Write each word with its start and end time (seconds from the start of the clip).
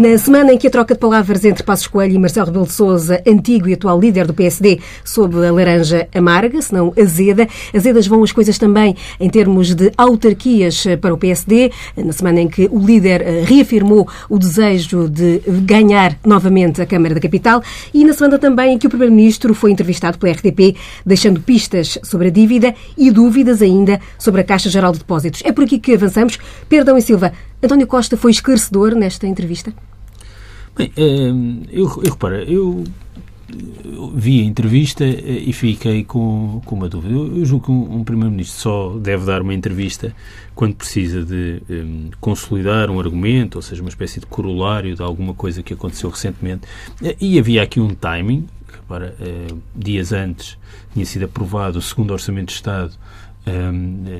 Na 0.00 0.16
semana 0.16 0.54
em 0.54 0.56
que 0.56 0.66
a 0.66 0.70
troca 0.70 0.94
de 0.94 1.00
palavras 1.00 1.44
entre 1.44 1.62
Passos 1.62 1.86
Coelho 1.86 2.14
e 2.14 2.18
Marcelo 2.18 2.46
Rebelo 2.46 2.64
de 2.64 2.72
Sousa, 2.72 3.22
antigo 3.26 3.68
e 3.68 3.74
atual 3.74 4.00
líder 4.00 4.26
do 4.26 4.32
PSD, 4.32 4.80
sob 5.04 5.36
a 5.46 5.52
laranja 5.52 6.08
amarga, 6.14 6.62
se 6.62 6.72
não 6.72 6.90
azeda, 6.98 7.46
azedas 7.76 8.06
vão 8.06 8.22
as 8.22 8.32
coisas 8.32 8.56
também 8.56 8.96
em 9.20 9.28
termos 9.28 9.74
de 9.74 9.92
autarquias 9.98 10.86
para 11.02 11.12
o 11.12 11.18
PSD, 11.18 11.70
na 11.98 12.14
semana 12.14 12.40
em 12.40 12.48
que 12.48 12.66
o 12.72 12.78
líder 12.78 13.20
eh, 13.20 13.44
reafirmou 13.44 14.08
o 14.30 14.38
desejo 14.38 15.06
de 15.06 15.42
ganhar 15.46 16.18
novamente 16.24 16.80
a 16.80 16.86
Câmara 16.86 17.14
da 17.14 17.20
Capital 17.20 17.62
e 17.92 18.02
na 18.02 18.14
semana 18.14 18.38
também 18.38 18.72
em 18.72 18.78
que 18.78 18.86
o 18.86 18.88
Primeiro-Ministro 18.88 19.52
foi 19.52 19.70
entrevistado 19.70 20.16
pela 20.16 20.32
RTP, 20.32 20.78
deixando 21.04 21.42
pistas 21.42 21.98
sobre 22.02 22.28
a 22.28 22.30
dívida 22.30 22.74
e 22.96 23.10
dúvidas 23.10 23.60
ainda 23.60 24.00
sobre 24.18 24.40
a 24.40 24.44
Caixa 24.44 24.70
Geral 24.70 24.92
de 24.92 25.00
Depósitos. 25.00 25.42
É 25.44 25.52
por 25.52 25.64
aqui 25.64 25.78
que 25.78 25.92
avançamos. 25.92 26.38
Perdão 26.70 26.96
e 26.96 27.02
Silva, 27.02 27.34
António 27.62 27.86
Costa 27.86 28.16
foi 28.16 28.30
esclarecedor 28.30 28.94
nesta 28.94 29.26
entrevista? 29.26 29.74
Bem, 30.80 30.92
eh, 30.96 31.68
eu, 31.70 32.02
eu 32.02 32.10
repara, 32.10 32.42
eu 32.44 32.84
vi 34.14 34.40
a 34.40 34.44
entrevista 34.44 35.04
eh, 35.04 35.42
e 35.46 35.52
fiquei 35.52 36.04
com, 36.04 36.62
com 36.64 36.74
uma 36.74 36.88
dúvida. 36.88 37.12
Eu, 37.12 37.36
eu 37.36 37.44
julgo 37.44 37.66
que 37.66 37.70
um, 37.70 37.96
um 37.98 38.04
Primeiro-Ministro 38.04 38.58
só 38.58 38.98
deve 38.98 39.26
dar 39.26 39.42
uma 39.42 39.52
entrevista 39.52 40.14
quando 40.54 40.76
precisa 40.76 41.22
de 41.22 41.62
um, 41.68 42.08
eh, 42.08 42.16
consolidar 42.18 42.90
um 42.90 42.98
argumento, 42.98 43.56
ou 43.56 43.62
seja, 43.62 43.82
uma 43.82 43.90
espécie 43.90 44.20
de 44.20 44.26
corolário 44.26 44.94
de 44.94 45.02
alguma 45.02 45.34
coisa 45.34 45.62
que 45.62 45.74
aconteceu 45.74 46.08
recentemente. 46.08 46.62
E 47.20 47.38
havia 47.38 47.62
aqui 47.62 47.78
um 47.78 47.94
timing. 47.94 48.46
Repara, 48.72 49.14
dias 49.76 50.12
antes 50.12 50.56
tinha 50.94 51.04
sido 51.04 51.24
aprovado 51.26 51.78
o 51.78 51.82
segundo 51.82 52.12
Orçamento 52.12 52.48
de 52.48 52.54
Estado 52.54 52.94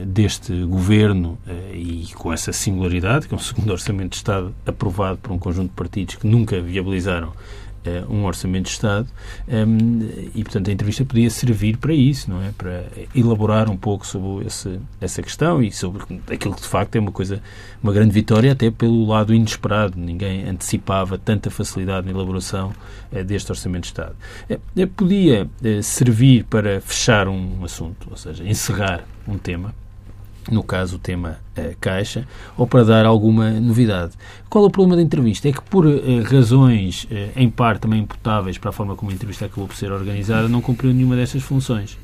deste 0.07 0.65
governo 0.65 1.39
uh, 1.47 1.75
e 1.75 2.09
com 2.15 2.33
essa 2.33 2.53
singularidade, 2.53 3.29
que 3.29 3.35
é 3.35 3.37
um 3.37 3.41
segundo 3.41 3.71
orçamento 3.71 4.11
de 4.11 4.17
Estado 4.17 4.55
aprovado 4.67 5.19
por 5.19 5.33
um 5.33 5.39
conjunto 5.39 5.69
de 5.69 5.75
partidos 5.75 6.17
que 6.17 6.27
nunca 6.27 6.61
viabilizaram 6.61 7.33
um 8.09 8.25
orçamento 8.25 8.65
de 8.65 8.71
Estado 8.71 9.09
um, 9.49 10.09
e, 10.35 10.43
portanto, 10.43 10.69
a 10.69 10.73
entrevista 10.73 11.05
podia 11.05 11.31
servir 11.31 11.77
para 11.79 11.95
isso, 11.95 12.31
não 12.31 12.43
é? 12.43 12.51
Para 12.57 12.85
elaborar 13.15 13.71
um 13.71 13.77
pouco 13.77 14.07
sobre 14.07 14.47
esse, 14.47 14.79
essa 15.01 15.23
questão 15.23 15.63
e 15.63 15.73
sobre 15.73 16.03
aquilo 16.31 16.55
que, 16.55 16.63
de 16.63 16.69
facto, 16.69 16.97
é 16.97 17.01
uma 17.01 17.13
coisa, 17.13 17.43
uma 17.83 17.93
grande 17.93 18.13
vitória 18.13 18.53
até 18.53 18.71
pelo 18.71 19.07
lado 19.07 19.35
inesperado. 19.35 19.99
Ninguém 19.99 20.49
antecipava 20.49 21.19
tanta 21.19 21.51
facilidade 21.51 22.07
na 22.07 22.13
elaboração 22.13 22.73
uh, 23.13 23.25
deste 23.25 23.51
orçamento 23.51 23.83
de 23.83 23.89
Estado. 23.89 24.15
Uh, 24.51 24.87
podia 24.89 25.49
servir 25.83 26.45
para 26.45 26.81
fechar 26.81 27.29
um 27.29 27.65
assunto, 27.65 28.09
ou 28.11 28.17
seja, 28.17 28.45
encerrar 28.45 29.05
um 29.27 29.39
tema 29.39 29.75
no 30.51 30.63
caso 30.63 30.97
o 30.97 30.99
tema 30.99 31.39
uh, 31.57 31.77
Caixa, 31.81 32.27
ou 32.57 32.67
para 32.67 32.85
dar 32.85 33.07
alguma 33.07 33.51
novidade. 33.51 34.13
Qual 34.49 34.65
é 34.65 34.67
o 34.69 34.71
problema 34.71 34.97
da 34.97 35.03
entrevista? 35.03 35.49
É 35.49 35.53
que 35.53 35.63
por 35.63 35.87
uh, 35.87 36.23
razões, 36.23 37.05
uh, 37.05 37.33
em 37.37 37.51
parte 37.51 37.83
também 37.83 38.01
imputáveis 38.01 38.59
para 38.59 38.71
a 38.71 38.73
forma 38.73 38.95
como 38.95 39.11
a 39.11 39.15
entrevista 39.15 39.47
acabou 39.47 39.67
por 39.67 39.77
ser 39.77 39.93
organizada, 39.93 40.49
não 40.49 40.61
cumpriu 40.61 40.93
nenhuma 40.93 41.17
destas 41.17 41.43
funções. 41.43 41.99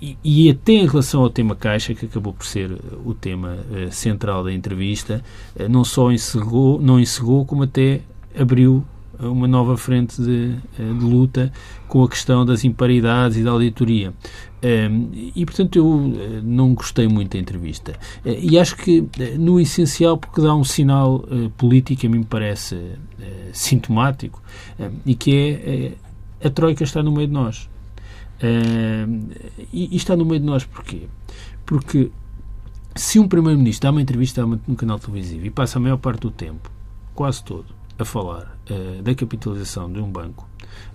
E, 0.00 0.16
e, 0.24 0.50
até 0.50 0.72
em 0.72 0.86
relação 0.86 1.22
ao 1.22 1.30
tema 1.30 1.54
Caixa, 1.54 1.94
que 1.94 2.06
acabou 2.06 2.32
por 2.32 2.44
ser 2.44 2.72
o 3.04 3.14
tema 3.14 3.58
central 3.92 4.42
da 4.42 4.52
entrevista, 4.52 5.22
não 5.70 5.84
só 5.84 6.10
encerrou, 6.10 6.80
não 6.80 6.98
encerrou, 6.98 7.44
como 7.44 7.62
até 7.62 8.00
abriu 8.36 8.84
uma 9.20 9.46
nova 9.46 9.76
frente 9.76 10.20
de, 10.20 10.56
de, 10.56 10.82
luta 10.82 11.52
com 11.86 12.02
a 12.02 12.08
questão 12.08 12.44
das 12.44 12.64
imparidades 12.64 13.36
e 13.36 13.44
da 13.44 13.50
auditoria. 13.50 14.12
Um, 14.64 15.10
e, 15.34 15.44
portanto, 15.44 15.76
eu 15.76 16.14
eh, 16.14 16.40
não 16.42 16.72
gostei 16.72 17.08
muito 17.08 17.32
da 17.32 17.38
entrevista. 17.38 17.98
Uh, 18.24 18.36
e 18.40 18.56
acho 18.58 18.76
que, 18.76 19.00
uh, 19.00 19.08
no 19.36 19.58
essencial, 19.58 20.16
porque 20.16 20.40
dá 20.40 20.54
um 20.54 20.62
sinal 20.62 21.24
político, 21.56 22.06
a 22.06 22.08
mim 22.08 22.18
me 22.18 22.24
parece 22.24 22.92
sintomático, 23.52 24.40
e 25.04 25.14
que 25.14 25.96
é 26.40 26.46
a 26.46 26.50
Troika 26.50 26.84
está 26.84 27.02
no 27.02 27.12
meio 27.12 27.26
de 27.26 27.34
nós. 27.34 27.68
E, 29.72 29.96
está 29.96 30.16
no 30.16 30.24
meio 30.24 30.40
de 30.40 30.46
nós 30.46 30.64
porquê? 30.64 31.02
Porque 31.64 32.10
se 32.96 33.18
um 33.18 33.28
Primeiro-Ministro 33.28 33.88
dá 33.88 33.90
uma 33.90 34.02
entrevista 34.02 34.44
num 34.44 34.74
canal 34.74 34.98
televisivo 34.98 35.46
e 35.46 35.50
passa 35.50 35.78
a 35.78 35.80
maior 35.80 35.98
parte 35.98 36.22
do 36.22 36.30
tempo, 36.30 36.70
quase 37.14 37.44
todo, 37.44 37.66
a 37.98 38.04
falar 38.04 38.58
da 39.02 39.14
capitalização 39.14 39.92
de 39.92 40.00
um 40.00 40.10
banco, 40.10 40.48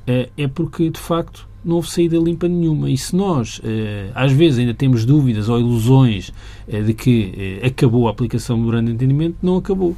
é 0.06 0.48
porque, 0.48 0.90
de 0.90 1.00
facto, 1.00 1.48
não 1.68 1.76
houve 1.76 1.90
saída 1.90 2.18
limpa 2.18 2.48
nenhuma. 2.48 2.90
E 2.90 2.98
se 2.98 3.14
nós, 3.14 3.60
eh, 3.64 4.10
às 4.16 4.32
vezes, 4.32 4.60
ainda 4.60 4.74
temos 4.74 5.04
dúvidas 5.04 5.50
ou 5.50 5.60
ilusões 5.60 6.32
eh, 6.68 6.82
de 6.82 6.94
que 6.94 7.60
eh, 7.62 7.68
acabou 7.68 8.08
a 8.08 8.12
aplicação 8.12 8.56
do 8.56 8.62
memorando 8.62 8.88
de 8.88 8.94
entendimento, 8.94 9.36
não 9.44 9.58
acabou. 9.58 9.96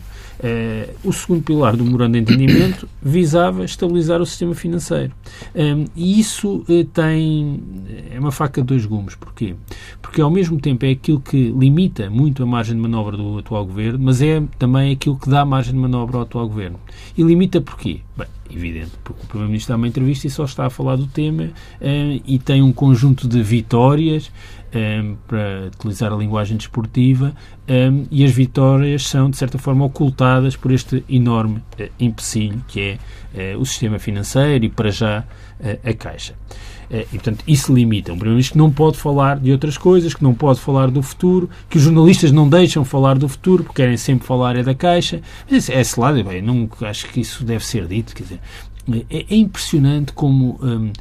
O 1.03 1.11
segundo 1.11 1.43
pilar 1.43 1.75
do 1.75 1.83
memorando 1.83 2.13
de 2.13 2.19
entendimento 2.19 2.87
visava 3.03 3.65
estabilizar 3.65 4.21
o 4.21 4.25
sistema 4.25 4.55
financeiro. 4.55 5.11
E 5.95 6.17
isso 6.17 6.63
tem. 6.93 7.61
é 8.09 8.17
uma 8.17 8.31
faca 8.31 8.61
de 8.61 8.67
dois 8.67 8.85
gumes. 8.85 9.15
Porquê? 9.15 9.53
Porque, 10.01 10.21
ao 10.21 10.31
mesmo 10.31 10.57
tempo, 10.57 10.85
é 10.85 10.91
aquilo 10.91 11.19
que 11.19 11.51
limita 11.51 12.09
muito 12.09 12.41
a 12.41 12.45
margem 12.45 12.73
de 12.73 12.81
manobra 12.81 13.17
do 13.17 13.37
atual 13.37 13.65
governo, 13.65 13.99
mas 14.01 14.21
é 14.21 14.41
também 14.57 14.93
aquilo 14.93 15.17
que 15.17 15.29
dá 15.29 15.43
margem 15.43 15.73
de 15.73 15.79
manobra 15.79 16.15
ao 16.15 16.23
atual 16.23 16.47
governo. 16.47 16.79
E 17.17 17.21
limita 17.21 17.59
porquê? 17.59 17.99
Bem, 18.17 18.27
evidente, 18.49 18.91
porque 19.03 19.23
o 19.23 19.27
Primeiro-Ministro 19.27 19.73
dá 19.73 19.77
uma 19.77 19.87
entrevista 19.87 20.27
e 20.27 20.29
só 20.29 20.45
está 20.45 20.65
a 20.65 20.69
falar 20.69 20.95
do 20.95 21.07
tema 21.07 21.49
eh, 21.79 22.19
e 22.25 22.39
tem 22.39 22.61
um 22.61 22.73
conjunto 22.73 23.27
de 23.27 23.41
vitórias, 23.41 24.31
eh, 24.71 25.03
para 25.27 25.67
utilizar 25.67 26.11
a 26.11 26.15
linguagem 26.15 26.57
desportiva, 26.57 27.33
eh, 27.67 27.91
e 28.11 28.23
as 28.23 28.31
vitórias 28.31 29.07
são, 29.07 29.29
de 29.29 29.37
certa 29.37 29.57
forma, 29.57 29.85
ocultadas 29.85 30.55
por 30.55 30.71
este 30.71 31.03
enorme 31.09 31.61
empecilho 31.99 32.63
que 32.67 32.97
é 33.33 33.55
o 33.55 33.65
sistema 33.65 33.99
financeiro 33.99 34.65
e, 34.65 34.69
para 34.69 34.89
já, 34.89 35.23
a 35.83 35.93
Caixa. 35.93 36.33
E, 36.91 37.05
portanto, 37.05 37.43
isso 37.47 37.73
limita. 37.73 38.11
Um 38.11 38.15
Primeiro-Ministro 38.15 38.53
que 38.53 38.57
não 38.57 38.71
pode 38.71 38.97
falar 38.97 39.39
de 39.39 39.51
outras 39.51 39.77
coisas, 39.77 40.13
que 40.13 40.23
não 40.23 40.33
pode 40.33 40.59
falar 40.59 40.89
do 40.89 41.01
futuro, 41.01 41.49
que 41.69 41.77
os 41.77 41.83
jornalistas 41.83 42.31
não 42.31 42.49
deixam 42.49 42.83
falar 42.83 43.17
do 43.17 43.29
futuro, 43.29 43.63
porque 43.63 43.83
querem 43.83 43.97
sempre 43.97 44.25
falar 44.25 44.55
é 44.55 44.63
da 44.63 44.73
Caixa. 44.73 45.21
Mas 45.49 45.69
é 45.69 45.79
esse 45.79 45.99
lado, 45.99 46.23
bem, 46.23 46.41
não, 46.41 46.67
acho 46.81 47.07
que 47.07 47.21
isso 47.21 47.43
deve 47.43 47.65
ser 47.65 47.85
dito. 47.85 48.15
Quer 48.15 48.23
dizer, 48.23 48.39
é, 49.09 49.25
é 49.29 49.35
impressionante 49.35 50.13
como 50.13 50.59
hum, 50.61 50.91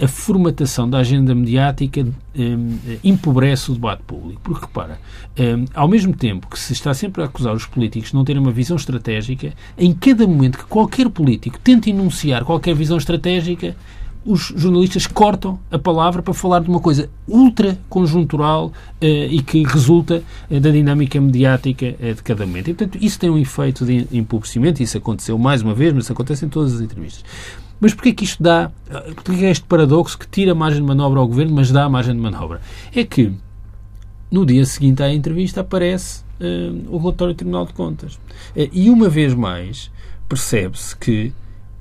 a 0.00 0.06
formatação 0.06 0.88
da 0.88 0.98
agenda 0.98 1.34
mediática 1.34 2.06
hum, 2.36 2.78
empobrece 3.02 3.70
o 3.70 3.74
debate 3.74 4.02
público. 4.02 4.40
Porque, 4.42 4.66
repara, 4.66 4.98
hum, 5.38 5.64
ao 5.74 5.88
mesmo 5.88 6.14
tempo 6.14 6.48
que 6.48 6.58
se 6.58 6.72
está 6.72 6.92
sempre 6.92 7.22
a 7.22 7.26
acusar 7.26 7.54
os 7.54 7.66
políticos 7.66 8.10
de 8.10 8.14
não 8.14 8.24
terem 8.24 8.42
uma 8.42 8.52
visão 8.52 8.76
estratégica, 8.76 9.52
em 9.78 9.92
cada 9.94 10.26
momento 10.26 10.58
que 10.58 10.64
qualquer 10.64 11.08
político 11.08 11.58
tenta 11.58 11.88
enunciar 11.88 12.44
qualquer 12.44 12.74
visão 12.74 12.98
estratégica, 12.98 13.74
os 14.24 14.52
jornalistas 14.56 15.06
cortam 15.06 15.58
a 15.70 15.78
palavra 15.78 16.22
para 16.22 16.32
falar 16.32 16.60
de 16.60 16.68
uma 16.68 16.80
coisa 16.80 17.10
ultra 17.28 17.78
conjuntural 17.90 18.72
eh, 19.00 19.26
e 19.26 19.42
que 19.42 19.62
resulta 19.64 20.22
eh, 20.50 20.58
da 20.58 20.70
dinâmica 20.70 21.20
mediática 21.20 21.94
eh, 22.00 22.14
de 22.14 22.22
cada 22.22 22.46
momento. 22.46 22.70
E, 22.70 22.74
portanto, 22.74 23.02
isso 23.02 23.18
tem 23.18 23.28
um 23.28 23.36
efeito 23.36 23.84
de 23.84 24.08
empobrecimento, 24.12 24.82
isso 24.82 24.96
aconteceu 24.96 25.36
mais 25.36 25.60
uma 25.60 25.74
vez, 25.74 25.92
mas 25.92 26.04
isso 26.04 26.12
acontece 26.12 26.46
em 26.46 26.48
todas 26.48 26.74
as 26.74 26.80
entrevistas. 26.80 27.22
Mas 27.78 27.92
porquê 27.92 28.14
que 28.14 28.24
isto 28.24 28.42
dá, 28.42 28.70
porquê 29.22 29.44
é 29.44 29.50
este 29.50 29.64
paradoxo 29.66 30.18
que 30.18 30.26
tira 30.26 30.54
margem 30.54 30.80
de 30.80 30.86
manobra 30.86 31.20
ao 31.20 31.28
governo, 31.28 31.54
mas 31.54 31.70
dá 31.70 31.86
margem 31.88 32.14
de 32.14 32.20
manobra? 32.20 32.62
É 32.94 33.04
que 33.04 33.32
no 34.30 34.46
dia 34.46 34.64
seguinte 34.64 35.02
à 35.02 35.12
entrevista 35.12 35.60
aparece 35.60 36.24
o 36.88 36.98
relatório 36.98 37.34
do 37.34 37.36
Tribunal 37.36 37.66
de 37.66 37.72
Contas. 37.72 38.18
e 38.56 38.88
uma 38.88 39.08
vez 39.08 39.34
mais 39.34 39.90
percebe-se 40.28 40.96
que, 40.96 41.32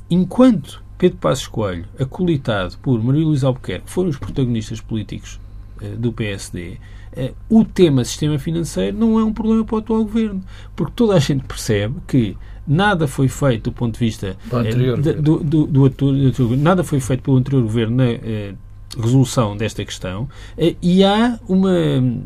enquanto 0.10 0.84
Pedro 0.98 1.18
Passos 1.18 1.48
Coelho, 1.48 1.86
acolitado 2.00 2.78
por 2.78 3.02
Maria 3.04 3.26
Luísa 3.26 3.48
Albuquerque, 3.48 3.86
que 3.86 3.92
foram 3.92 4.10
os 4.10 4.18
protagonistas 4.18 4.80
políticos 4.80 5.40
uh, 5.82 5.98
do 5.98 6.14
PSD, 6.14 6.72
uh, 6.72 6.78
eh, 7.16 7.34
o 7.50 7.64
tema 7.64 8.04
sistema 8.04 8.40
financeiro 8.40 8.98
não 8.98 9.20
é 9.20 9.24
um 9.24 9.34
problema 9.34 9.64
para 9.64 9.76
o 9.76 9.80
atual 9.80 10.04
governo. 10.04 10.44
Porque 10.76 10.94
toda 10.96 11.16
a 11.16 11.20
gente 11.20 11.44
percebe 11.44 11.96
que 12.08 12.38
nada 12.68 13.08
foi 13.08 13.28
feito 13.28 13.66
do 13.70 13.72
ponto 13.74 13.94
de 13.94 14.00
vista 14.00 14.38
uh, 14.48 15.22
do, 15.22 15.44
do, 15.44 15.90
do, 15.90 16.32
do, 16.32 16.58
nada 16.58 16.84
foi 16.84 17.00
feito 17.00 17.24
pelo 17.24 17.38
anterior 17.38 17.62
governo 17.62 17.98
na 17.98 18.56
resolução 18.96 19.58
desta 19.58 19.84
questão 19.84 20.30
e 20.80 21.04
há 21.04 21.40
uma 21.48 21.74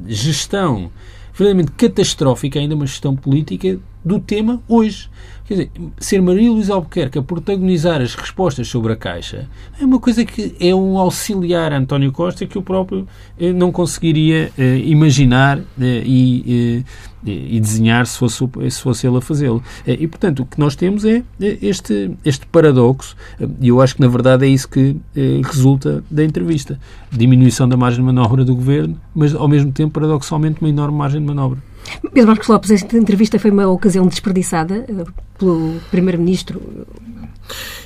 gestão 0.06 0.92
verdadeiramente 1.38 1.72
catastrófica, 1.74 2.60
ainda 2.60 2.74
uma 2.74 2.86
gestão 2.88 3.16
política 3.16 3.80
do 4.04 4.20
tema 4.20 4.62
hoje. 4.68 5.10
Quer 5.48 5.54
dizer, 5.54 5.72
ser 5.98 6.22
Maria 6.22 6.52
Luísa 6.52 6.74
Albuquerque 6.74 7.20
a 7.20 7.24
protagonizar 7.24 8.02
as 8.02 8.16
respostas 8.16 8.68
sobre 8.68 8.92
a 8.92 8.98
Caixa 8.98 9.48
é 9.80 9.86
uma 9.86 9.98
coisa 9.98 10.26
que 10.26 10.54
é 10.60 10.76
um 10.76 10.98
auxiliar 10.98 11.72
a 11.72 11.78
António 11.78 12.12
Costa 12.12 12.46
que 12.46 12.58
o 12.58 12.62
próprio 12.62 13.08
eh, 13.40 13.54
não 13.54 13.72
conseguiria 13.72 14.52
eh, 14.58 14.78
imaginar 14.80 15.60
eh, 15.80 16.04
e, 16.06 16.84
eh, 17.26 17.30
e, 17.56 17.60
desenhar 17.62 18.06
se 18.06 18.18
fosse, 18.18 18.44
se 18.70 18.82
fosse 18.82 19.08
ele 19.08 19.18
a 19.18 19.22
fazê-lo. 19.22 19.64
Eh, 19.86 19.98
e, 20.02 20.08
portanto, 20.08 20.42
o 20.42 20.46
que 20.46 20.60
nós 20.60 20.76
temos 20.76 21.06
é 21.06 21.24
eh, 21.40 21.58
este, 21.62 22.12
este 22.26 22.46
paradoxo, 22.48 23.16
e 23.62 23.70
eu 23.70 23.82
acho 23.82 23.96
que, 23.96 24.02
na 24.02 24.08
verdade, 24.10 24.46
é 24.46 24.50
isso 24.50 24.68
que 24.68 24.98
resulta 25.46 26.04
da 26.12 26.26
entrevista. 26.26 26.78
Diminuição 27.10 27.70
da 27.70 27.78
margem 27.78 28.00
de 28.00 28.06
manobra 28.06 28.44
do 28.44 28.54
governo, 28.54 29.00
mas, 29.16 29.34
ao 29.34 29.48
mesmo 29.48 29.72
tempo, 29.72 29.94
paradoxalmente, 29.94 30.60
uma 30.60 30.70
enorme 30.70 30.98
margem 30.98 31.22
de 31.22 31.26
manobra. 31.26 31.60
Pedro 32.14 32.28
Marcos 32.28 32.48
Lopes, 32.48 32.72
esta 32.72 32.98
entrevista 32.98 33.40
foi 33.40 33.52
uma 33.52 33.68
ocasião 33.68 34.08
desperdiçada 34.08 34.86
pelo 35.38 35.80
Primeiro-Ministro 35.92 36.62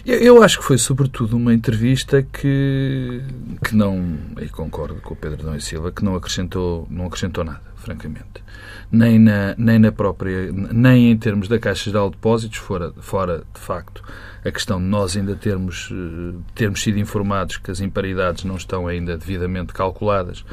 eu 0.05 0.41
acho 0.41 0.59
que 0.59 0.65
foi 0.65 0.77
sobretudo 0.77 1.37
uma 1.37 1.53
entrevista 1.53 2.23
que, 2.23 3.21
que 3.63 3.75
não, 3.75 4.17
e 4.41 4.49
concordo 4.49 4.95
com 4.95 5.13
o 5.13 5.17
Pedro 5.17 5.43
Dom 5.43 5.55
e 5.55 5.61
Silva, 5.61 5.91
que 5.91 6.03
não 6.03 6.15
acrescentou, 6.15 6.87
não 6.89 7.05
acrescentou 7.05 7.43
nada, 7.43 7.61
francamente. 7.75 8.43
Nem 8.91 9.19
na, 9.19 9.55
nem 9.57 9.77
na 9.77 9.91
própria, 9.91 10.51
nem 10.51 11.11
em 11.11 11.17
termos 11.17 11.47
da 11.47 11.59
Caixa 11.59 11.91
Geral 11.91 12.09
de 12.09 12.15
Depósitos, 12.15 12.57
fora, 12.57 12.91
fora 12.99 13.43
de 13.53 13.59
facto 13.59 14.03
a 14.43 14.51
questão 14.51 14.79
de 14.79 14.85
nós 14.85 15.15
ainda 15.15 15.35
termos, 15.35 15.91
eh, 15.91 16.35
termos 16.55 16.81
sido 16.81 16.97
informados 16.97 17.57
que 17.57 17.69
as 17.69 17.79
imparidades 17.79 18.43
não 18.43 18.55
estão 18.55 18.87
ainda 18.87 19.15
devidamente 19.15 19.71
calculadas 19.71 20.43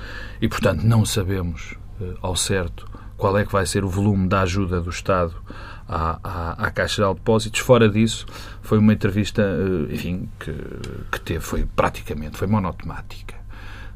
e, 0.43 0.47
portanto, 0.47 0.83
não 0.83 1.07
sabemos 1.07 1.75
eh, 2.01 2.15
ao 2.21 2.37
certo 2.37 2.87
qual 3.19 3.37
é 3.37 3.45
que 3.45 3.53
vai 3.53 3.67
ser 3.67 3.85
o 3.85 3.89
volume 3.89 4.29
da 4.29 4.43
ajuda 4.43 4.81
do 4.81 4.89
Estado 4.89 5.35
à, 5.89 6.19
à, 6.23 6.67
à 6.67 6.71
Caixa 6.71 7.05
de 7.05 7.15
Depósitos. 7.15 7.61
Fora 7.61 7.89
disso, 7.89 8.25
foi 8.63 8.79
uma 8.79 8.93
entrevista, 8.93 9.43
eh, 9.43 9.95
enfim, 9.95 10.29
que, 10.39 10.55
que 11.11 11.21
teve, 11.21 11.41
foi 11.41 11.67
praticamente, 11.67 12.39
foi 12.39 12.47
monotemática. 12.47 13.37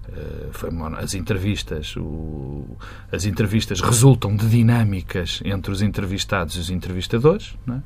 Uh, 0.08 0.52
foi 0.52 0.68
mono, 0.70 0.96
as 0.96 1.14
entrevistas 1.14 1.96
o, 1.96 2.76
as 3.10 3.24
entrevistas 3.24 3.80
resultam 3.80 4.34
de 4.36 4.48
dinâmicas 4.48 5.40
entre 5.44 5.70
os 5.70 5.80
entrevistados 5.80 6.56
e 6.56 6.58
os 6.58 6.70
entrevistadores 6.70 7.54
não 7.64 7.76
é? 7.76 7.82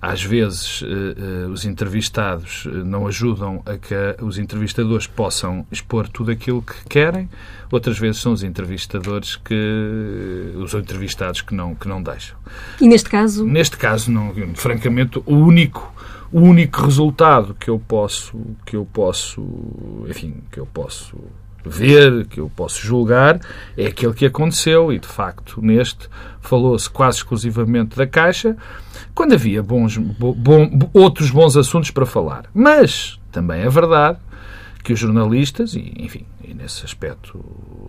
Às 0.00 0.22
vezes 0.22 0.82
uh, 0.82 0.86
uh, 0.86 1.50
os 1.50 1.64
entrevistados 1.64 2.64
eh, 2.66 2.70
não 2.84 3.08
ajudam 3.08 3.60
a 3.66 3.76
que 3.76 3.94
os 4.22 4.38
entrevistadores 4.38 5.08
possam 5.08 5.66
expor 5.72 6.08
tudo 6.08 6.30
aquilo 6.30 6.62
que 6.62 6.84
querem, 6.88 7.28
outras 7.70 7.98
vezes 7.98 8.20
são 8.20 8.32
os 8.32 8.44
entrevistadores 8.44 9.34
que 9.34 10.52
os 10.56 10.72
entrevistados 10.74 11.40
que 11.40 11.52
não 11.52 11.74
que 11.74 11.88
não 11.88 12.00
deixam. 12.00 12.36
E 12.80 12.86
neste 12.86 13.10
caso? 13.10 13.44
Neste 13.44 13.76
caso, 13.76 14.10
não, 14.12 14.32
francamente, 14.54 15.20
o 15.26 15.34
único 15.34 15.92
o 16.30 16.40
único 16.40 16.82
resultado 16.82 17.54
que 17.54 17.68
eu 17.68 17.78
posso 17.78 18.38
que 18.64 18.76
eu 18.76 18.84
posso, 18.84 19.42
enfim, 20.08 20.42
que 20.52 20.60
eu 20.60 20.66
posso 20.66 21.16
ver, 21.68 22.26
que 22.26 22.40
eu 22.40 22.50
posso 22.54 22.84
julgar, 22.84 23.40
é 23.76 23.86
aquele 23.86 24.14
que 24.14 24.26
aconteceu 24.26 24.92
e, 24.92 24.98
de 24.98 25.06
facto, 25.06 25.60
neste 25.62 26.08
falou-se 26.40 26.88
quase 26.88 27.18
exclusivamente 27.18 27.96
da 27.96 28.06
Caixa, 28.06 28.56
quando 29.14 29.34
havia 29.34 29.62
bons, 29.62 29.96
bom, 29.96 30.70
outros 30.94 31.30
bons 31.30 31.56
assuntos 31.56 31.90
para 31.90 32.06
falar. 32.06 32.44
Mas 32.54 33.18
também 33.30 33.60
é 33.60 33.68
verdade 33.68 34.18
que 34.82 34.92
os 34.92 34.98
jornalistas, 34.98 35.74
e, 35.74 35.92
enfim, 35.98 36.24
e 36.48 36.54
nesse 36.54 36.82
aspecto, 36.84 37.38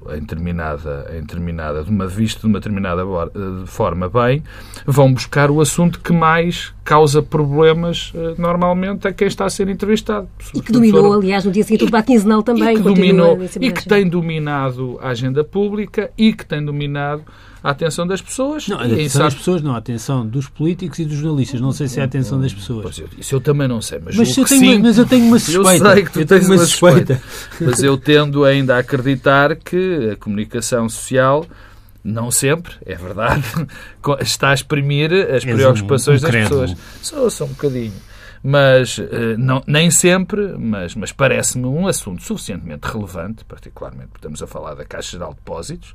em 0.09 0.19
determinada, 0.19 1.09
em 1.11 1.21
determinada, 1.21 1.81
de 1.81 1.89
uma 1.89 2.07
vista 2.07 2.41
de 2.41 2.47
uma 2.47 2.59
determinada 2.59 3.03
eh, 3.03 3.65
forma 3.65 4.09
bem, 4.09 4.43
vão 4.85 5.13
buscar 5.13 5.49
o 5.49 5.61
assunto 5.61 6.01
que 6.01 6.11
mais 6.11 6.73
causa 6.83 7.21
problemas 7.21 8.11
eh, 8.13 8.33
normalmente 8.37 9.07
a 9.07 9.13
quem 9.13 9.27
está 9.29 9.45
a 9.45 9.49
ser 9.49 9.69
entrevistado. 9.69 10.27
E 10.53 10.61
que 10.61 10.73
dominou, 10.73 11.13
aliás, 11.13 11.45
no 11.45 11.51
dia 11.51 11.63
seguinte 11.63 11.83
o 11.83 11.85
debate 11.85 12.07
quinzenal 12.07 12.43
também. 12.43 12.73
E 12.73 12.77
que, 12.77 12.83
dominou, 12.83 13.39
e 13.61 13.71
que 13.71 13.87
tem 13.87 14.09
dominado 14.09 14.99
a 15.01 15.09
agenda 15.09 15.41
pública 15.41 16.11
e 16.17 16.33
que 16.33 16.45
tem 16.45 16.63
dominado 16.63 17.23
a 17.63 17.71
atenção 17.71 18.07
das 18.07 18.21
pessoas. 18.21 18.67
Não, 18.67 18.79
a 18.79 18.85
atenção 18.85 19.21
das 19.21 19.35
pessoas 19.35 19.61
não, 19.61 19.75
a 19.75 19.77
atenção 19.77 20.25
dos 20.25 20.47
políticos 20.47 20.99
e 20.99 21.05
dos 21.05 21.17
jornalistas. 21.17 21.59
Não 21.61 21.71
sei 21.71 21.87
se 21.87 21.99
é 21.99 22.01
a 22.01 22.05
atenção 22.05 22.39
das 22.39 22.53
pessoas. 22.53 22.83
Pois, 22.83 23.03
isso 23.17 23.35
eu 23.35 23.41
também 23.41 23.67
não 23.67 23.81
sei, 23.81 23.99
mas, 24.03 24.15
mas, 24.15 24.37
eu 24.37 24.45
tenho, 24.45 24.59
sim, 24.59 24.79
mas 24.79 24.97
eu 24.97 25.05
tenho 25.05 25.25
uma 25.25 25.39
suspeita. 25.39 25.87
Eu 25.87 25.93
sei 25.93 26.03
que 26.03 26.11
tu 26.11 26.25
tens 26.25 26.47
uma 26.47 26.57
suspeita. 26.57 27.15
suspeita. 27.15 27.65
mas 27.65 27.83
eu 27.83 27.97
tendo 27.97 28.45
ainda 28.49 28.75
a 28.75 28.79
acreditar 28.79 29.55
que 29.55 30.11
a 30.11 30.15
comunicação 30.15 30.89
social 30.89 31.45
não 32.03 32.31
sempre, 32.31 32.73
é 32.85 32.95
verdade, 32.95 33.43
está 34.21 34.51
a 34.51 34.53
exprimir 34.53 35.11
as 35.33 35.43
preocupações 35.43 36.23
um, 36.23 36.27
um 36.27 36.31
das 36.31 36.41
pessoas. 36.41 36.75
Só, 37.01 37.29
só 37.29 37.45
um 37.45 37.49
bocadinho. 37.49 37.93
Mas 38.41 38.99
eh, 38.99 39.35
não, 39.37 39.61
nem 39.67 39.91
sempre, 39.91 40.55
mas, 40.57 40.95
mas 40.95 41.11
parece-me 41.11 41.65
um 41.65 41.87
assunto 41.87 42.23
suficientemente 42.23 42.87
relevante, 42.87 43.43
particularmente 43.43 44.07
porque 44.07 44.19
estamos 44.19 44.41
a 44.41 44.47
falar 44.47 44.75
da 44.75 44.85
Caixa 44.85 45.11
Geral 45.11 45.31
de 45.31 45.35
Depósitos, 45.35 45.93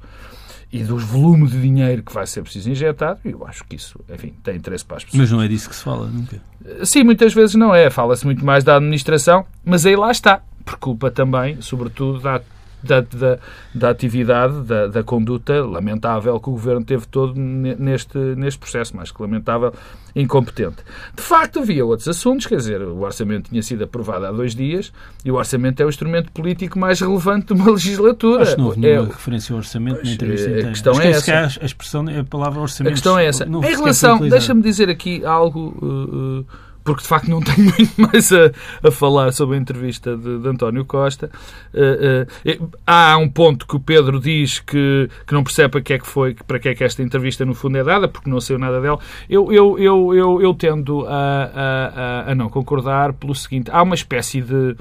e 0.71 0.83
dos 0.83 1.05
volumes 1.05 1.53
de 1.53 1.61
dinheiro 1.61 2.03
que 2.03 2.12
vai 2.12 2.27
ser 2.27 2.43
preciso 2.43 2.69
injetar, 2.69 3.17
eu 3.25 3.47
acho 3.47 3.65
que 3.65 3.77
isso, 3.77 3.99
enfim, 4.12 4.35
tem 4.43 4.56
interesse 4.56 4.85
para 4.85 4.97
as 4.97 5.05
pessoas. 5.05 5.21
Mas 5.21 5.31
não 5.31 5.41
é 5.41 5.47
disso 5.47 5.69
que 5.69 5.77
se 5.77 5.83
fala 5.85 6.06
nunca. 6.06 6.43
Sim, 6.85 7.05
muitas 7.05 7.33
vezes 7.33 7.55
não 7.55 7.73
é. 7.73 7.89
Fala-se 7.91 8.25
muito 8.27 8.45
mais 8.45 8.65
da 8.65 8.77
administração, 8.77 9.47
mas 9.65 9.87
aí 9.87 9.95
lá 9.95 10.11
está. 10.11 10.43
Por 10.64 10.76
culpa 10.76 11.11
também, 11.11 11.61
sobretudo, 11.61 12.20
da 12.20 12.40
da, 12.84 13.00
da, 13.00 13.38
da 13.75 13.90
atividade, 13.90 14.61
da, 14.62 14.87
da, 14.87 15.02
conduta 15.02 15.64
lamentável 15.64 16.38
que 16.38 16.49
o 16.49 16.52
Governo 16.52 16.84
teve 16.84 17.06
todo 17.06 17.34
neste, 17.34 18.19
neste 18.19 18.58
processo, 18.58 18.94
mais 18.94 19.11
que 19.11 19.20
lamentável, 19.20 19.72
incompetente. 20.14 20.76
De 21.14 21.22
facto, 21.22 21.61
havia 21.61 21.84
outros 21.84 22.06
assuntos, 22.06 22.46
quer 22.46 22.56
dizer, 22.56 22.82
o 22.82 23.00
orçamento 23.00 23.49
tinha 23.49 23.62
sido 23.62 23.84
aprovado 23.84 24.26
há 24.26 24.32
dois 24.32 24.55
dias 24.55 24.93
e 25.25 25.31
o 25.31 25.37
orçamento 25.37 25.81
é 25.81 25.87
o 25.87 25.88
instrumento 25.88 26.31
político 26.31 26.78
mais 26.78 27.00
relevante 27.00 27.46
de 27.46 27.52
uma 27.55 27.70
legislatura. 27.72 28.43
Acho 28.43 28.52
que 28.52 28.60
não 28.60 28.67
houve 28.67 28.81
nenhuma 28.81 29.08
é, 29.08 29.12
referência 29.12 29.52
ao 29.55 29.58
orçamento 29.58 29.96
pois, 29.96 30.08
na 30.08 30.14
entrevista 30.14 30.50
inteira. 30.50 30.69
A 30.69 30.70
questão 30.70 31.00
é 31.00 31.10
essa. 31.10 31.60
A 31.62 31.64
expressão, 31.64 32.05
a 32.08 32.25
palavra 32.25 32.60
orçamento. 32.60 32.93
A 32.93 32.94
questão 32.94 33.19
é 33.19 33.26
essa. 33.26 33.44
Em 33.44 33.60
relação, 33.60 34.19
deixa-me 34.28 34.62
dizer 34.62 34.90
aqui 34.90 35.25
algo... 35.25 35.75
Uh, 35.81 36.40
uh, 36.40 36.46
porque 36.84 37.02
de 37.02 37.08
facto 37.08 37.28
não 37.28 37.40
tenho 37.40 37.72
muito 37.76 38.00
mais 38.00 38.31
a, 38.32 38.52
a 38.86 38.90
falar 38.90 39.32
sobre 39.32 39.56
a 39.56 39.60
entrevista 39.60 40.16
de, 40.16 40.38
de 40.38 40.48
António 40.48 40.84
Costa. 40.84 41.31
Uh, 41.72 42.62
uh, 42.62 42.70
há 42.86 43.16
um 43.16 43.28
ponto 43.28 43.66
que 43.66 43.75
o 43.75 43.81
Pedro 43.81 44.20
diz 44.20 44.60
que, 44.60 45.08
que 45.26 45.32
não 45.32 45.42
percebe 45.42 45.70
para 45.70 45.81
que 45.81 45.92
é 45.94 45.98
que 45.98 46.06
foi, 46.06 46.34
para 46.34 46.58
que 46.58 46.69
é 46.69 46.75
que 46.75 46.84
esta 46.84 47.02
entrevista 47.02 47.44
no 47.44 47.54
fundo 47.54 47.78
é 47.78 47.82
dada, 47.82 48.06
porque 48.06 48.28
não 48.28 48.40
saiu 48.40 48.58
nada 48.58 48.81
dela. 48.81 48.98
Eu, 49.28 49.50
eu, 49.50 49.78
eu, 49.78 50.14
eu, 50.14 50.42
eu 50.42 50.54
tendo 50.54 51.06
a, 51.06 52.25
a, 52.26 52.31
a 52.32 52.34
não 52.34 52.48
concordar 52.48 53.14
pelo 53.14 53.34
seguinte: 53.34 53.70
há 53.72 53.82
uma 53.82 53.94
espécie 53.94 54.42
de 54.42 54.76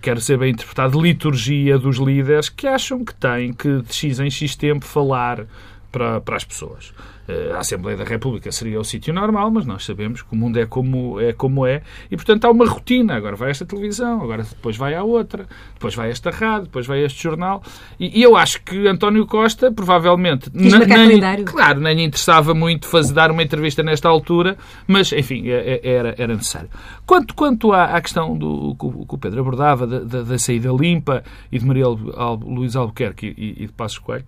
quero 0.00 0.20
ser 0.20 0.38
bem 0.38 0.52
interpretado, 0.52 1.00
liturgia 1.00 1.78
dos 1.78 1.98
líderes 1.98 2.48
que 2.48 2.66
acham 2.66 3.04
que 3.04 3.14
têm 3.14 3.52
que 3.52 3.82
de 3.82 3.94
X 3.94 4.20
em 4.20 4.30
X 4.30 4.56
tempo 4.56 4.84
falar 4.84 5.46
para, 5.90 6.20
para 6.20 6.36
as 6.36 6.44
pessoas. 6.44 6.92
Eh, 7.28 7.52
a 7.54 7.58
Assembleia 7.58 7.96
da 7.96 8.04
República 8.04 8.50
seria 8.50 8.80
o 8.80 8.84
sítio 8.84 9.14
normal, 9.14 9.50
mas 9.50 9.64
nós 9.64 9.84
sabemos 9.84 10.22
que 10.22 10.32
o 10.32 10.36
mundo 10.36 10.58
é 10.58 10.66
como 10.66 11.20
é, 11.20 11.32
como 11.32 11.64
é 11.66 11.82
e, 12.10 12.16
portanto, 12.16 12.44
há 12.44 12.50
uma 12.50 12.66
rotina. 12.66 13.14
Agora 13.14 13.36
vai 13.36 13.50
esta 13.50 13.64
televisão, 13.64 14.20
agora 14.22 14.42
depois 14.42 14.76
vai 14.76 14.94
à 14.94 15.04
outra, 15.04 15.46
depois 15.74 15.94
vai 15.94 16.10
esta 16.10 16.30
rádio, 16.30 16.64
depois 16.64 16.86
vai 16.86 17.04
este 17.04 17.22
jornal. 17.22 17.62
E, 17.98 18.18
e 18.18 18.22
eu 18.22 18.36
acho 18.36 18.62
que 18.62 18.88
António 18.88 19.24
Costa, 19.26 19.70
provavelmente, 19.70 20.50
nem, 20.52 21.44
claro, 21.44 21.80
nem 21.80 22.04
interessava 22.04 22.54
muito 22.54 22.88
fazer, 22.88 23.14
dar 23.14 23.30
uma 23.30 23.42
entrevista 23.42 23.82
nesta 23.82 24.08
altura, 24.08 24.56
mas, 24.86 25.12
enfim, 25.12 25.48
é, 25.48 25.80
é, 25.82 25.88
era, 25.88 26.14
era 26.18 26.34
necessário. 26.34 26.70
Quanto, 27.06 27.34
quanto 27.34 27.72
à, 27.72 27.96
à 27.96 28.00
questão 28.00 28.36
do 28.36 28.74
que 28.74 29.14
o 29.14 29.18
Pedro 29.18 29.40
abordava, 29.40 29.86
da, 29.86 30.00
da, 30.00 30.22
da, 30.22 30.38
saída 30.38 30.70
limpa 30.72 31.22
e 31.50 31.58
de 31.58 31.64
Maria 31.64 31.86
Luís 31.86 32.74
Albuquerque 32.74 33.34
e, 33.36 33.62
e 33.62 33.66
de 33.66 33.72
Passos 33.72 33.98
Coelho, 33.98 34.24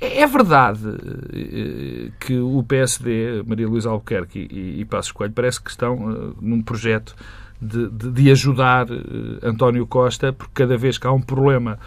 é, 0.00 0.22
é 0.22 0.26
verdade 0.26 0.80
eh, 1.32 2.10
que 2.18 2.37
o 2.40 2.62
PSD, 2.62 3.42
Maria 3.46 3.68
Luísa 3.68 3.90
Albuquerque 3.90 4.48
e, 4.50 4.80
e 4.80 4.84
Passos 4.84 5.12
Coelho, 5.12 5.32
parece 5.32 5.60
que 5.60 5.70
estão 5.70 5.94
uh, 5.94 6.36
num 6.40 6.62
projeto 6.62 7.14
de, 7.60 7.88
de, 7.88 8.10
de 8.10 8.30
ajudar 8.30 8.90
uh, 8.90 9.38
António 9.42 9.86
Costa, 9.86 10.32
porque 10.32 10.52
cada 10.54 10.76
vez 10.76 10.98
que 10.98 11.06
há 11.06 11.12
um 11.12 11.20
problema 11.20 11.78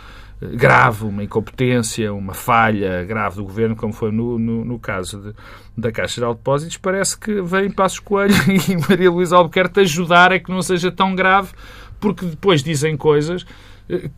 uh, 0.42 0.48
grave, 0.56 1.06
uma 1.06 1.24
incompetência, 1.24 2.14
uma 2.14 2.34
falha 2.34 3.04
grave 3.04 3.38
do 3.38 3.44
governo, 3.44 3.76
como 3.76 3.94
foi 3.94 4.12
no, 4.12 4.38
no, 4.38 4.66
no 4.66 4.80
caso 4.80 5.20
de, 5.22 5.34
da 5.78 5.92
Caixa 5.92 6.22
de 6.22 6.28
Depósitos, 6.28 6.78
parece 6.78 7.18
que 7.18 7.42
vem 7.42 7.70
Passos 7.72 8.00
Coelho 8.00 8.36
e 8.48 8.90
Maria 8.90 9.10
Luísa 9.12 9.38
Albuquerque 9.38 9.80
ajudar 9.82 10.32
a 10.32 10.40
que 10.40 10.52
não 10.52 10.62
seja 10.62 10.92
tão 10.92 11.16
grave, 11.16 11.50
porque 12.00 12.26
depois 12.26 12.64
dizem 12.64 12.98
coisas 12.98 13.46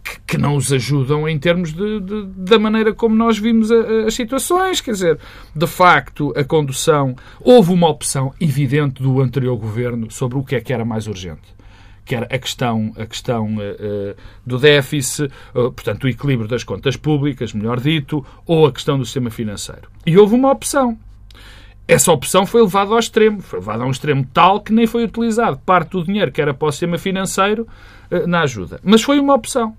que, 0.04 0.20
que 0.28 0.38
não 0.38 0.56
os 0.56 0.72
ajudam 0.72 1.28
em 1.28 1.38
termos 1.40 1.74
de, 1.74 2.00
de, 2.00 2.26
da 2.36 2.60
maneira 2.60 2.94
como 2.94 3.16
nós 3.16 3.38
vimos 3.38 3.72
a, 3.72 4.06
as 4.08 4.14
situações. 4.14 4.82
Quer 4.82 4.92
dizer, 4.92 5.20
de 5.56 5.68
facto, 5.68 6.34
a 6.36 6.44
condução. 6.44 7.16
Houve 7.40 7.72
uma 7.72 7.90
opção 7.90 8.34
evidente 8.40 9.02
do 9.02 9.22
anterior 9.22 9.58
governo 9.58 10.10
sobre 10.12 10.38
o 10.38 10.44
que 10.44 10.56
é 10.56 10.62
que 10.62 10.74
era 10.74 10.86
mais 10.86 11.08
urgente 11.08 11.54
que 12.06 12.16
era 12.16 12.26
a 12.26 12.38
questão, 12.38 12.92
a 12.98 13.06
questão 13.06 13.56
uh, 13.56 14.16
do 14.46 14.60
déficit, 14.60 15.32
uh, 15.56 15.72
portanto, 15.72 16.04
o 16.04 16.10
equilíbrio 16.10 16.50
das 16.50 16.62
contas 16.62 16.98
públicas, 16.98 17.54
melhor 17.54 17.80
dito, 17.80 18.26
ou 18.46 18.66
a 18.66 18.74
questão 18.74 18.98
do 18.98 19.06
sistema 19.06 19.30
financeiro. 19.30 19.90
E 20.06 20.18
houve 20.18 20.36
uma 20.36 20.52
opção. 20.52 20.98
Essa 21.88 22.12
opção 22.12 22.46
foi 22.46 22.62
levada 22.62 22.92
ao 22.92 23.00
extremo. 23.00 23.42
Foi 23.42 23.60
levada 23.60 23.84
a 23.84 23.88
um 23.88 23.92
extremo 23.92 24.26
tal 24.34 24.62
que 24.62 24.72
nem 24.72 24.88
foi 24.88 25.04
utilizado 25.04 25.60
parte 25.66 25.92
do 25.92 26.04
dinheiro 26.04 26.32
que 26.32 26.42
era 26.42 26.54
para 26.54 26.68
o 26.68 26.72
sistema 26.72 26.98
financeiro 26.98 27.68
na 28.28 28.42
ajuda. 28.42 28.80
Mas 28.84 29.02
foi 29.02 29.20
uma 29.20 29.34
opção. 29.34 29.76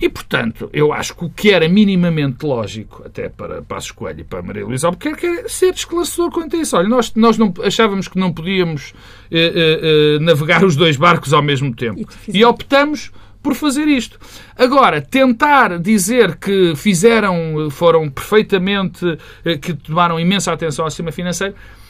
E, 0.00 0.08
portanto, 0.08 0.68
eu 0.72 0.92
acho 0.92 1.14
que 1.16 1.24
o 1.24 1.30
que 1.30 1.50
era 1.50 1.68
minimamente 1.68 2.44
lógico, 2.44 3.02
até 3.04 3.28
para 3.28 3.62
Passos 3.62 3.90
Coelho 3.92 4.20
e 4.20 4.24
para 4.24 4.42
Maria 4.42 4.66
Luísa 4.66 4.88
Albuquerque, 4.88 5.26
é 5.26 5.48
ser 5.48 5.72
esclarecedor 5.72 6.30
quanto 6.30 6.54
a 6.54 6.58
isso. 6.58 6.76
Olha, 6.76 6.88
nós, 6.88 7.14
nós 7.14 7.38
não, 7.38 7.52
achávamos 7.62 8.06
que 8.06 8.18
não 8.18 8.32
podíamos 8.32 8.92
eh, 9.30 9.38
eh, 9.38 9.80
eh 10.16 10.18
navegar 10.20 10.64
os 10.64 10.76
dois 10.76 10.96
barcos 10.96 11.32
ao 11.32 11.42
mesmo 11.42 11.74
tempo. 11.74 12.06
E, 12.28 12.38
e 12.40 12.44
optamos 12.44 13.10
por 13.46 13.54
fazer 13.54 13.86
isto. 13.86 14.18
Agora, 14.58 15.00
tentar 15.00 15.78
dizer 15.78 16.34
que 16.36 16.74
fizeram, 16.74 17.70
foram 17.70 18.10
perfeitamente, 18.10 19.06
eh, 19.44 19.56
que 19.56 19.72
tomaram 19.72 20.18
imensa 20.18 20.52
atenção 20.52 20.84
ao 20.84 20.90
sistema 20.90 21.12
financeiro, 21.12 21.54
eh, 21.54 21.85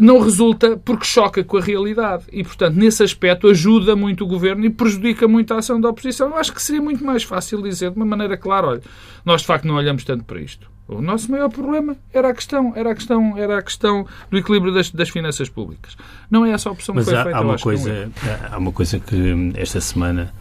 não 0.00 0.18
resulta 0.18 0.76
porque 0.76 1.04
choca 1.04 1.44
com 1.44 1.58
a 1.58 1.60
realidade. 1.60 2.24
E, 2.32 2.42
portanto, 2.42 2.74
nesse 2.76 3.02
aspecto 3.02 3.48
ajuda 3.48 3.94
muito 3.94 4.24
o 4.24 4.26
governo 4.26 4.64
e 4.64 4.70
prejudica 4.70 5.28
muito 5.28 5.52
a 5.52 5.58
ação 5.58 5.80
da 5.80 5.88
oposição. 5.90 6.30
Eu 6.30 6.36
acho 6.36 6.52
que 6.52 6.62
seria 6.62 6.80
muito 6.80 7.04
mais 7.04 7.22
fácil 7.22 7.62
dizer 7.62 7.90
de 7.90 7.96
uma 7.96 8.06
maneira 8.06 8.36
clara, 8.36 8.66
olha, 8.66 8.82
nós 9.24 9.42
de 9.42 9.46
facto 9.46 9.66
não 9.66 9.74
olhamos 9.74 10.04
tanto 10.04 10.24
para 10.24 10.40
isto. 10.40 10.72
O 10.86 11.00
nosso 11.00 11.30
maior 11.30 11.48
problema 11.48 11.96
era 12.12 12.28
a 12.28 12.34
questão, 12.34 12.72
era 12.76 12.90
a 12.90 12.94
questão, 12.94 13.38
era 13.38 13.58
a 13.58 13.62
questão 13.62 14.06
do 14.30 14.36
equilíbrio 14.36 14.72
das, 14.72 14.90
das 14.90 15.08
finanças 15.08 15.48
públicas. 15.48 15.96
Não 16.30 16.44
é 16.44 16.50
essa 16.50 16.68
a 16.68 16.72
opção 16.72 16.94
Mas 16.94 17.04
que 17.04 17.10
foi 17.10 17.20
há, 17.20 17.24
feita. 17.24 17.38
há 17.38 17.40
uma 17.40 17.58
coisa, 17.58 17.90
é. 17.90 18.08
há 18.50 18.58
uma 18.58 18.72
coisa 18.72 19.00
que 19.00 19.16
hum, 19.16 19.52
esta 19.56 19.80
semana 19.80 20.32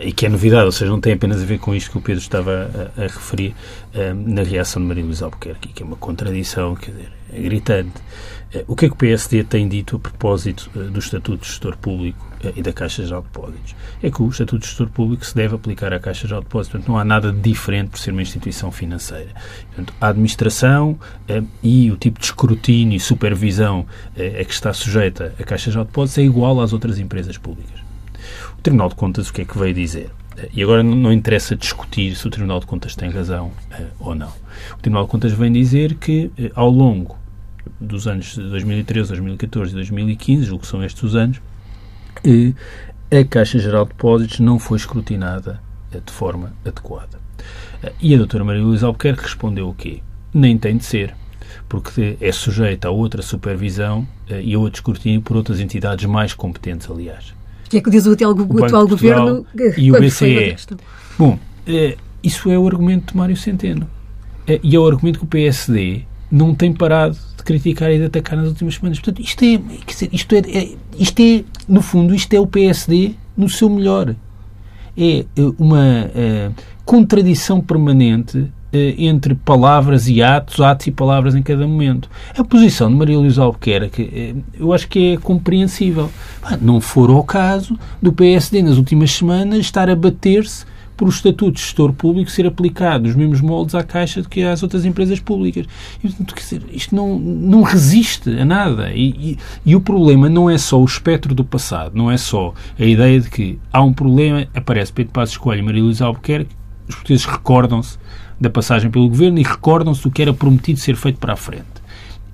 e 0.00 0.12
que 0.12 0.26
é 0.26 0.28
novidade, 0.28 0.64
ou 0.64 0.72
seja, 0.72 0.90
não 0.90 1.00
tem 1.00 1.12
apenas 1.12 1.42
a 1.42 1.44
ver 1.44 1.58
com 1.58 1.74
isto 1.74 1.90
que 1.90 1.98
o 1.98 2.00
Pedro 2.00 2.20
estava 2.20 2.70
a, 2.96 3.02
a 3.02 3.06
referir 3.06 3.54
um, 3.94 4.34
na 4.34 4.42
reação 4.42 4.80
de 4.82 4.88
Maria 4.88 5.04
Luís 5.04 5.22
Albuquerque, 5.22 5.68
que 5.68 5.82
é 5.82 5.86
uma 5.86 5.96
contradição, 5.96 6.74
quer 6.74 6.90
dizer, 6.90 7.12
é 7.32 7.40
gritante. 7.40 8.00
Uh, 8.54 8.64
o 8.68 8.76
que 8.76 8.86
é 8.86 8.88
que 8.88 8.94
o 8.94 8.96
PSD 8.96 9.44
tem 9.44 9.68
dito 9.68 9.96
a 9.96 9.98
propósito 9.98 10.70
uh, 10.74 10.90
do 10.90 10.98
Estatuto 10.98 11.42
de 11.42 11.48
Gestor 11.48 11.76
Público 11.76 12.24
uh, 12.44 12.52
e 12.54 12.62
da 12.62 12.72
Caixa 12.72 13.02
de 13.02 13.10
Depósitos? 13.10 13.74
É 14.02 14.10
que 14.10 14.22
o 14.22 14.28
Estatuto 14.28 14.60
de 14.60 14.66
Gestor 14.66 14.88
Público 14.88 15.24
se 15.24 15.34
deve 15.34 15.54
aplicar 15.54 15.92
à 15.92 15.98
Caixa 15.98 16.26
de 16.26 16.34
Depósitos, 16.34 16.72
portanto, 16.72 16.88
não 16.88 16.98
há 16.98 17.04
nada 17.04 17.32
de 17.32 17.40
diferente 17.40 17.90
por 17.90 17.98
ser 17.98 18.12
uma 18.12 18.22
instituição 18.22 18.70
financeira. 18.70 19.30
Portanto, 19.68 19.94
a 20.00 20.08
administração 20.08 20.98
e 21.62 21.90
o 21.90 21.96
tipo 21.96 22.18
de 22.18 22.26
escrutínio 22.26 22.96
e 22.96 23.00
supervisão 23.00 23.86
a 24.16 24.44
que 24.44 24.52
está 24.52 24.72
sujeita 24.72 25.34
a 25.38 25.42
Caixa 25.44 25.70
de 25.70 25.78
Depósitos 25.78 26.18
é 26.18 26.22
igual 26.22 26.60
às 26.60 26.72
outras 26.72 26.98
empresas 26.98 27.38
públicas. 27.38 27.83
Tribunal 28.64 28.88
de 28.88 28.94
Contas 28.94 29.28
o 29.28 29.32
que 29.34 29.42
é 29.42 29.44
que 29.44 29.58
veio 29.58 29.74
dizer? 29.74 30.10
E 30.54 30.62
agora 30.62 30.82
não 30.82 31.12
interessa 31.12 31.54
discutir 31.54 32.16
se 32.16 32.26
o 32.26 32.30
Tribunal 32.30 32.60
de 32.60 32.66
Contas 32.66 32.96
tem 32.96 33.10
razão 33.10 33.48
uh, 33.48 33.86
ou 34.00 34.14
não. 34.14 34.32
O 34.72 34.78
Tribunal 34.80 35.04
de 35.04 35.10
Contas 35.10 35.32
vem 35.32 35.52
dizer 35.52 35.96
que, 35.96 36.32
uh, 36.38 36.50
ao 36.54 36.70
longo 36.70 37.18
dos 37.78 38.08
anos 38.08 38.34
de 38.34 38.40
2013, 38.40 39.10
2014 39.10 39.70
e 39.70 39.74
2015, 39.74 40.44
julgo 40.46 40.62
que 40.62 40.66
são 40.66 40.82
estes 40.82 41.02
os 41.02 41.14
anos, 41.14 41.36
uh, 42.24 42.54
a 43.14 43.22
Caixa 43.28 43.58
Geral 43.58 43.84
de 43.84 43.90
Depósitos 43.90 44.40
não 44.40 44.58
foi 44.58 44.78
escrutinada 44.78 45.60
de 45.92 46.10
forma 46.10 46.54
adequada. 46.64 47.20
e 48.00 48.14
a 48.14 48.16
doutora 48.16 48.44
Maria 48.44 48.62
Luísa 48.62 48.86
Albuquerque 48.86 49.24
respondeu 49.24 49.68
o 49.68 49.74
quê? 49.74 50.00
Nem 50.32 50.56
tem 50.56 50.78
de 50.78 50.86
ser, 50.86 51.14
porque 51.68 52.16
é 52.18 52.32
sujeita 52.32 52.88
a 52.88 52.90
outra 52.90 53.20
supervisão 53.20 54.08
e 54.26 54.54
a 54.54 54.58
outro 54.58 54.78
escrutínio 54.78 55.20
por 55.20 55.36
outras 55.36 55.60
entidades 55.60 56.06
mais 56.06 56.32
competentes, 56.32 56.90
aliás 56.90 57.34
que 57.74 57.78
é 57.78 57.80
que 57.82 57.90
diz 57.90 58.06
o 58.06 58.12
atual, 58.12 58.34
o 58.34 58.64
atual 58.64 58.86
governo 58.86 59.46
e 59.76 59.90
o 59.90 60.00
BCE. 60.00 60.56
Bom, 61.18 61.38
eh, 61.66 61.96
isso 62.22 62.50
é 62.50 62.58
o 62.58 62.66
argumento 62.66 63.12
de 63.12 63.16
Mário 63.16 63.36
Centeno. 63.36 63.88
Eh, 64.46 64.60
e 64.62 64.76
é 64.76 64.78
o 64.78 64.86
argumento 64.86 65.18
que 65.18 65.24
o 65.24 65.28
PSD 65.28 66.02
não 66.30 66.54
tem 66.54 66.72
parado 66.72 67.16
de 67.36 67.42
criticar 67.42 67.90
e 67.90 67.98
de 67.98 68.04
atacar 68.04 68.36
nas 68.36 68.48
últimas 68.48 68.74
semanas. 68.74 68.98
Portanto, 68.98 69.20
isto 69.20 69.44
é, 69.44 69.60
isto 70.12 70.34
é, 70.34 70.38
é, 70.38 70.76
isto 70.98 71.20
é 71.20 71.44
no 71.68 71.82
fundo, 71.82 72.14
isto 72.14 72.32
é 72.34 72.40
o 72.40 72.46
PSD 72.46 73.14
no 73.36 73.48
seu 73.48 73.68
melhor. 73.68 74.14
É 74.96 75.18
eh, 75.18 75.26
uma 75.58 76.06
uh, 76.06 76.54
contradição 76.84 77.60
permanente 77.60 78.52
entre 78.98 79.34
palavras 79.34 80.08
e 80.08 80.22
atos, 80.22 80.60
atos 80.60 80.86
e 80.86 80.90
palavras 80.90 81.34
em 81.34 81.42
cada 81.42 81.66
momento. 81.66 82.08
A 82.36 82.44
posição 82.44 82.88
de 82.88 82.96
Maria 82.96 83.18
Luísa 83.18 83.42
Albuquerque, 83.42 84.34
eu 84.58 84.72
acho 84.72 84.88
que 84.88 85.14
é 85.14 85.16
compreensível. 85.16 86.10
Não 86.60 86.80
for 86.80 87.10
o 87.10 87.22
caso 87.22 87.78
do 88.00 88.12
PSD, 88.12 88.62
nas 88.62 88.76
últimas 88.76 89.12
semanas, 89.12 89.60
estar 89.60 89.88
a 89.88 89.96
bater-se 89.96 90.66
por 90.96 91.08
o 91.08 91.10
estatuto 91.10 91.52
de 91.52 91.60
gestor 91.60 91.92
público 91.92 92.30
ser 92.30 92.46
aplicado 92.46 93.08
os 93.08 93.14
mesmos 93.14 93.40
moldes 93.40 93.74
à 93.74 93.82
Caixa 93.82 94.22
do 94.22 94.28
que 94.28 94.42
às 94.42 94.62
outras 94.62 94.84
empresas 94.84 95.20
públicas. 95.20 95.66
Isto 96.70 96.94
não, 96.94 97.18
não 97.18 97.62
resiste 97.62 98.30
a 98.30 98.44
nada. 98.44 98.92
E, 98.92 99.08
e, 99.08 99.38
e, 99.66 99.76
o 99.76 99.80
problema 99.80 100.28
não 100.28 100.48
é 100.48 100.56
só 100.58 100.80
o 100.80 100.84
espectro 100.84 101.34
do 101.34 101.44
passado, 101.44 101.96
não 101.96 102.10
é 102.10 102.16
só 102.16 102.54
a 102.78 102.84
ideia 102.84 103.20
de 103.20 103.28
que 103.28 103.58
há 103.72 103.82
um 103.82 103.92
problema, 103.92 104.46
aparece 104.54 104.92
Pedro 104.92 105.12
Passos 105.12 105.36
Coelho 105.36 105.60
e 105.60 105.64
Maria 105.64 105.82
Luísa 105.82 106.06
Albuquerque, 106.06 106.54
os 106.88 106.94
portugueses 106.94 107.26
recordam-se 107.26 107.98
da 108.40 108.50
passagem 108.50 108.90
pelo 108.90 109.08
governo 109.08 109.38
e 109.38 109.42
recordam-se 109.42 110.02
do 110.02 110.10
que 110.10 110.22
era 110.22 110.32
prometido 110.32 110.80
ser 110.80 110.96
feito 110.96 111.18
para 111.18 111.32
a 111.32 111.36
frente. 111.36 111.84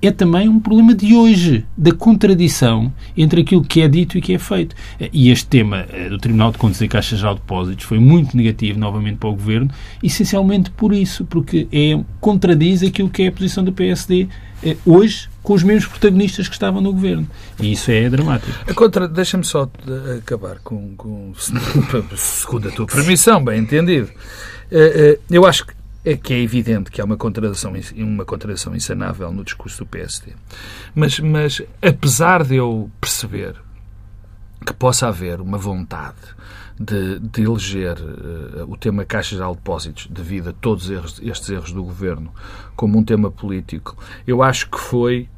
É 0.01 0.09
também 0.09 0.49
um 0.49 0.59
problema 0.59 0.95
de 0.95 1.13
hoje, 1.13 1.63
da 1.77 1.91
contradição 1.91 2.91
entre 3.15 3.41
aquilo 3.41 3.63
que 3.63 3.81
é 3.81 3.87
dito 3.87 4.17
e 4.17 4.21
que 4.21 4.33
é 4.33 4.39
feito. 4.39 4.75
E 5.13 5.29
este 5.29 5.45
tema 5.45 5.85
eh, 5.93 6.09
do 6.09 6.17
Tribunal 6.17 6.51
de 6.51 6.57
Contas 6.57 6.81
e 6.81 6.87
Caixa 6.87 7.15
Geral 7.15 7.35
de 7.35 7.41
Depósitos 7.41 7.85
foi 7.85 7.99
muito 7.99 8.35
negativo 8.35 8.79
novamente 8.79 9.17
para 9.17 9.29
o 9.29 9.33
Governo, 9.33 9.69
essencialmente 10.01 10.71
por 10.71 10.91
isso, 10.91 11.23
porque 11.25 11.67
é, 11.71 12.03
contradiz 12.19 12.81
aquilo 12.81 13.11
que 13.11 13.21
é 13.21 13.27
a 13.27 13.31
posição 13.31 13.63
do 13.63 13.71
PSD 13.71 14.27
eh, 14.63 14.75
hoje 14.87 15.29
com 15.43 15.53
os 15.53 15.61
mesmos 15.61 15.85
protagonistas 15.85 16.47
que 16.47 16.55
estavam 16.55 16.81
no 16.81 16.93
governo. 16.93 17.27
E 17.59 17.71
isso 17.71 17.91
é 17.91 18.09
dramático. 18.09 18.73
Contra... 18.73 19.07
Deixa-me 19.07 19.43
só 19.43 19.69
acabar 20.17 20.57
com, 20.63 20.95
com, 20.95 21.31
segundo 22.15 22.69
a 22.69 22.71
tua 22.71 22.87
permissão, 22.87 23.43
bem 23.43 23.59
entendido. 23.59 24.09
Eh, 24.71 25.19
eu 25.29 25.45
acho 25.45 25.67
que 25.67 25.73
é 26.03 26.17
que 26.17 26.33
é 26.33 26.39
evidente 26.39 26.89
que 26.89 26.99
há 26.99 27.05
uma 27.05 27.17
contradição, 27.17 27.73
uma 27.97 28.25
contradição 28.25 28.75
insanável 28.75 29.31
no 29.31 29.43
discurso 29.43 29.79
do 29.79 29.85
PSD. 29.85 30.33
Mas, 30.95 31.19
mas, 31.19 31.61
apesar 31.81 32.43
de 32.43 32.55
eu 32.55 32.89
perceber 32.99 33.55
que 34.65 34.73
possa 34.73 35.07
haver 35.07 35.39
uma 35.39 35.57
vontade 35.57 36.17
de, 36.79 37.19
de 37.19 37.43
eleger 37.43 37.97
uh, 37.99 38.71
o 38.71 38.75
tema 38.75 39.05
Caixa 39.05 39.35
Geral 39.35 39.51
de 39.51 39.57
Depósitos, 39.57 40.07
devido 40.07 40.49
a 40.49 40.53
todos 40.53 40.89
erros, 40.89 41.19
estes 41.21 41.49
erros 41.49 41.71
do 41.71 41.83
governo, 41.83 42.33
como 42.75 42.97
um 42.97 43.03
tema 43.03 43.29
político, 43.29 43.95
eu 44.25 44.41
acho 44.41 44.69
que 44.69 44.79
foi 44.79 45.29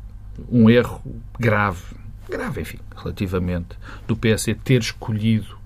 um 0.49 0.69
erro 0.69 1.01
grave, 1.37 1.83
grave, 2.29 2.61
enfim, 2.61 2.79
relativamente, 2.95 3.77
do 4.07 4.15
PSD 4.15 4.55
ter 4.55 4.81
escolhido, 4.81 5.57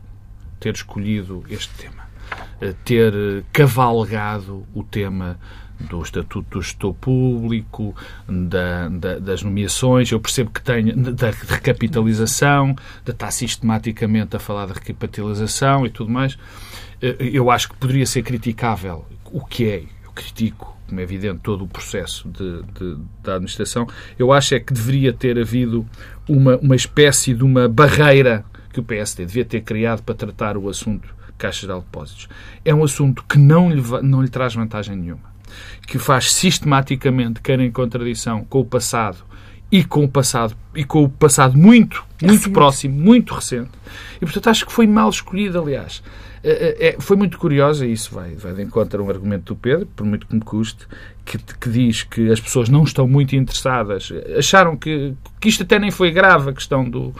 ter 0.59 0.73
escolhido 0.73 1.43
este 1.49 1.73
tema 1.75 2.06
ter 2.83 3.43
cavalgado 3.51 4.65
o 4.73 4.83
tema 4.83 5.37
do 5.79 6.01
Estatuto 6.01 6.49
do 6.49 6.61
Gestor 6.61 6.93
Público, 6.93 7.95
da, 8.27 8.89
da, 8.89 9.19
das 9.19 9.43
nomeações. 9.43 10.11
Eu 10.11 10.19
percebo 10.19 10.49
que 10.49 10.61
tem 10.61 10.85
da 10.95 11.29
recapitalização, 11.31 12.75
de 13.05 13.11
estar 13.11 13.31
sistematicamente 13.31 14.35
a 14.35 14.39
falar 14.39 14.65
da 14.65 14.73
recapitalização 14.73 15.85
e 15.85 15.89
tudo 15.89 16.11
mais. 16.11 16.37
Eu 17.01 17.51
acho 17.51 17.69
que 17.69 17.75
poderia 17.75 18.05
ser 18.05 18.23
criticável 18.23 19.05
o 19.25 19.45
que 19.45 19.69
é, 19.69 19.83
eu 20.03 20.11
critico, 20.11 20.75
como 20.87 20.99
é 20.99 21.03
evidente, 21.03 21.41
todo 21.43 21.63
o 21.63 21.67
processo 21.67 22.27
de, 22.29 22.63
de, 22.73 22.97
da 23.23 23.35
administração. 23.35 23.87
Eu 24.17 24.31
acho 24.31 24.55
é 24.55 24.59
que 24.59 24.73
deveria 24.73 25.13
ter 25.13 25.37
havido 25.37 25.85
uma, 26.27 26.57
uma 26.57 26.75
espécie 26.75 27.33
de 27.33 27.43
uma 27.43 27.67
barreira 27.67 28.43
que 28.73 28.79
o 28.79 28.83
PSD 28.83 29.25
devia 29.25 29.45
ter 29.45 29.61
criado 29.61 30.01
para 30.01 30.15
tratar 30.15 30.57
o 30.57 30.69
assunto 30.69 31.16
Caixa 31.37 31.67
de 31.67 31.73
Depósitos. 31.73 32.27
É 32.63 32.73
um 32.73 32.83
assunto 32.83 33.23
que 33.27 33.37
não 33.37 33.69
lhe, 33.69 33.81
não 34.03 34.21
lhe 34.21 34.29
traz 34.29 34.55
vantagem 34.55 34.95
nenhuma, 34.95 35.33
que 35.85 35.97
faz 35.97 36.33
sistematicamente, 36.33 37.41
quer 37.41 37.59
em 37.59 37.71
contradição 37.71 38.43
com 38.43 38.59
o 38.59 38.65
passado 38.65 39.17
e 39.71 39.83
com 39.83 40.03
o 40.03 40.09
passado 40.09 40.55
e 40.73 40.83
com 40.83 41.03
o 41.03 41.09
passado 41.09 41.57
muito, 41.57 42.03
muito 42.21 42.49
próximo, 42.51 42.97
muito 42.97 43.33
recente. 43.33 43.71
E 44.17 44.19
portanto 44.19 44.49
acho 44.49 44.65
que 44.65 44.71
foi 44.71 44.87
mal 44.87 45.09
escolhido, 45.09 45.59
aliás. 45.59 46.01
É, 46.43 46.89
é, 46.89 46.95
foi 46.99 47.17
muito 47.17 47.37
curiosa, 47.37 47.85
e 47.85 47.91
isso 47.91 48.13
vai, 48.13 48.35
vai 48.35 48.53
de 48.53 48.61
encontro 48.61 49.01
a 49.01 49.05
um 49.05 49.09
argumento 49.09 49.53
do 49.53 49.55
Pedro, 49.59 49.87
por 49.87 50.05
muito 50.05 50.27
que 50.27 50.35
me 50.35 50.41
custe, 50.41 50.87
que, 51.27 51.37
que, 51.37 51.69
diz 51.69 52.03
que 52.03 52.31
as 52.31 52.39
pessoas 52.39 52.69
não 52.69 52.83
estão 52.83 53.07
muito 53.07 53.35
interessadas. 53.35 54.11
Acharam 54.37 54.77
que, 54.77 55.13
que 55.39 55.49
isto 55.49 55.63
até 55.63 55.77
nem 55.77 55.91
foi 55.91 56.11
grave, 56.11 56.49
a 56.49 56.53
questão 56.53 56.89
do, 56.89 57.13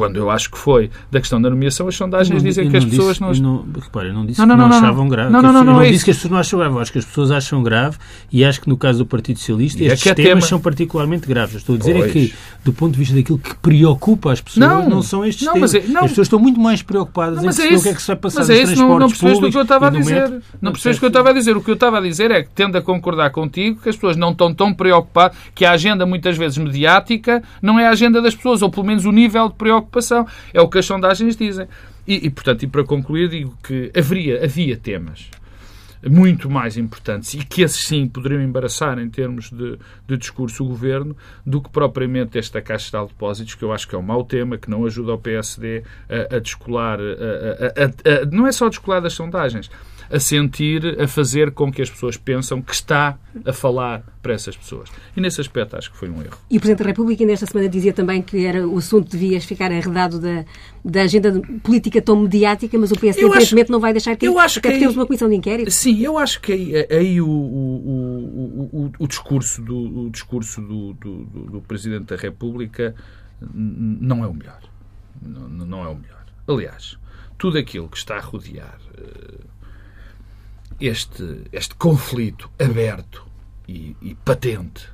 quando 0.00 0.16
eu 0.16 0.30
acho 0.30 0.50
que 0.50 0.56
foi 0.56 0.90
da 1.10 1.20
questão 1.20 1.42
da 1.42 1.50
nomeação, 1.50 1.86
as 1.86 1.94
sondagens 1.94 2.30
não, 2.30 2.48
dizem 2.48 2.70
que 2.70 2.76
as 2.76 2.84
pessoas 2.86 3.18
disse, 3.18 3.42
não... 3.42 3.64
não 3.64 3.80
repare, 3.80 4.08
eu 4.08 4.14
não 4.14 4.24
disse 4.24 4.40
não, 4.40 4.46
não, 4.46 4.54
que 4.54 4.60
não, 4.62 4.68
não 4.68 4.76
achavam 4.78 5.08
grave. 5.08 5.30
Não, 5.30 5.42
não, 5.42 5.52
não, 5.52 5.64
não, 5.64 5.74
não, 5.74 5.82
é 5.82 5.90
disse 5.90 6.06
que 6.06 6.10
as 6.10 6.16
pessoas 6.16 6.32
não 6.32 6.38
acham 6.38 6.58
grave. 6.58 6.74
Eu 6.74 6.80
acho 6.80 6.92
que 6.92 6.98
as 6.98 7.04
pessoas 7.04 7.30
acham 7.30 7.62
grave 7.62 7.98
e 8.32 8.42
acho 8.42 8.62
que 8.62 8.68
no 8.68 8.78
caso 8.78 9.00
do 9.00 9.06
Partido 9.06 9.38
Socialista 9.38 9.82
e 9.82 9.88
estes 9.88 10.06
é 10.06 10.14
temas 10.14 10.30
tema... 10.30 10.40
são 10.42 10.58
particularmente 10.58 11.26
graves. 11.26 11.56
estou 11.56 11.74
a 11.74 11.78
dizer 11.78 11.94
pois. 11.94 12.06
é 12.06 12.12
que, 12.12 12.34
do 12.64 12.72
ponto 12.72 12.92
de 12.92 12.98
vista 12.98 13.14
daquilo 13.14 13.38
que 13.38 13.54
preocupa 13.56 14.32
as 14.32 14.40
pessoas, 14.40 14.66
não, 14.66 14.88
não 14.88 15.02
são 15.02 15.22
estes 15.22 15.46
temas. 15.46 15.74
É, 15.74 15.78
as 15.78 15.84
pessoas 15.84 16.18
estão 16.26 16.38
muito 16.38 16.58
mais 16.58 16.82
preocupadas 16.82 17.40
em 17.40 17.46
perceber 17.46 17.74
é 17.74 17.76
o 17.76 17.82
que 17.82 17.88
é 17.90 17.94
que 17.94 18.00
se 18.00 18.06
vai 18.06 18.16
passar 18.16 18.40
mas 18.40 18.50
é 18.50 18.60
nos 18.60 18.72
transportes 18.72 18.88
não, 18.88 18.98
não 18.98 19.10
públicos. 19.10 19.48
o 19.48 19.50
que 19.50 19.58
eu 19.58 19.62
estava 19.62 19.86
a 19.86 19.90
dizer. 19.90 20.42
Não 20.62 20.72
percebes 20.72 20.96
o 20.96 21.00
que 21.00 21.04
eu 21.04 21.08
estava 21.08 21.28
a 21.28 21.32
dizer. 21.34 21.56
O 21.56 21.62
que 21.62 21.70
eu 21.70 21.74
estava 21.74 21.98
a 21.98 22.00
dizer 22.00 22.30
é 22.30 22.42
que 22.42 22.48
tendo 22.54 22.78
a 22.78 22.80
concordar 22.80 23.30
contigo 23.50 23.80
que 23.82 23.88
as 23.88 23.96
pessoas 23.96 24.16
não 24.16 24.30
estão 24.30 24.54
tão 24.54 24.72
preocupadas, 24.72 25.36
que 25.54 25.64
a 25.64 25.72
agenda 25.72 26.06
muitas 26.06 26.38
vezes 26.38 26.56
mediática 26.56 27.42
não 27.60 27.78
é 27.78 27.86
a 27.86 27.90
agenda 27.90 28.22
das 28.22 28.34
pessoas, 28.34 28.62
ou 28.62 28.70
pelo 28.70 28.86
menos 28.86 29.04
o 29.04 29.12
nível 29.12 29.48
de 29.48 29.56
preocupação. 29.56 30.26
É 30.54 30.60
o 30.60 30.68
que 30.68 30.78
as 30.78 30.86
sondagens 30.86 31.36
dizem. 31.36 31.66
E, 32.06 32.26
e, 32.26 32.30
portanto, 32.30 32.62
e 32.62 32.66
para 32.66 32.84
concluir, 32.84 33.28
digo 33.28 33.56
que 33.62 33.90
haveria, 33.94 34.44
havia 34.44 34.76
temas 34.76 35.28
muito 36.08 36.48
mais 36.48 36.78
importantes 36.78 37.34
e 37.34 37.44
que 37.44 37.60
esses 37.60 37.86
sim 37.86 38.08
poderiam 38.08 38.40
embaraçar 38.40 38.98
em 38.98 39.10
termos 39.10 39.50
de, 39.50 39.78
de 40.08 40.16
discurso 40.16 40.64
o 40.64 40.68
governo 40.68 41.14
do 41.44 41.60
que 41.60 41.68
propriamente 41.68 42.38
esta 42.38 42.62
Caixa 42.62 42.98
de 42.98 43.08
Depósitos, 43.08 43.54
que 43.54 43.62
eu 43.62 43.70
acho 43.70 43.86
que 43.86 43.94
é 43.94 43.98
um 43.98 44.02
mau 44.02 44.24
tema, 44.24 44.56
que 44.56 44.70
não 44.70 44.86
ajuda 44.86 45.12
o 45.12 45.18
PSD 45.18 45.82
a, 46.08 46.36
a 46.36 46.38
descolar, 46.38 46.98
a, 46.98 48.22
a, 48.22 48.26
não 48.26 48.46
é 48.46 48.52
só 48.52 48.70
descolar 48.70 49.00
das 49.00 49.12
sondagens, 49.12 49.70
a 50.10 50.18
sentir, 50.18 51.00
a 51.00 51.06
fazer 51.06 51.52
com 51.52 51.70
que 51.70 51.80
as 51.80 51.88
pessoas 51.88 52.16
pensam 52.16 52.60
que 52.60 52.74
está 52.74 53.16
a 53.44 53.52
falar 53.52 54.02
para 54.20 54.34
essas 54.34 54.56
pessoas. 54.56 54.90
E 55.16 55.20
nesse 55.20 55.40
aspecto 55.40 55.76
acho 55.76 55.90
que 55.92 55.96
foi 55.96 56.10
um 56.10 56.20
erro. 56.20 56.36
E 56.50 56.56
o 56.56 56.60
Presidente 56.60 56.82
da 56.82 56.88
República 56.88 57.24
nesta 57.24 57.46
semana 57.46 57.68
dizia 57.68 57.92
também 57.92 58.20
que 58.20 58.44
era 58.44 58.66
o 58.66 58.76
assunto 58.78 59.08
devia 59.08 59.40
ficar 59.40 59.70
arredado 59.70 60.18
da, 60.18 60.44
da 60.84 61.02
agenda 61.02 61.40
política 61.62 62.02
tão 62.02 62.16
mediática, 62.16 62.76
mas 62.76 62.90
o 62.90 62.98
PSD 62.98 63.24
aparentemente 63.24 63.70
não 63.70 63.78
vai 63.78 63.92
deixar 63.92 64.16
que 64.16 64.26
eu 64.26 64.38
acho 64.38 64.60
que 64.60 64.68
aí, 64.68 64.80
temos 64.80 64.96
uma 64.96 65.06
comissão 65.06 65.28
de 65.28 65.36
inquérito. 65.36 65.70
Sim, 65.70 66.00
eu 66.00 66.18
acho 66.18 66.40
que 66.40 66.52
aí, 66.52 66.86
aí 66.90 67.20
o, 67.20 67.28
o, 67.28 68.68
o, 68.72 68.92
o, 68.98 69.06
discurso, 69.06 69.62
do, 69.62 70.06
o 70.06 70.10
discurso 70.10 70.60
do, 70.60 70.92
do, 70.94 71.24
do 71.24 71.60
Presidente 71.60 72.06
da 72.06 72.16
República 72.16 72.94
não 73.40 74.24
é 74.24 74.26
o 74.26 74.34
melhor. 74.34 74.60
Não, 75.22 75.48
não 75.48 75.84
é 75.84 75.88
o 75.88 75.94
melhor. 75.94 76.24
Aliás, 76.48 76.98
tudo 77.38 77.58
aquilo 77.58 77.88
que 77.88 77.96
está 77.96 78.16
a 78.16 78.20
rodear 78.20 78.78
uh, 78.98 79.44
este, 80.80 81.42
este 81.52 81.74
conflito 81.74 82.50
aberto 82.58 83.26
e, 83.68 83.96
e 84.00 84.14
patente 84.14 84.86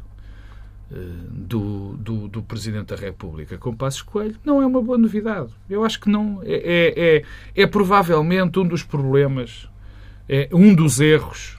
uh, 0.91 0.95
do, 1.31 1.97
do, 1.97 2.29
do, 2.29 2.43
Presidente 2.43 2.95
da 2.95 2.97
República 2.97 3.57
com 3.57 3.75
Passos 3.75 4.03
Coelho 4.03 4.37
não 4.45 4.61
é 4.61 4.67
uma 4.67 4.83
boa 4.83 4.99
novidade. 4.99 5.51
Eu 5.69 5.85
acho 5.85 6.01
que 6.01 6.09
não. 6.09 6.41
É, 6.43 6.55
é, 6.55 7.17
é, 7.17 7.63
é 7.63 7.67
provavelmente 7.67 8.59
um 8.59 8.67
dos 8.67 8.83
problemas, 8.83 9.69
é 10.29 10.49
um 10.53 10.75
dos 10.75 11.01
erros 11.01 11.59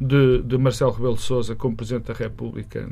de, 0.00 0.42
de 0.42 0.58
Marcelo 0.58 0.92
Rebelo 0.92 1.14
de 1.14 1.22
Sousa 1.22 1.54
como 1.54 1.76
Presidente 1.76 2.06
da 2.06 2.14
República 2.14 2.88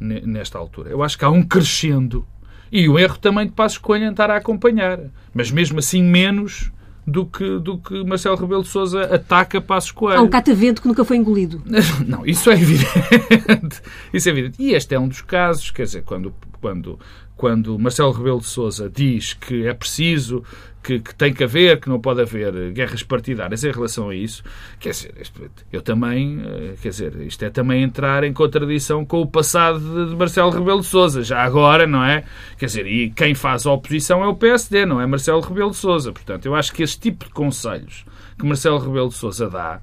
nesta 0.00 0.58
altura. 0.58 0.90
Eu 0.90 1.02
acho 1.02 1.18
que 1.18 1.24
há 1.24 1.30
um 1.30 1.42
crescendo 1.42 2.26
e 2.70 2.88
o 2.88 2.98
erro 2.98 3.18
também 3.18 3.46
de 3.46 3.52
Passos 3.52 3.78
Coelho 3.78 4.06
em 4.06 4.10
estar 4.10 4.30
a 4.30 4.36
acompanhar, 4.36 4.98
mas 5.32 5.50
mesmo 5.50 5.78
assim 5.78 6.02
menos 6.02 6.72
do 7.06 7.24
que, 7.24 7.58
do 7.60 7.78
que 7.78 8.02
Marcelo 8.02 8.36
Rebelo 8.36 8.62
de 8.62 8.68
Sousa 8.68 9.02
ataca 9.14 9.60
Passos 9.60 9.92
Coelho. 9.92 10.20
Há 10.20 10.22
um 10.22 10.28
catavento 10.28 10.82
que 10.82 10.88
nunca 10.88 11.04
foi 11.04 11.16
engolido. 11.16 11.62
Não, 12.04 12.26
isso 12.26 12.50
é 12.50 12.54
evidente. 12.54 13.80
Isso 14.12 14.28
é 14.28 14.32
evidente. 14.32 14.60
E 14.60 14.72
este 14.72 14.94
é 14.94 14.98
um 14.98 15.06
dos 15.06 15.22
casos, 15.22 15.70
quer 15.70 15.84
dizer, 15.84 16.02
quando, 16.02 16.34
quando, 16.60 16.98
quando 17.36 17.78
Marcelo 17.78 18.12
Rebelo 18.12 18.40
de 18.40 18.46
Sousa 18.46 18.90
diz 18.90 19.34
que 19.34 19.66
é 19.66 19.74
preciso 19.74 20.42
que, 20.82 21.00
que, 21.00 21.14
tem 21.14 21.34
que 21.34 21.42
haver, 21.42 21.80
que 21.80 21.88
não 21.88 22.00
pode 22.00 22.22
haver 22.22 22.72
guerras 22.72 23.02
partidárias 23.02 23.64
em 23.64 23.72
relação 23.72 24.08
a 24.08 24.14
isso, 24.14 24.44
quer 24.78 24.90
dizer, 24.90 25.12
eu 25.72 25.82
também, 25.82 26.40
eh, 26.46 26.74
quer 26.80 26.90
dizer, 26.90 27.16
isto 27.22 27.44
é 27.44 27.50
também 27.50 27.82
entrar 27.82 28.22
em 28.22 28.32
contradição 28.32 29.04
com 29.04 29.20
o 29.20 29.26
passado 29.26 29.80
de 30.08 30.14
Marcelo 30.14 30.50
Rebelo 30.50 30.80
de 30.80 30.86
Sousa, 30.86 31.22
já 31.24 31.42
agora, 31.42 31.88
não 31.88 32.04
é? 32.04 32.22
Quer 32.56 32.66
dizer, 32.66 32.86
e 32.86 33.10
quem 33.10 33.34
faz 33.34 33.66
a 33.66 33.72
oposição 33.72 34.22
é 34.22 34.28
o 34.28 34.34
PSD, 34.34 34.86
não 34.86 35.00
é 35.00 35.06
Marcelo 35.06 35.40
Rebelo 35.40 35.70
de 35.70 35.76
Sousa. 35.76 36.12
Portanto, 36.12 36.46
eu 36.46 36.54
acho 36.54 36.72
que 36.72 36.84
esse 36.84 36.98
tipo 36.98 37.24
de 37.24 37.32
conselhos 37.32 38.04
que 38.38 38.46
Marcelo 38.46 38.78
Rebelo 38.78 39.08
de 39.08 39.14
Sousa 39.14 39.50
dá, 39.50 39.80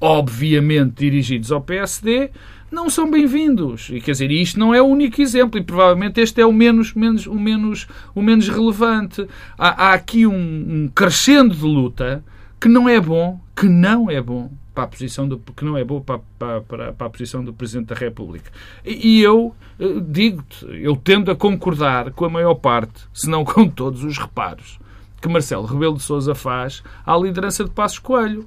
obviamente 0.00 0.94
dirigidos 0.96 1.52
ao 1.52 1.60
PSD, 1.60 2.30
não 2.70 2.90
são 2.90 3.10
bem-vindos. 3.10 3.88
E 3.90 4.00
quer 4.00 4.12
dizer, 4.12 4.30
isto 4.30 4.58
não 4.58 4.74
é 4.74 4.80
o 4.80 4.86
único 4.86 5.20
exemplo 5.20 5.58
e 5.58 5.62
provavelmente 5.62 6.20
este 6.20 6.40
é 6.40 6.46
o 6.46 6.52
menos, 6.52 6.94
menos, 6.94 7.26
o 7.26 7.34
menos, 7.34 7.86
o 8.14 8.22
menos 8.22 8.48
relevante. 8.48 9.26
Há, 9.56 9.88
há 9.88 9.92
aqui 9.94 10.26
um, 10.26 10.34
um 10.34 10.90
crescendo 10.94 11.54
de 11.54 11.64
luta 11.64 12.24
que 12.60 12.68
não 12.68 12.88
é 12.88 13.00
bom, 13.00 13.40
que 13.54 13.66
não 13.66 14.10
é 14.10 14.20
bom 14.20 14.50
para 14.74 14.84
a 14.84 14.86
posição 14.86 15.28
do, 15.28 15.38
que 15.38 15.64
não 15.64 15.76
é 15.76 15.82
bom 15.82 16.00
para, 16.00 16.20
para, 16.38 16.92
para, 16.92 17.06
a 17.06 17.10
posição 17.10 17.42
do 17.42 17.52
Presidente 17.52 17.88
da 17.88 17.96
República. 17.96 18.50
E, 18.84 19.18
e 19.18 19.22
eu 19.22 19.54
eh, 19.80 20.00
digo-te, 20.06 20.66
eu 20.70 20.94
tendo 20.94 21.32
a 21.32 21.36
concordar 21.36 22.12
com 22.12 22.24
a 22.24 22.30
maior 22.30 22.54
parte, 22.54 23.02
se 23.12 23.28
não 23.28 23.44
com 23.44 23.68
todos 23.68 24.04
os 24.04 24.18
reparos, 24.18 24.78
que 25.20 25.28
Marcelo 25.28 25.66
Rebelo 25.66 25.96
de 25.96 26.02
Sousa 26.02 26.32
faz 26.32 26.82
à 27.04 27.16
liderança 27.16 27.64
de 27.64 27.70
Passos 27.70 27.98
Coelho. 27.98 28.46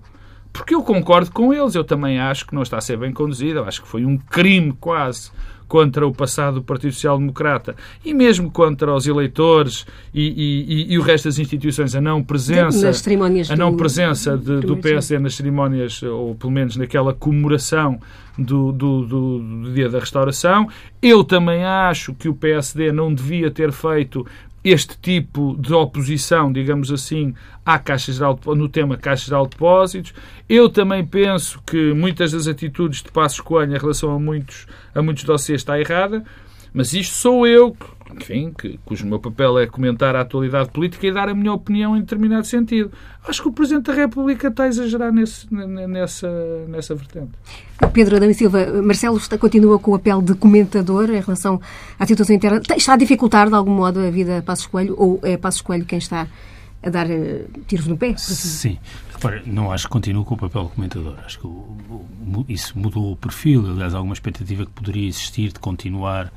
Porque 0.53 0.75
eu 0.75 0.83
concordo 0.83 1.31
com 1.31 1.53
eles, 1.53 1.75
eu 1.75 1.83
também 1.83 2.19
acho 2.19 2.45
que 2.45 2.53
não 2.53 2.61
está 2.61 2.77
a 2.77 2.81
ser 2.81 2.97
bem 2.97 3.11
conduzido, 3.11 3.59
eu 3.59 3.65
acho 3.65 3.81
que 3.81 3.87
foi 3.87 4.05
um 4.05 4.17
crime 4.17 4.73
quase 4.79 5.31
contra 5.71 6.05
o 6.05 6.13
passado 6.13 6.55
do 6.55 6.63
Partido 6.63 6.91
Social 6.91 7.17
Democrata 7.17 7.77
e 8.03 8.13
mesmo 8.13 8.51
contra 8.51 8.93
os 8.93 9.07
eleitores 9.07 9.85
e, 10.13 10.89
e, 10.89 10.93
e 10.93 10.99
o 10.99 11.01
resto 11.01 11.29
das 11.29 11.39
instituições, 11.39 11.95
a 11.95 12.01
não 12.01 12.21
presença, 12.21 12.91
a 13.49 13.55
não 13.55 13.77
presença 13.77 14.37
de, 14.37 14.59
do 14.59 14.75
PSD 14.75 15.17
nas 15.17 15.33
cerimónias, 15.33 16.03
ou 16.03 16.35
pelo 16.35 16.51
menos 16.51 16.75
naquela 16.75 17.13
comemoração 17.13 18.01
do, 18.37 18.73
do, 18.73 19.05
do, 19.05 19.39
do, 19.39 19.73
Dia 19.73 19.87
da 19.87 19.99
Restauração. 19.99 20.67
Eu 21.01 21.23
também 21.23 21.63
acho 21.63 22.13
que 22.15 22.27
o 22.27 22.33
PSD 22.33 22.91
não 22.91 23.13
devia 23.13 23.49
ter 23.49 23.71
feito 23.71 24.27
este 24.63 24.97
tipo 24.97 25.55
de 25.59 25.73
oposição, 25.73 26.51
digamos 26.51 26.91
assim, 26.91 27.33
à 27.65 27.79
Caixa 27.79 28.11
Geral 28.11 28.35
de, 28.35 28.47
no 28.55 28.69
tema 28.69 28.97
Caixa 28.97 29.25
Geral 29.25 29.45
de 29.45 29.51
Depósitos. 29.51 30.13
Eu 30.47 30.69
também 30.69 31.05
penso 31.05 31.61
que 31.65 31.93
muitas 31.93 32.31
das 32.31 32.47
atitudes 32.47 33.01
de 33.01 33.11
Passos 33.11 33.41
Coelho 33.41 33.75
em 33.75 33.79
relação 33.79 34.11
a 34.15 34.19
muitos, 34.19 34.67
a 34.93 35.01
muitos 35.01 35.23
dossiês 35.23 35.61
está 35.61 35.79
errada, 35.79 36.23
mas 36.73 36.93
isto 36.93 37.13
sou 37.15 37.45
eu, 37.45 37.75
enfim, 38.15 38.53
que, 38.57 38.79
cujo 38.85 39.05
meu 39.05 39.19
papel 39.19 39.59
é 39.59 39.67
comentar 39.67 40.15
a 40.15 40.21
atualidade 40.21 40.69
política 40.69 41.07
e 41.07 41.11
dar 41.11 41.29
a 41.29 41.33
minha 41.33 41.53
opinião 41.53 41.95
em 41.95 42.01
determinado 42.01 42.45
sentido. 42.45 42.91
Acho 43.27 43.43
que 43.43 43.49
o 43.49 43.51
Presidente 43.51 43.85
da 43.85 43.93
República 43.93 44.47
está 44.47 44.63
a 44.63 44.67
exagerar 44.67 45.11
nesse, 45.11 45.47
nessa, 45.53 46.29
nessa 46.67 46.95
vertente. 46.95 47.31
Pedro 47.93 48.15
Adão 48.15 48.29
e 48.29 48.33
Silva, 48.33 48.81
Marcelo 48.81 49.17
está, 49.17 49.37
continua 49.37 49.79
com 49.79 49.91
o 49.91 49.97
papel 49.97 50.21
de 50.21 50.33
comentador 50.35 51.09
em 51.09 51.19
relação 51.19 51.59
à 51.99 52.05
situação 52.05 52.35
interna. 52.35 52.61
Está 52.75 52.93
a 52.93 52.97
dificultar, 52.97 53.47
de 53.47 53.55
algum 53.55 53.71
modo, 53.73 53.99
a 53.99 54.09
vida 54.09 54.37
a 54.39 54.41
Passos 54.41 54.67
Coelho 54.67 54.95
ou 54.97 55.19
é 55.23 55.37
Passos 55.37 55.61
Coelho 55.61 55.85
quem 55.85 55.99
está 55.99 56.27
a 56.83 56.89
dar 56.89 57.07
uh, 57.07 57.47
tiros 57.67 57.87
no 57.87 57.97
pé? 57.97 58.15
Sim. 58.17 58.77
Repara, 59.13 59.43
não 59.45 59.71
acho 59.71 59.85
que 59.85 59.91
continue 59.91 60.25
com 60.25 60.33
o 60.33 60.37
papel 60.37 60.63
de 60.63 60.69
comentador. 60.69 61.15
Acho 61.23 61.39
que 61.39 61.45
o, 61.45 61.49
o, 61.49 62.45
isso 62.49 62.77
mudou 62.77 63.11
o 63.11 63.15
perfil. 63.15 63.69
Aliás, 63.69 63.93
há 63.93 63.97
alguma 63.97 64.13
expectativa 64.13 64.65
que 64.65 64.71
poderia 64.71 65.07
existir 65.07 65.51
de 65.51 65.59
continuar 65.59 66.31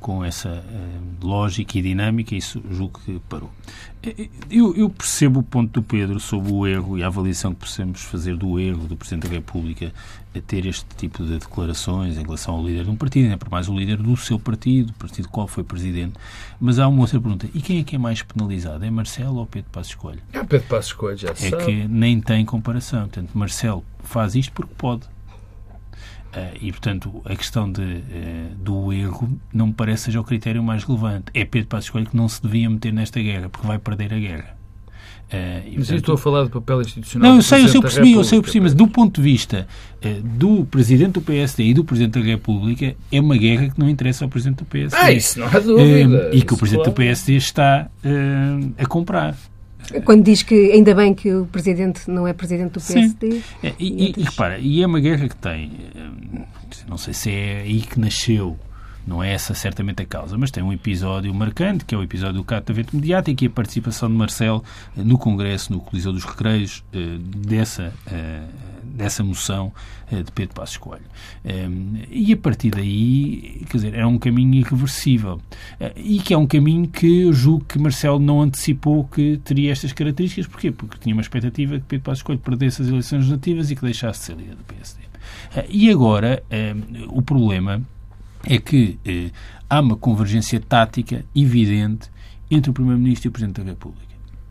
com 0.00 0.24
essa 0.24 0.48
eh, 0.48 0.98
lógica 1.22 1.78
e 1.78 1.82
dinâmica. 1.82 2.34
Isso 2.34 2.62
julgo 2.70 3.00
que 3.04 3.20
parou. 3.28 3.50
Eh, 4.02 4.28
eu, 4.50 4.74
eu, 4.74 4.88
percebo 4.88 5.40
o 5.40 5.42
ponto 5.42 5.80
do 5.80 5.82
Pedro 5.82 6.18
sobre 6.20 6.52
o 6.52 6.66
erro 6.66 6.98
e 6.98 7.02
a 7.02 7.06
avaliação 7.06 7.52
que 7.52 7.60
precisamos 7.60 8.02
fazer 8.02 8.36
do 8.36 8.58
erro 8.58 8.86
do 8.86 8.96
Presidente 8.96 9.28
da 9.28 9.34
República 9.34 9.92
a 10.34 10.40
ter 10.40 10.66
este 10.66 10.84
tipo 10.96 11.24
de 11.24 11.38
declarações 11.38 12.16
em 12.16 12.22
relação 12.22 12.54
ao 12.54 12.64
líder 12.64 12.84
de 12.84 12.90
um 12.90 12.96
partido, 12.96 13.24
ainda 13.24 13.38
por 13.38 13.50
mais 13.50 13.68
o 13.68 13.76
líder 13.76 13.96
do 13.96 14.16
seu 14.16 14.38
partido, 14.38 14.90
o 14.90 14.94
partido 14.94 15.28
qual 15.28 15.48
foi 15.48 15.64
presidente. 15.64 16.14
Mas 16.60 16.78
há 16.78 16.86
uma 16.88 17.00
outra 17.00 17.20
pergunta. 17.20 17.48
E 17.54 17.60
quem 17.60 17.80
é 17.80 17.84
que 17.84 17.96
é 17.96 17.98
mais 17.98 18.22
penalizado? 18.22 18.84
É 18.84 18.90
Marcelo 18.90 19.36
ou 19.36 19.46
Pedro 19.46 19.70
Passos 19.70 19.94
Coelho? 19.94 20.22
É 20.32 20.44
Pedro 20.44 20.68
Passos 20.68 20.92
Coelho, 20.92 21.18
já 21.18 21.28
É 21.30 21.64
que 21.64 21.88
nem 21.88 22.20
tem 22.20 22.44
comparação. 22.44 23.00
Portanto, 23.00 23.30
Marcelo 23.34 23.84
faz 24.04 24.34
isto 24.34 24.52
porque 24.52 24.74
pode. 24.76 25.15
Uh, 26.36 26.52
e, 26.60 26.70
portanto, 26.70 27.22
a 27.24 27.34
questão 27.34 27.70
de, 27.72 27.80
uh, 27.80 28.54
do 28.58 28.92
erro 28.92 29.40
não 29.54 29.68
me 29.68 29.72
parece 29.72 30.04
seja 30.04 30.20
o 30.20 30.24
critério 30.24 30.62
mais 30.62 30.84
relevante. 30.84 31.24
É 31.32 31.46
Pedro 31.46 31.68
Passos 31.68 31.88
Coelho 31.88 32.10
que 32.10 32.16
não 32.16 32.28
se 32.28 32.42
devia 32.42 32.68
meter 32.68 32.92
nesta 32.92 33.18
guerra, 33.22 33.48
porque 33.48 33.66
vai 33.66 33.78
perder 33.78 34.12
a 34.12 34.18
guerra. 34.18 34.56
Uh, 35.32 35.66
e, 35.66 35.78
mas 35.78 35.88
portanto, 35.88 35.90
eu 35.90 35.96
estou 35.96 36.14
a 36.14 36.18
falar 36.18 36.44
do 36.44 36.50
papel 36.50 36.82
institucional. 36.82 37.30
Não, 37.30 37.38
eu 37.38 37.42
sei, 37.42 37.64
eu 37.64 37.68
sei, 37.68 37.78
eu 37.78 37.82
percebi, 37.82 38.12
eu 38.12 38.22
sei, 38.22 38.38
eu 38.38 38.42
percebi, 38.42 38.62
mas 38.62 38.74
do 38.74 38.86
ponto 38.86 39.20
de 39.20 39.28
vista 39.28 39.66
uh, 40.04 40.22
do 40.22 40.66
Presidente 40.66 41.12
do 41.12 41.22
PSD 41.22 41.64
e 41.64 41.74
do 41.74 41.82
Presidente 41.82 42.20
da 42.20 42.24
República, 42.24 42.94
é 43.10 43.20
uma 43.20 43.36
guerra 43.36 43.70
que 43.70 43.80
não 43.80 43.88
interessa 43.88 44.24
ao 44.24 44.28
Presidente 44.28 44.58
do 44.58 44.66
PSD. 44.66 44.96
Ah, 44.96 45.10
isso 45.10 45.40
não 45.40 45.46
há 45.46 45.58
dúvida. 45.58 46.30
Uh, 46.30 46.36
e 46.36 46.42
que 46.42 46.52
o 46.52 46.56
Presidente 46.56 46.84
do 46.84 46.92
PSD 46.92 47.34
está 47.34 47.88
a 48.76 48.86
comprar. 48.86 49.36
Quando 50.04 50.24
diz 50.24 50.42
que 50.42 50.72
ainda 50.72 50.94
bem 50.94 51.14
que 51.14 51.32
o 51.32 51.46
Presidente 51.46 52.10
não 52.10 52.26
é 52.26 52.32
Presidente 52.32 52.72
do 52.72 52.80
PSD. 52.80 53.32
Sim. 53.32 53.42
É, 53.62 53.72
e, 53.78 54.06
e, 54.08 54.14
e, 54.16 54.22
repara, 54.22 54.58
e 54.58 54.82
é 54.82 54.86
uma 54.86 55.00
guerra 55.00 55.28
que 55.28 55.36
tem, 55.36 55.72
não 56.88 56.98
sei 56.98 57.14
se 57.14 57.30
é 57.30 57.60
aí 57.60 57.80
que 57.80 57.98
nasceu 57.98 58.56
não 59.06 59.22
é 59.22 59.32
essa 59.32 59.54
certamente 59.54 60.02
a 60.02 60.06
causa, 60.06 60.36
mas 60.36 60.50
tem 60.50 60.62
um 60.62 60.72
episódio 60.72 61.32
marcante, 61.32 61.84
que 61.84 61.94
é 61.94 61.98
o 61.98 62.02
episódio 62.02 62.36
do 62.36 62.44
catavento 62.44 62.96
mediático 62.96 63.44
e 63.44 63.46
a 63.46 63.50
participação 63.50 64.08
de 64.08 64.16
Marcelo 64.16 64.64
eh, 64.96 65.02
no 65.02 65.16
Congresso, 65.16 65.72
no 65.72 65.80
Coliseu 65.80 66.12
dos 66.12 66.24
Recreios, 66.24 66.82
eh, 66.92 67.18
dessa, 67.20 67.94
eh, 68.10 68.42
dessa 68.82 69.22
moção 69.22 69.72
de 70.10 70.30
Pedro 70.30 70.54
Passos 70.54 70.76
Coelho. 70.76 71.04
E 72.08 72.32
a 72.32 72.36
partir 72.36 72.70
daí, 72.70 73.64
quer 73.68 73.76
dizer, 73.76 73.94
é 73.94 74.06
um 74.06 74.18
caminho 74.18 74.54
irreversível. 74.54 75.40
E 75.96 76.20
que 76.20 76.32
é 76.32 76.38
um 76.38 76.46
caminho 76.46 76.86
que 76.86 77.22
eu 77.22 77.32
julgo 77.32 77.64
que 77.64 77.76
Marcelo 77.76 78.20
não 78.20 78.40
antecipou 78.40 79.04
que 79.04 79.38
teria 79.38 79.72
estas 79.72 79.92
características. 79.92 80.46
Porquê? 80.46 80.70
Porque 80.70 80.96
tinha 80.98 81.12
uma 81.12 81.22
expectativa 81.22 81.76
que 81.80 81.86
Pedro 81.86 82.04
Passos 82.04 82.22
Coelho 82.22 82.40
perdesse 82.40 82.82
as 82.82 82.88
eleições 82.88 83.18
legislativas 83.18 83.70
e 83.72 83.74
que 83.74 83.82
deixasse 83.82 84.20
de 84.20 84.26
ser 84.26 84.36
líder 84.36 84.54
do 84.54 84.64
PSD. 84.64 85.02
E 85.68 85.90
agora, 85.90 86.40
o 87.08 87.20
problema 87.20 87.82
é 88.46 88.58
que 88.58 88.98
eh, 89.04 89.30
há 89.68 89.80
uma 89.80 89.96
convergência 89.96 90.60
tática 90.60 91.24
evidente 91.34 92.08
entre 92.50 92.70
o 92.70 92.74
Primeiro-Ministro 92.74 93.26
e 93.26 93.30
o 93.30 93.32
Presidente 93.32 93.60
da 93.60 93.70
República. 93.70 94.05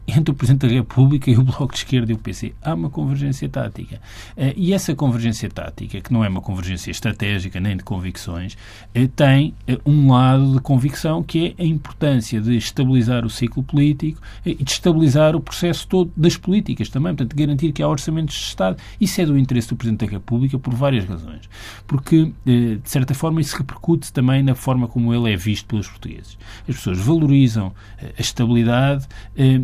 Entre 0.07 0.31
o 0.31 0.33
Presidente 0.33 0.67
da 0.67 0.73
República 0.73 1.31
e 1.31 1.37
o 1.37 1.43
Bloco 1.43 1.73
de 1.73 1.79
Esquerda 1.79 2.11
e 2.11 2.15
o 2.15 2.17
PC. 2.17 2.53
Há 2.61 2.73
uma 2.73 2.89
convergência 2.89 3.49
tática. 3.49 3.99
Eh, 4.37 4.53
e 4.55 4.73
essa 4.73 4.93
convergência 4.95 5.49
tática, 5.49 5.99
que 5.99 6.13
não 6.13 6.23
é 6.23 6.29
uma 6.29 6.41
convergência 6.41 6.91
estratégica 6.91 7.59
nem 7.59 7.75
de 7.75 7.83
convicções, 7.83 8.55
eh, 8.93 9.07
tem 9.15 9.55
eh, 9.67 9.79
um 9.85 10.11
lado 10.11 10.53
de 10.53 10.59
convicção 10.59 11.23
que 11.23 11.55
é 11.57 11.63
a 11.63 11.65
importância 11.65 12.39
de 12.39 12.55
estabilizar 12.55 13.25
o 13.25 13.29
ciclo 13.29 13.63
político 13.63 14.21
e 14.45 14.55
de 14.55 14.71
estabilizar 14.71 15.35
o 15.35 15.39
processo 15.39 15.87
todo 15.87 16.11
das 16.15 16.37
políticas 16.37 16.89
também. 16.89 17.15
Portanto, 17.15 17.35
garantir 17.35 17.71
que 17.71 17.81
há 17.81 17.87
orçamentos 17.87 18.35
de 18.35 18.41
Estado. 18.41 18.77
Isso 19.01 19.19
é 19.21 19.25
do 19.25 19.37
interesse 19.37 19.69
do 19.69 19.75
Presidente 19.75 20.05
da 20.05 20.11
República 20.11 20.59
por 20.59 20.73
várias 20.73 21.05
razões. 21.05 21.49
Porque, 21.87 22.31
de 22.45 22.79
certa 22.83 23.13
forma, 23.13 23.41
isso 23.41 23.57
repercute 23.57 24.11
também 24.11 24.43
na 24.43 24.55
forma 24.55 24.87
como 24.87 25.13
ele 25.13 25.33
é 25.33 25.35
visto 25.35 25.65
pelos 25.65 25.87
portugueses. 25.87 26.37
As 26.67 26.75
pessoas 26.75 26.99
valorizam 26.99 27.73
a 28.17 28.21
estabilidade 28.21 29.07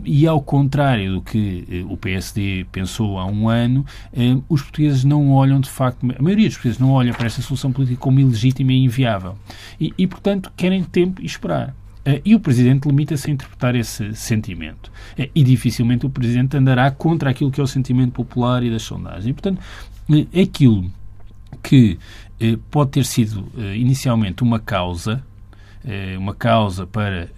e 0.05 0.27
ao 0.31 0.41
contrário 0.41 1.15
do 1.15 1.21
que 1.21 1.67
eh, 1.69 1.85
o 1.87 1.95
PSD 1.95 2.65
pensou 2.71 3.19
há 3.19 3.25
um 3.25 3.49
ano, 3.49 3.85
eh, 4.13 4.37
os 4.49 4.61
portugueses 4.61 5.03
não 5.03 5.31
olham, 5.31 5.59
de 5.59 5.69
facto, 5.69 6.03
a 6.17 6.21
maioria 6.21 6.47
dos 6.47 6.55
portugueses 6.55 6.79
não 6.79 6.91
olha 6.91 7.13
para 7.13 7.27
esta 7.27 7.41
solução 7.41 7.71
política 7.71 7.99
como 7.99 8.19
ilegítima 8.19 8.71
e 8.71 8.83
inviável. 8.83 9.37
E, 9.79 9.93
e 9.97 10.07
portanto, 10.07 10.51
querem 10.55 10.83
tempo 10.83 11.21
e 11.21 11.25
esperar. 11.25 11.75
Eh, 12.03 12.21
e 12.25 12.33
o 12.33 12.39
Presidente 12.39 12.87
limita-se 12.87 13.29
a 13.29 13.33
interpretar 13.33 13.75
esse 13.75 14.15
sentimento. 14.15 14.91
E 15.35 15.43
dificilmente 15.43 16.05
o 16.05 16.09
Presidente 16.09 16.57
andará 16.57 16.89
contra 16.89 17.29
aquilo 17.29 17.51
que 17.51 17.59
é 17.59 17.63
o 17.63 17.67
sentimento 17.67 18.13
popular 18.13 18.63
e 18.63 18.71
das 18.71 18.81
sondagens. 18.81 19.27
E, 19.27 19.33
portanto, 19.33 19.61
aquilo 20.41 20.89
que 21.61 21.99
pode 22.71 22.91
ter 22.91 23.05
sido 23.05 23.45
inicialmente 23.75 24.41
uma 24.41 24.59
causa, 24.59 25.23
uma 26.17 26.33
causa 26.33 26.87
para 26.87 27.29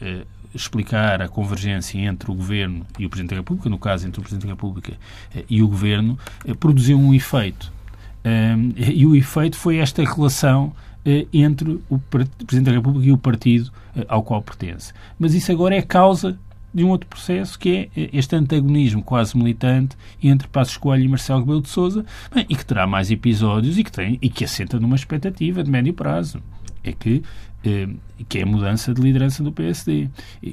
explicar 0.53 1.21
a 1.21 1.27
convergência 1.27 1.99
entre 1.99 2.31
o 2.31 2.33
Governo 2.33 2.85
e 2.99 3.05
o 3.05 3.09
Presidente 3.09 3.31
da 3.31 3.37
República, 3.37 3.69
no 3.69 3.77
caso 3.77 4.07
entre 4.07 4.19
o 4.19 4.23
Presidente 4.23 4.47
da 4.47 4.53
República 4.53 4.93
eh, 5.35 5.43
e 5.49 5.61
o 5.61 5.67
Governo, 5.67 6.17
eh, 6.45 6.53
produziu 6.53 6.97
um 6.99 7.13
efeito. 7.13 7.71
E 8.77 9.05
o 9.05 9.13
efeito 9.17 9.57
foi 9.57 9.77
esta 9.77 10.01
relação 10.01 10.73
eh, 11.03 11.27
entre 11.33 11.81
o 11.89 11.99
Presidente 11.99 12.67
da 12.67 12.71
República 12.71 13.05
e 13.05 13.11
o 13.11 13.17
partido 13.17 13.69
ao 14.07 14.23
qual 14.23 14.41
pertence. 14.41 14.93
Mas 15.19 15.33
isso 15.33 15.51
agora 15.51 15.75
é 15.75 15.81
causa 15.81 16.39
de 16.73 16.83
um 16.83 16.89
outro 16.89 17.07
processo 17.07 17.59
que 17.59 17.89
é 17.95 18.09
este 18.11 18.35
antagonismo 18.35 19.03
quase 19.03 19.37
militante 19.37 19.95
entre 20.21 20.47
Passos 20.47 20.77
Coelho 20.77 21.03
e 21.03 21.07
Marcelo 21.07 21.41
Rebelo 21.41 21.61
de 21.61 21.69
Sousa 21.69 22.05
e 22.49 22.55
que 22.55 22.65
terá 22.65 22.87
mais 22.87 23.11
episódios 23.11 23.77
e 23.77 23.83
que, 23.83 23.91
tem, 23.91 24.17
e 24.21 24.29
que 24.29 24.43
assenta 24.43 24.79
numa 24.79 24.95
expectativa 24.95 25.63
de 25.63 25.69
médio 25.69 25.93
prazo. 25.93 26.41
É 26.83 26.91
que 26.91 27.21
eh, 27.63 27.87
que 28.27 28.39
é 28.39 28.43
a 28.43 28.45
mudança 28.45 28.93
de 28.93 29.01
liderança 29.01 29.43
do 29.43 29.51
PSD. 29.51 30.09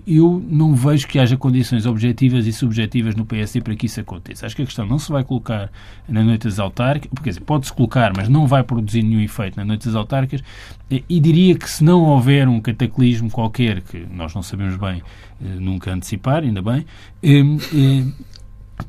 Eu 0.07 0.43
não 0.49 0.75
vejo 0.75 1.07
que 1.07 1.19
haja 1.19 1.37
condições 1.37 1.87
objetivas 1.87 2.47
e 2.47 2.53
subjetivas 2.53 3.15
no 3.15 3.25
PSD 3.25 3.61
para 3.61 3.75
que 3.75 3.87
isso 3.87 4.01
aconteça. 4.01 4.47
Acho 4.47 4.57
que 4.57 4.63
a 4.63 4.65
questão 4.65 4.87
não 4.87 4.99
se 4.99 5.11
vai 5.11 5.25
colocar 5.25 5.71
na 6.09 6.23
noite 6.23 6.45
das 6.45 6.59
autárquicas, 6.59 7.23
quer 7.23 7.31
dizer, 7.31 7.41
pode-se 7.41 7.73
colocar, 7.73 8.13
mas 8.17 8.29
não 8.29 8.47
vai 8.47 8.63
produzir 8.63 9.03
nenhum 9.03 9.21
efeito 9.21 9.57
na 9.57 9.65
noite 9.65 9.87
das 9.87 9.95
autárquicas, 9.95 10.43
e 10.91 11.21
diria 11.21 11.55
que 11.55 11.71
se 11.71 11.85
não 11.85 12.03
houver 12.03 12.49
um 12.49 12.61
cataclismo 12.61 13.31
qualquer, 13.31 13.81
que 13.81 14.07
nós 14.13 14.35
não 14.35 14.43
sabemos 14.43 14.77
bem 14.77 15.03
eh, 15.41 15.45
nunca 15.61 15.93
antecipar, 15.93 16.43
ainda 16.43 16.61
bem, 16.61 16.85
eh, 17.23 18.05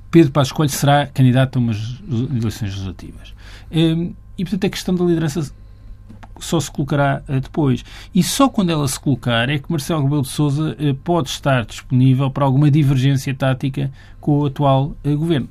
Pedro 0.09 0.31
Passos 0.31 0.51
Coelho 0.51 0.71
será 0.71 1.05
candidato 1.07 1.57
a 1.57 1.59
umas 1.59 2.01
eleições 2.09 2.71
legislativas. 2.71 3.33
E, 4.37 4.43
portanto, 4.43 4.65
a 4.65 4.69
questão 4.69 4.95
da 4.95 5.03
liderança 5.05 5.53
só 6.45 6.59
se 6.59 6.71
colocará 6.71 7.21
eh, 7.27 7.39
depois. 7.39 7.83
E 8.13 8.23
só 8.23 8.49
quando 8.49 8.69
ela 8.71 8.87
se 8.87 8.99
colocar 8.99 9.49
é 9.49 9.57
que 9.57 9.69
Marcelo 9.69 10.03
Rebelo 10.03 10.21
de 10.23 10.29
Sousa 10.29 10.75
eh, 10.79 10.95
pode 11.03 11.29
estar 11.29 11.65
disponível 11.65 12.29
para 12.29 12.45
alguma 12.45 12.69
divergência 12.69 13.33
tática 13.33 13.91
com 14.19 14.39
o 14.39 14.45
atual 14.45 14.95
eh, 15.03 15.15
governo. 15.15 15.49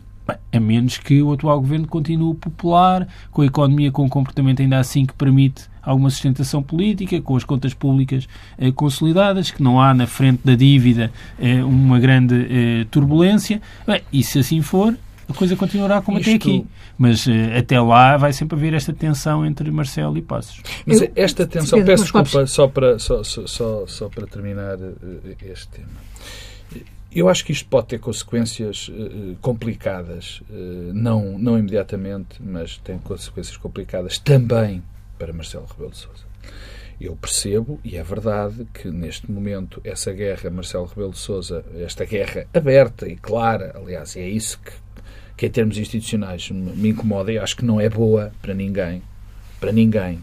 A 0.52 0.60
menos 0.60 0.98
que 0.98 1.20
o 1.20 1.32
atual 1.32 1.60
governo 1.60 1.88
continue 1.88 2.34
popular, 2.34 3.08
com 3.32 3.42
a 3.42 3.46
economia 3.46 3.90
com 3.90 4.04
um 4.04 4.08
comportamento 4.08 4.62
ainda 4.62 4.78
assim 4.78 5.04
que 5.04 5.12
permite 5.14 5.68
alguma 5.82 6.10
sustentação 6.10 6.62
política, 6.62 7.20
com 7.20 7.36
as 7.36 7.44
contas 7.44 7.74
públicas 7.74 8.28
eh, 8.58 8.70
consolidadas, 8.70 9.50
que 9.50 9.62
não 9.62 9.80
há 9.80 9.92
na 9.94 10.06
frente 10.06 10.40
da 10.44 10.54
dívida 10.54 11.10
eh, 11.38 11.62
uma 11.64 11.98
grande 11.98 12.46
eh, 12.50 12.86
turbulência. 12.90 13.60
Bem, 13.86 14.02
e 14.12 14.22
se 14.22 14.38
assim 14.38 14.62
for, 14.62 14.96
a 15.30 15.34
coisa 15.34 15.56
continuará 15.56 16.02
como 16.02 16.18
Isto... 16.18 16.28
até 16.28 16.36
aqui. 16.36 16.66
Mas 16.98 17.26
uh, 17.26 17.30
até 17.58 17.80
lá 17.80 18.16
vai 18.16 18.32
sempre 18.32 18.56
haver 18.58 18.74
esta 18.74 18.92
tensão 18.92 19.46
entre 19.46 19.70
Marcelo 19.70 20.16
e 20.18 20.22
Passos. 20.22 20.60
Mas 20.84 21.00
Eu, 21.00 21.12
esta 21.14 21.46
tensão, 21.46 21.82
peço 21.84 22.04
desculpa, 22.04 22.46
só 22.46 22.66
para, 22.66 22.98
só, 22.98 23.22
só, 23.22 23.86
só 23.86 24.08
para 24.08 24.26
terminar 24.26 24.76
uh, 24.76 24.98
este 25.42 25.68
tema. 25.68 25.88
Eu 27.12 27.28
acho 27.28 27.44
que 27.44 27.50
isto 27.50 27.68
pode 27.68 27.88
ter 27.88 27.98
consequências 27.98 28.88
uh, 28.88 29.36
complicadas, 29.40 30.42
não, 30.94 31.36
não 31.38 31.58
imediatamente, 31.58 32.40
mas 32.40 32.78
tem 32.78 32.98
consequências 32.98 33.56
complicadas 33.56 34.16
também 34.16 34.80
para 35.18 35.32
Marcelo 35.32 35.66
Rebelo 35.66 35.90
de 35.90 35.96
Sousa. 35.96 36.30
Eu 37.00 37.16
percebo, 37.16 37.80
e 37.82 37.96
é 37.96 38.02
verdade, 38.02 38.64
que 38.72 38.90
neste 38.90 39.28
momento 39.28 39.80
essa 39.82 40.12
guerra, 40.12 40.50
Marcelo 40.50 40.84
Rebelo 40.84 41.10
de 41.10 41.18
Sousa, 41.18 41.64
esta 41.80 42.04
guerra 42.04 42.46
aberta 42.54 43.08
e 43.08 43.16
clara, 43.16 43.74
aliás, 43.74 44.16
é 44.16 44.28
isso 44.28 44.60
que 44.60 44.70
que 45.40 45.46
em 45.46 45.50
termos 45.50 45.78
institucionais 45.78 46.50
me 46.50 46.90
incomoda 46.90 47.32
e 47.32 47.38
acho 47.38 47.56
que 47.56 47.64
não 47.64 47.80
é 47.80 47.88
boa 47.88 48.30
para 48.42 48.52
ninguém. 48.52 49.02
Para 49.58 49.72
ninguém. 49.72 50.20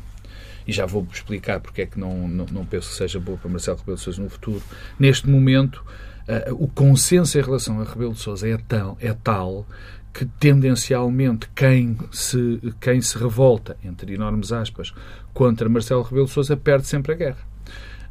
E 0.68 0.72
já 0.72 0.86
vou 0.86 1.08
explicar 1.12 1.60
porque 1.60 1.82
é 1.82 1.86
que 1.88 2.00
não, 2.00 2.28
não, 2.28 2.46
não 2.52 2.64
penso 2.64 2.90
que 2.90 2.96
seja 2.98 3.20
boa 3.20 3.36
para 3.36 3.50
Marcelo 3.50 3.80
Rebelo 3.80 3.98
de 3.98 4.04
Sousa 4.04 4.22
no 4.22 4.30
futuro. 4.30 4.62
Neste 5.00 5.28
momento, 5.28 5.84
uh, 6.28 6.54
o 6.64 6.68
consenso 6.68 7.36
em 7.36 7.42
relação 7.42 7.82
a 7.82 7.84
Rebelo 7.84 8.14
de 8.14 8.20
Sousa 8.20 8.48
é 8.48 8.60
tal, 8.68 8.96
é 9.02 9.12
tal 9.12 9.66
que 10.14 10.24
tendencialmente 10.24 11.50
quem 11.56 11.98
se, 12.12 12.62
quem 12.80 13.02
se 13.02 13.18
revolta, 13.18 13.76
entre 13.84 14.14
enormes 14.14 14.52
aspas, 14.52 14.94
contra 15.34 15.68
Marcelo 15.68 16.04
Rebelo 16.04 16.28
de 16.28 16.32
Sousa 16.32 16.56
perde 16.56 16.86
sempre 16.86 17.14
a 17.14 17.16
guerra. 17.16 17.40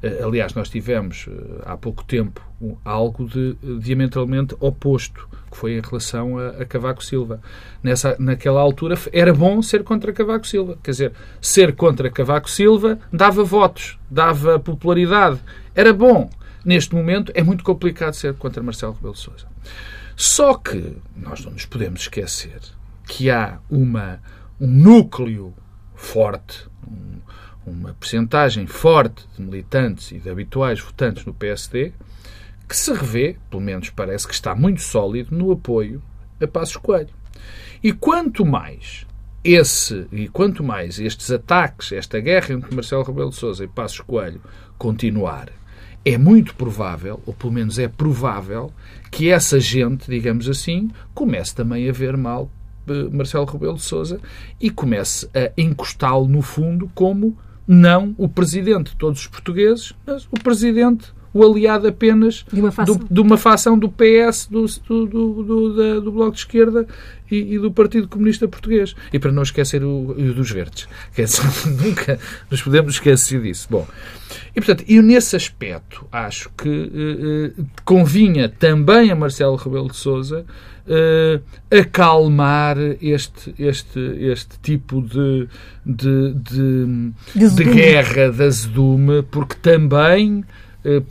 Eh, 0.03 0.21
aliás, 0.23 0.55
nós 0.55 0.69
tivemos 0.69 1.27
eh, 1.29 1.63
há 1.65 1.77
pouco 1.77 2.05
tempo 2.05 2.41
algo 2.85 3.27
de 3.27 3.57
diametralmente 3.81 4.57
oposto, 4.61 5.29
que 5.51 5.57
foi 5.57 5.77
em 5.77 5.81
relação 5.81 6.39
a, 6.39 6.49
a, 6.49 6.65
Cavaco 6.65 7.05
Silva. 7.05 7.41
Nessa, 7.83 8.17
naquela 8.19 8.61
altura 8.61 8.99
era 9.13 9.33
bom 9.33 9.61
ser 9.63 9.85
contra 9.85 10.13
Cavaco 10.13 10.47
Silva. 10.47 10.79
Quer 10.83 10.91
dizer, 10.91 11.13
ser 11.41 11.75
contra 11.75 12.11
Cavaco 12.11 12.51
Silva 12.51 12.99
dava 13.13 13.45
votos, 13.45 13.99
dava 14.11 14.59
popularidade. 14.59 15.41
Era 15.75 15.93
bom. 15.93 16.31
Neste 16.65 16.95
momento 16.95 17.31
é 17.35 17.45
muito 17.45 17.63
complicado 17.63 18.15
ser 18.15 18.35
contra 18.35 18.63
Marcelo 18.63 18.95
Rebelo 18.95 19.15
de 19.15 19.21
Sousa. 19.21 19.47
Só 20.17 20.55
que 20.55 20.97
nós 21.15 21.45
não 21.45 21.53
nos 21.53 21.67
podemos 21.67 22.01
esquecer 22.01 22.59
que 23.07 23.31
há 23.31 23.59
uma, 23.71 24.21
um 24.61 24.67
núcleo 24.67 25.55
forte, 25.95 26.67
um, 26.87 27.21
uma 27.67 27.95
percentagem 27.95 28.67
forte 28.67 29.27
de 29.37 29.43
militantes 29.43 30.13
e 30.13 30.19
de 30.19 30.31
habituais 30.31 30.81
votantes 30.81 31.25
no 31.25 31.35
PSD 31.35 31.93
que 32.69 32.77
se 32.77 32.93
revê, 32.93 33.37
pelo 33.51 33.63
menos 33.63 33.91
parece 33.91 34.27
que 34.27 34.35
está 34.35 34.55
muito 34.55 34.83
sólido, 34.83 35.37
no 35.37 35.53
apoio 35.53 36.03
a 36.41 36.47
Passos 36.47 36.77
Coelho. 36.77 37.15
E 37.83 37.93
quanto 37.93 38.45
mais 38.45 39.07
esse 39.45 40.07
e 40.11 40.27
quanto 40.29 40.65
mais 40.65 40.99
estes 40.99 41.31
ataques, 41.31 41.93
esta 41.93 42.19
guerra 42.19 42.55
entre 42.55 42.75
Marcelo 42.75 43.05
Rebelo 43.05 43.31
de 43.31 43.37
Sousa 43.37 43.65
e 43.65 43.69
Passos 43.69 44.01
Coelho 44.01 44.41
continuar, 44.77 45.49
é 46.05 46.19
muito 46.19 46.55
provável, 46.55 47.21
ou 47.27 47.33
pelo 47.33 47.53
menos 47.53 47.79
é 47.79 47.89
provável, 47.89 48.73
que 49.11 49.29
essa 49.29 49.59
gente, 49.59 50.11
digamos 50.11 50.49
assim, 50.49 50.91
comece 51.15 51.55
também 51.55 51.89
a 51.89 51.93
ver 51.93 52.17
mal 52.17 52.51
eh, 52.89 53.09
Marcelo 53.11 53.45
Rebelo 53.45 53.75
de 53.75 53.83
Sousa 53.83 54.21
e 54.61 54.71
comece 54.71 55.29
a 55.35 55.53
encostá-lo 55.57 56.29
no 56.29 56.43
fundo 56.43 56.91
como 56.95 57.37
não 57.67 58.15
o 58.17 58.29
presidente. 58.29 58.91
De 58.91 58.97
todos 58.97 59.21
os 59.21 59.27
portugueses, 59.27 59.93
mas 60.07 60.25
o 60.27 60.43
presidente, 60.43 61.13
o 61.37 61.45
aliado 61.45 61.87
apenas 61.87 62.45
de 62.51 62.61
uma 62.61 62.73
facção 62.73 62.97
do, 62.97 63.07
de 63.11 63.21
uma 63.21 63.37
facção 63.37 63.79
do 63.79 63.89
PS, 63.91 64.49
do, 64.51 64.65
do, 64.89 65.07
do, 65.07 65.43
do, 65.43 66.01
do 66.01 66.13
Bloco 66.13 66.33
de 66.33 66.39
Esquerda 66.39 66.87
e, 67.31 67.55
e, 67.55 67.59
do 67.59 67.71
Partido 67.71 68.09
Comunista 68.09 68.49
Português. 68.49 68.95
E 69.13 69.19
para 69.19 69.31
não 69.31 69.43
esquecer 69.43 69.85
o, 69.85 70.13
o 70.13 70.33
dos 70.33 70.51
Verdes. 70.51 70.89
Quer 71.15 71.25
dizer, 71.25 71.43
nunca 71.83 72.19
nos 72.51 72.63
podemos 72.63 72.95
esquecer 72.95 73.43
disso. 73.43 73.69
Bom, 73.71 73.87
e 74.51 74.61
portanto, 74.61 74.85
eu 74.89 75.03
nesse 75.03 75.37
aspecto 75.37 76.07
acho 76.11 76.51
que 76.57 76.69
eh, 76.69 77.53
eh 77.59 77.65
convinha 77.85 78.49
também 78.49 79.11
a 79.11 79.15
Marcelo 79.15 79.57
Rebelo 79.57 79.89
de 79.89 79.97
Souza 79.97 80.47
uh, 80.87 81.43
acalmar 81.71 82.77
este, 83.01 83.55
este, 83.59 84.01
este 84.01 84.59
tipo 84.61 85.03
de, 85.03 85.49
de, 85.85 86.35
de, 86.35 87.51
de 87.55 87.65
guerra 87.65 88.31
da 88.31 88.45
azedume, 88.45 89.23
porque 89.23 89.57
também 89.57 90.45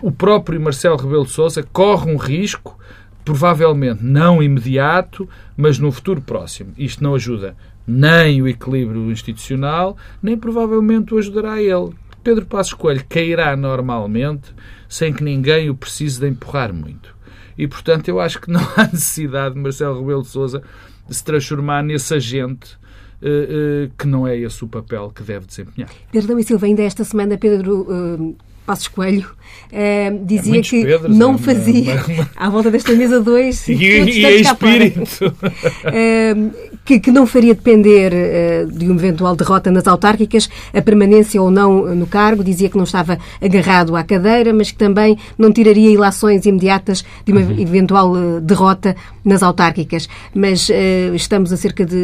o 0.02 0.12
próprio 0.12 0.60
Marcelo 0.62 0.98
Rebelo 0.98 1.26
de 1.26 1.32
Sousa 1.32 1.64
corre 1.64 2.12
um 2.12 2.18
risco, 2.18 2.80
provavelmente 3.24 4.04
não 4.04 4.42
imediato, 4.42 5.28
mas 5.58 5.80
no 5.80 5.92
futuro 5.92 6.22
próximo. 6.22 6.74
Isto 6.78 7.04
não 7.04 7.16
ajuda 7.16 7.56
nem 7.88 8.42
o 8.42 8.48
equilíbrio 8.48 9.12
institucional, 9.12 9.98
nem 10.22 10.38
provavelmente 10.38 11.14
o 11.14 11.18
ajudará 11.18 11.54
a 11.54 11.62
ele. 11.62 11.94
Pedro 12.24 12.46
Passos 12.46 12.74
Coelho 12.74 13.06
cairá 13.08 13.56
normalmente 13.56 14.54
sem 14.88 15.14
que 15.14 15.24
ninguém 15.24 15.70
o 15.70 15.76
precise 15.76 16.20
de 16.20 16.28
empurrar 16.28 16.74
muito. 16.74 17.14
e, 17.58 17.68
portanto, 17.68 18.08
eu 18.08 18.20
acho 18.20 18.42
que 18.42 18.50
não 18.50 18.62
há 18.76 18.84
necessidade 18.84 19.56
de 19.56 19.62
Marcelo 19.62 20.00
Rebelo 20.00 20.22
de 20.22 20.30
Sousa 20.30 20.62
se 21.10 21.24
transformar 21.24 21.84
nesse 21.84 22.14
agente 22.14 22.78
uh, 23.22 23.86
uh, 23.86 23.92
que 23.98 24.08
não 24.08 24.28
é 24.28 24.38
esse 24.38 24.64
o 24.64 24.68
papel 24.68 25.12
que 25.12 25.22
deve 25.22 25.46
desempenhar. 25.46 25.90
Pedro 26.12 26.36
da 26.36 26.44
Silva, 26.44 26.66
ainda 26.66 26.82
esta 26.82 27.04
semana, 27.04 27.38
Pedro 27.38 28.36
Passos 28.66 28.88
Coelho 28.88 29.30
uh, 29.72 30.26
dizia 30.26 30.62
que 30.62 30.84
Pedros, 30.84 31.16
não 31.16 31.38
fazia, 31.38 31.96
uma, 31.96 32.14
uma... 32.14 32.30
à 32.36 32.50
volta 32.50 32.72
desta 32.72 32.94
mesa 32.94 33.22
2, 33.22 33.70
e, 33.70 33.74
e 33.74 34.26
é 34.26 34.36
espírito, 34.36 35.26
uh, 35.26 36.52
que, 36.84 37.00
que, 37.00 37.12
não 37.12 37.28
faria 37.28 37.54
depender 37.54 38.12
uh, 38.12 38.72
de 38.72 38.86
uma 38.86 39.00
eventual 39.00 39.36
derrota 39.36 39.70
nas 39.72 39.88
autárquicas 39.88 40.50
a 40.74 40.82
permanência 40.82 41.42
ou 41.42 41.52
não 41.52 41.96
no 41.96 42.08
cargo, 42.08 42.44
dizia 42.44 42.70
que 42.70 42.78
não 42.78 42.86
estava 42.86 43.18
agarrado 43.42 43.96
à 43.96 44.04
cadeira, 44.04 44.54
mas 44.54 44.72
que 44.72 44.78
também 44.78 45.18
não 45.38 45.52
tiraria 45.52 45.92
ilações 45.92 46.46
imediatas 46.46 47.06
de 47.26 47.32
uma 47.32 47.42
uhum. 47.42 47.60
eventual 47.60 48.42
derrota 48.42 48.96
nas 49.26 49.42
autárquicas. 49.42 50.08
Mas 50.34 50.70
estamos 51.14 51.52
a 51.52 51.58
cerca 51.58 51.86
de 51.86 51.96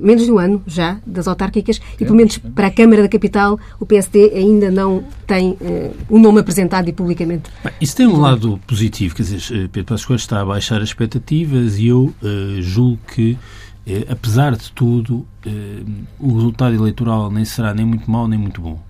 menos 0.00 0.24
de 0.24 0.32
um 0.32 0.38
ano 0.38 0.62
já 0.66 0.98
das 1.06 1.28
autárquicas 1.28 1.80
e, 1.94 2.04
pelo 2.04 2.16
menos 2.16 2.38
para 2.38 2.68
a 2.68 2.70
Câmara 2.70 3.02
da 3.02 3.08
Capital, 3.08 3.60
o 3.78 3.86
PSD 3.86 4.32
ainda 4.34 4.70
não 4.70 5.04
tem 5.26 5.56
o 6.08 6.18
nome 6.18 6.40
apresentado 6.40 6.88
e 6.88 6.92
publicamente. 6.92 7.50
Bem, 7.62 7.72
isso 7.80 7.94
tem 7.96 8.06
um 8.06 8.20
lado 8.20 8.58
positivo, 8.66 9.14
quer 9.14 9.22
dizer, 9.22 9.68
Pedro 9.68 9.94
Passos 9.94 10.22
está 10.22 10.40
a 10.40 10.44
baixar 10.44 10.80
as 10.80 10.88
expectativas 10.88 11.78
e 11.78 11.88
eu 11.88 12.14
uh, 12.22 12.62
julgo 12.62 12.98
que, 13.14 13.32
uh, 13.32 14.12
apesar 14.12 14.56
de 14.56 14.70
tudo, 14.72 15.26
uh, 15.46 16.06
o 16.18 16.34
resultado 16.34 16.74
eleitoral 16.74 17.30
nem 17.30 17.44
será 17.44 17.74
nem 17.74 17.84
muito 17.84 18.10
mau 18.10 18.28
nem 18.28 18.38
muito 18.38 18.60
bom. 18.60 18.80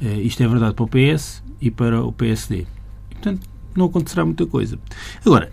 isto 0.00 0.42
é 0.42 0.48
verdade 0.48 0.74
para 0.74 0.84
o 0.84 0.88
PS 0.88 1.42
e 1.60 1.70
para 1.70 2.02
o 2.02 2.12
PSD. 2.12 2.66
E, 3.10 3.14
portanto, 3.14 3.48
não 3.74 3.86
acontecerá 3.86 4.24
muita 4.24 4.46
coisa. 4.46 4.78
Agora, 5.24 5.50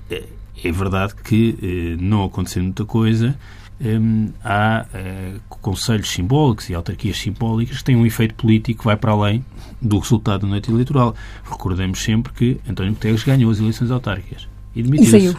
é 0.63 0.71
verdade 0.71 1.15
que 1.15 1.97
não 1.99 2.23
acontecer 2.23 2.61
muita 2.61 2.85
coisa 2.85 3.37
um, 3.83 4.29
há 4.43 4.85
uh, 4.93 5.57
conselhos 5.57 6.09
simbólicos 6.09 6.69
e 6.69 6.75
autarquias 6.75 7.17
simbólicas 7.17 7.79
que 7.79 7.83
têm 7.83 7.95
um 7.95 8.05
efeito 8.05 8.35
político 8.35 8.79
que 8.79 8.85
vai 8.85 8.95
para 8.95 9.11
além 9.11 9.43
do 9.81 9.97
resultado 9.97 10.41
da 10.41 10.47
noite 10.47 10.71
eleitoral. 10.71 11.15
Recordemos 11.43 12.01
sempre 12.01 12.31
que 12.31 12.61
António 12.69 12.93
Guterres 12.93 13.23
ganhou 13.23 13.49
as 13.49 13.59
eleições 13.59 13.89
autárquicas 13.89 14.47
e 14.75 14.83
demitiu-se. 14.83 15.35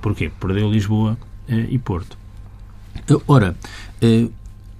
Porquê? 0.00 0.30
Perdeu 0.38 0.70
Lisboa 0.70 1.16
uh, 1.48 1.52
e 1.52 1.78
Porto. 1.78 2.18
Ora, 3.26 3.56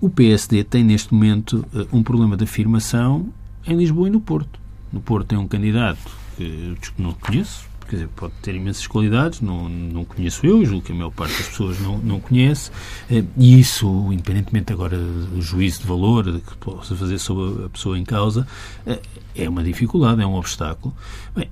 o 0.01 0.09
PSD 0.09 0.63
tem 0.63 0.85
neste 0.85 1.13
momento 1.13 1.67
um 1.93 2.01
problema 2.01 2.37
de 2.37 2.45
afirmação 2.45 3.29
em 3.67 3.77
Lisboa 3.77 4.07
e 4.07 4.11
no 4.11 4.21
Porto. 4.21 4.61
No 4.93 5.01
Porto 5.01 5.27
tem 5.27 5.39
um 5.39 5.49
candidato 5.49 6.17
que 6.37 6.93
não 6.97 7.13
conheço, 7.15 7.69
quer 7.85 7.97
dizer, 7.97 8.09
pode 8.15 8.33
ter 8.43 8.55
imensas 8.55 8.87
qualidades, 8.87 9.41
não, 9.41 9.69
não 9.69 10.05
conheço 10.05 10.45
eu, 10.47 10.65
julgo 10.65 10.85
que 10.85 10.93
a 10.93 10.95
maior 10.95 11.11
parte 11.11 11.37
das 11.37 11.49
pessoas 11.49 11.81
não, 11.81 11.99
não 11.99 12.21
conhece, 12.21 12.71
eh, 13.11 13.25
e 13.37 13.59
isso, 13.59 14.13
independentemente 14.13 14.73
agora 14.73 14.97
do 14.97 15.41
juízo 15.41 15.83
de 15.83 15.87
valor 15.87 16.25
que 16.25 16.57
possa 16.57 16.95
fazer 16.95 17.19
sobre 17.19 17.65
a 17.65 17.69
pessoa 17.69 17.99
em 17.99 18.05
causa, 18.05 18.47
eh, 18.87 19.01
é 19.35 19.49
uma 19.49 19.63
dificuldade, 19.63 20.23
é 20.23 20.27
um 20.27 20.35
obstáculo. 20.35 20.95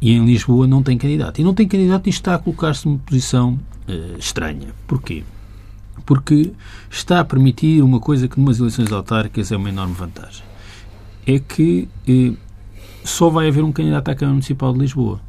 e 0.01 0.13
em 0.13 0.25
Lisboa 0.25 0.67
não 0.67 0.83
tem 0.83 0.97
candidato. 0.97 1.41
E 1.41 1.45
não 1.45 1.53
tem 1.53 1.67
candidato 1.67 2.07
e 2.07 2.11
está 2.11 2.35
a 2.37 2.39
colocar-se 2.39 2.87
numa 2.87 2.99
posição 2.99 3.59
uh, 3.89 4.19
estranha. 4.19 4.69
Porquê? 4.87 5.25
Porque 6.07 6.53
está 6.89 7.19
a 7.19 7.25
permitir 7.25 7.83
uma 7.83 7.99
coisa 7.99 8.29
que 8.29 8.39
numas 8.39 8.61
eleições 8.61 8.93
autárquicas 8.93 9.51
é 9.51 9.57
uma 9.57 9.69
enorme 9.69 9.95
vantagem. 9.95 10.45
É 11.27 11.41
que 11.41 11.89
só 13.05 13.29
vai 13.29 13.49
haver 13.49 13.65
um 13.65 13.73
candidato 13.73 14.09
à 14.09 14.15
Câmara 14.15 14.35
Municipal 14.35 14.73
de 14.73 14.79
Lisboa 14.79 15.21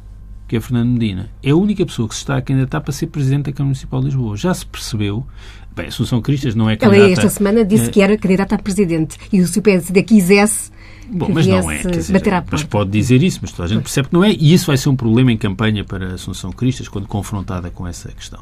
que 0.54 0.58
é 0.58 0.60
Fernando 0.60 0.90
Medina, 0.90 1.28
é 1.42 1.50
a 1.50 1.56
única 1.56 1.84
pessoa 1.84 2.08
que 2.08 2.14
se 2.14 2.20
está 2.20 2.36
a 2.36 2.40
candidatar 2.40 2.80
para 2.80 2.92
ser 2.92 3.08
Presidente 3.08 3.46
da 3.46 3.52
Câmara 3.52 3.70
Municipal 3.70 3.98
de 3.98 4.06
Lisboa. 4.06 4.36
Já 4.36 4.54
se 4.54 4.64
percebeu 4.64 5.26
Bem, 5.74 5.88
Assunção 5.88 6.22
Cristas 6.22 6.54
não 6.54 6.70
é 6.70 6.76
candidata... 6.76 7.02
Ela 7.02 7.12
esta 7.12 7.28
semana 7.28 7.64
disse 7.64 7.88
é... 7.88 7.88
que 7.88 8.00
era 8.00 8.16
candidata 8.16 8.54
a 8.54 8.58
Presidente. 8.58 9.18
E 9.32 9.44
se 9.44 9.58
o 9.58 9.62
PSD 9.62 10.00
quisesse 10.04 10.70
Bom, 11.08 11.28
mas 11.32 11.44
não 11.44 11.68
é. 11.68 11.82
Dizer, 11.82 12.14
mas 12.50 12.62
pode 12.62 12.90
dizer 12.90 13.20
isso, 13.22 13.40
mas 13.42 13.50
toda 13.50 13.64
a 13.64 13.68
gente 13.68 13.82
percebe 13.82 14.08
que 14.08 14.14
não 14.14 14.22
é. 14.22 14.30
E 14.30 14.54
isso 14.54 14.66
vai 14.66 14.76
ser 14.76 14.88
um 14.88 14.96
problema 14.96 15.32
em 15.32 15.36
campanha 15.36 15.84
para 15.84 16.14
Assunção 16.14 16.52
Cristas, 16.52 16.86
quando 16.86 17.08
confrontada 17.08 17.68
com 17.68 17.86
essa 17.86 18.12
questão. 18.12 18.40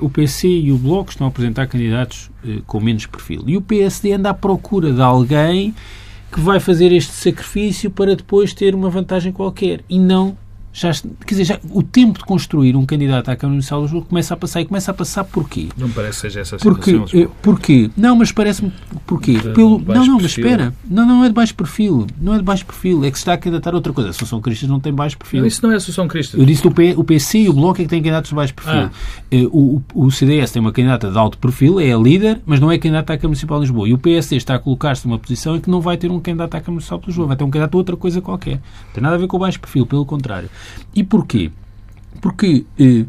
O 0.00 0.10
PC 0.10 0.46
e 0.46 0.70
o 0.70 0.76
Bloco 0.76 1.10
estão 1.10 1.26
a 1.26 1.30
apresentar 1.30 1.66
candidatos 1.66 2.30
eh, 2.46 2.58
com 2.66 2.78
menos 2.78 3.06
perfil. 3.06 3.42
E 3.46 3.56
o 3.56 3.62
PSD 3.62 4.12
anda 4.12 4.30
à 4.30 4.34
procura 4.34 4.92
de 4.92 5.00
alguém 5.00 5.74
que 6.30 6.40
vai 6.40 6.60
fazer 6.60 6.92
este 6.92 7.12
sacrifício 7.12 7.90
para 7.90 8.14
depois 8.14 8.52
ter 8.52 8.74
uma 8.74 8.90
vantagem 8.90 9.32
qualquer. 9.32 9.82
E 9.88 9.98
não 9.98 10.36
já, 10.74 10.90
quer 10.92 11.34
dizer, 11.34 11.44
já, 11.44 11.60
o 11.70 11.84
tempo 11.84 12.18
de 12.18 12.24
construir 12.24 12.74
um 12.74 12.84
candidato 12.84 13.28
à 13.28 13.36
Câmara 13.36 13.52
Municipal 13.52 13.78
de 13.78 13.84
Lisboa 13.84 14.04
começa 14.04 14.34
a 14.34 14.36
passar 14.36 14.60
e 14.60 14.64
começa 14.64 14.90
a 14.90 14.94
passar 14.94 15.22
porquê? 15.22 15.68
Não 15.78 15.88
parece 15.88 16.16
que 16.16 16.20
seja 16.22 16.40
essa 16.40 16.56
a 16.56 16.58
porque, 16.58 16.90
situação. 16.90 17.20
Eh, 17.20 17.28
porquê? 17.40 17.90
Não, 17.96 18.16
mas 18.16 18.32
parece-me 18.32 18.72
porquê? 19.06 19.34
De 19.34 19.50
Pelo, 19.50 19.80
não, 19.80 20.04
não, 20.04 20.16
mas 20.16 20.24
espera. 20.24 20.74
Não, 20.84 21.06
não 21.06 21.24
é 21.24 21.28
de 21.28 21.32
baixo 21.32 21.54
perfil. 21.54 22.08
Não 22.20 22.34
é 22.34 22.38
de 22.38 22.42
baixo 22.42 22.66
perfil. 22.66 23.04
É 23.04 23.10
que 23.12 23.16
se 23.16 23.22
está 23.22 23.34
a 23.34 23.38
candidatar 23.38 23.70
a 23.70 23.76
outra 23.76 23.92
coisa. 23.92 24.08
A 24.08 24.10
Associação 24.10 24.40
Cristas 24.40 24.68
não 24.68 24.80
tem 24.80 24.92
baixo 24.92 25.16
perfil. 25.16 25.40
Não, 25.42 25.46
isso 25.46 25.60
não 25.62 25.70
é 25.70 25.74
a 25.74 25.76
Associação 25.76 26.08
Cristas. 26.08 26.40
Eu 26.40 26.44
disse 26.44 26.60
que 26.60 26.66
o, 26.66 26.72
P, 26.72 26.94
o 26.96 27.04
PC 27.04 27.38
e 27.38 27.48
o 27.48 27.52
Bloco 27.52 27.80
é 27.80 27.84
que 27.84 27.90
têm 27.90 28.00
candidatos 28.00 28.30
de 28.30 28.34
baixo 28.34 28.52
perfil. 28.52 28.74
Ah. 28.74 28.90
Eh, 29.30 29.46
o, 29.52 29.80
o, 29.94 30.10
CDS 30.10 30.50
tem 30.50 30.60
uma 30.60 30.72
candidata 30.72 31.08
de 31.08 31.16
alto 31.16 31.38
perfil, 31.38 31.78
é 31.78 31.92
a 31.92 31.96
líder, 31.96 32.40
mas 32.44 32.58
não 32.58 32.72
é 32.72 32.78
candidata 32.78 33.12
à 33.12 33.16
Câmara 33.16 33.28
Municipal 33.28 33.58
de 33.58 33.66
Lisboa. 33.66 33.88
E 33.88 33.94
o 33.94 33.98
PSD 33.98 34.36
está 34.36 34.56
a 34.56 34.58
colocar-se 34.58 35.06
numa 35.06 35.20
posição 35.20 35.54
em 35.54 35.60
que 35.60 35.70
não 35.70 35.80
vai 35.80 35.96
ter 35.96 36.10
um 36.10 36.18
candidato 36.18 36.56
à 36.56 36.60
Câmara 36.60 36.72
Municipal 36.72 36.98
de 36.98 37.06
Lisboa. 37.06 37.28
Vai 37.28 37.36
ter 37.36 37.44
um 37.44 37.50
candidato 37.50 37.74
a 37.74 37.78
outra 37.78 37.96
coisa 37.96 38.20
qualquer. 38.20 38.56
Não 38.56 38.92
tem 38.92 39.02
nada 39.02 39.14
a 39.14 39.18
ver 39.18 39.28
com 39.28 39.36
o 39.36 39.40
baixo 39.40 39.60
perfil, 39.60 39.86
pelo 39.86 40.04
contrário. 40.04 40.50
E 40.94 41.02
porquê? 41.02 41.50
Porque 42.20 42.64
eh, 42.78 43.06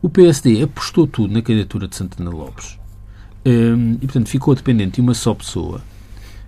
o 0.00 0.08
PSD 0.08 0.62
apostou 0.62 1.06
tudo 1.06 1.32
na 1.32 1.42
candidatura 1.42 1.88
de 1.88 1.96
Santana 1.96 2.30
Lopes 2.30 2.78
eh, 3.44 3.50
e, 4.00 4.06
portanto, 4.06 4.28
ficou 4.28 4.54
dependente 4.54 4.96
de 4.96 5.00
uma 5.00 5.14
só 5.14 5.34
pessoa, 5.34 5.82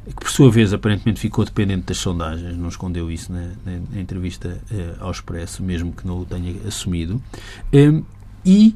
que, 0.07 0.15
por 0.15 0.31
sua 0.31 0.51
vez, 0.51 0.73
aparentemente 0.73 1.21
ficou 1.21 1.45
dependente 1.45 1.87
das 1.87 1.99
sondagens, 1.99 2.57
não 2.57 2.69
escondeu 2.69 3.11
isso 3.11 3.33
na, 3.33 3.49
na, 3.65 3.81
na 3.93 4.01
entrevista 4.01 4.61
eh, 4.71 4.95
ao 5.01 5.11
Expresso, 5.11 5.63
mesmo 5.63 5.93
que 5.93 6.07
não 6.07 6.21
o 6.21 6.25
tenha 6.25 6.55
assumido. 6.67 7.23
Eh, 7.73 8.03
e 8.45 8.75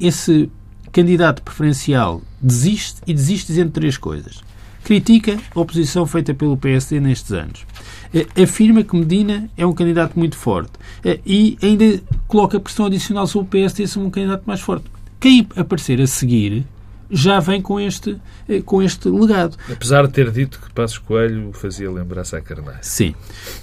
esse 0.00 0.50
candidato 0.92 1.42
preferencial 1.42 2.22
desiste 2.40 3.00
e 3.06 3.12
desiste 3.12 3.48
dizendo 3.48 3.70
três 3.72 3.96
coisas. 3.96 4.42
Critica 4.84 5.38
a 5.54 5.60
oposição 5.60 6.06
feita 6.06 6.32
pelo 6.32 6.56
PSD 6.56 7.00
nestes 7.00 7.32
anos. 7.32 7.66
Eh, 8.14 8.42
afirma 8.42 8.82
que 8.82 8.96
Medina 8.96 9.50
é 9.56 9.66
um 9.66 9.72
candidato 9.72 10.18
muito 10.18 10.36
forte 10.36 10.72
eh, 11.04 11.20
e 11.26 11.58
ainda 11.62 12.00
coloca 12.26 12.58
pressão 12.58 12.86
adicional 12.86 13.26
sobre 13.26 13.46
o 13.46 13.50
PSD 13.50 13.86
ser 13.86 13.98
um 13.98 14.10
candidato 14.10 14.44
mais 14.46 14.60
forte. 14.60 14.84
Quem 15.20 15.46
aparecer 15.56 16.00
a 16.00 16.06
seguir 16.06 16.64
já 17.10 17.40
vem 17.40 17.60
com 17.60 17.80
este, 17.80 18.16
eh, 18.48 18.60
com 18.60 18.82
este 18.82 19.08
legado. 19.08 19.56
Apesar 19.70 20.06
de 20.06 20.12
ter 20.12 20.30
dito 20.30 20.60
que 20.60 20.70
Passos 20.72 20.98
Coelho 20.98 21.52
fazia 21.52 21.90
lembrança 21.90 22.36
a 22.36 22.40
Carnais. 22.40 22.86
Sim. 22.86 23.14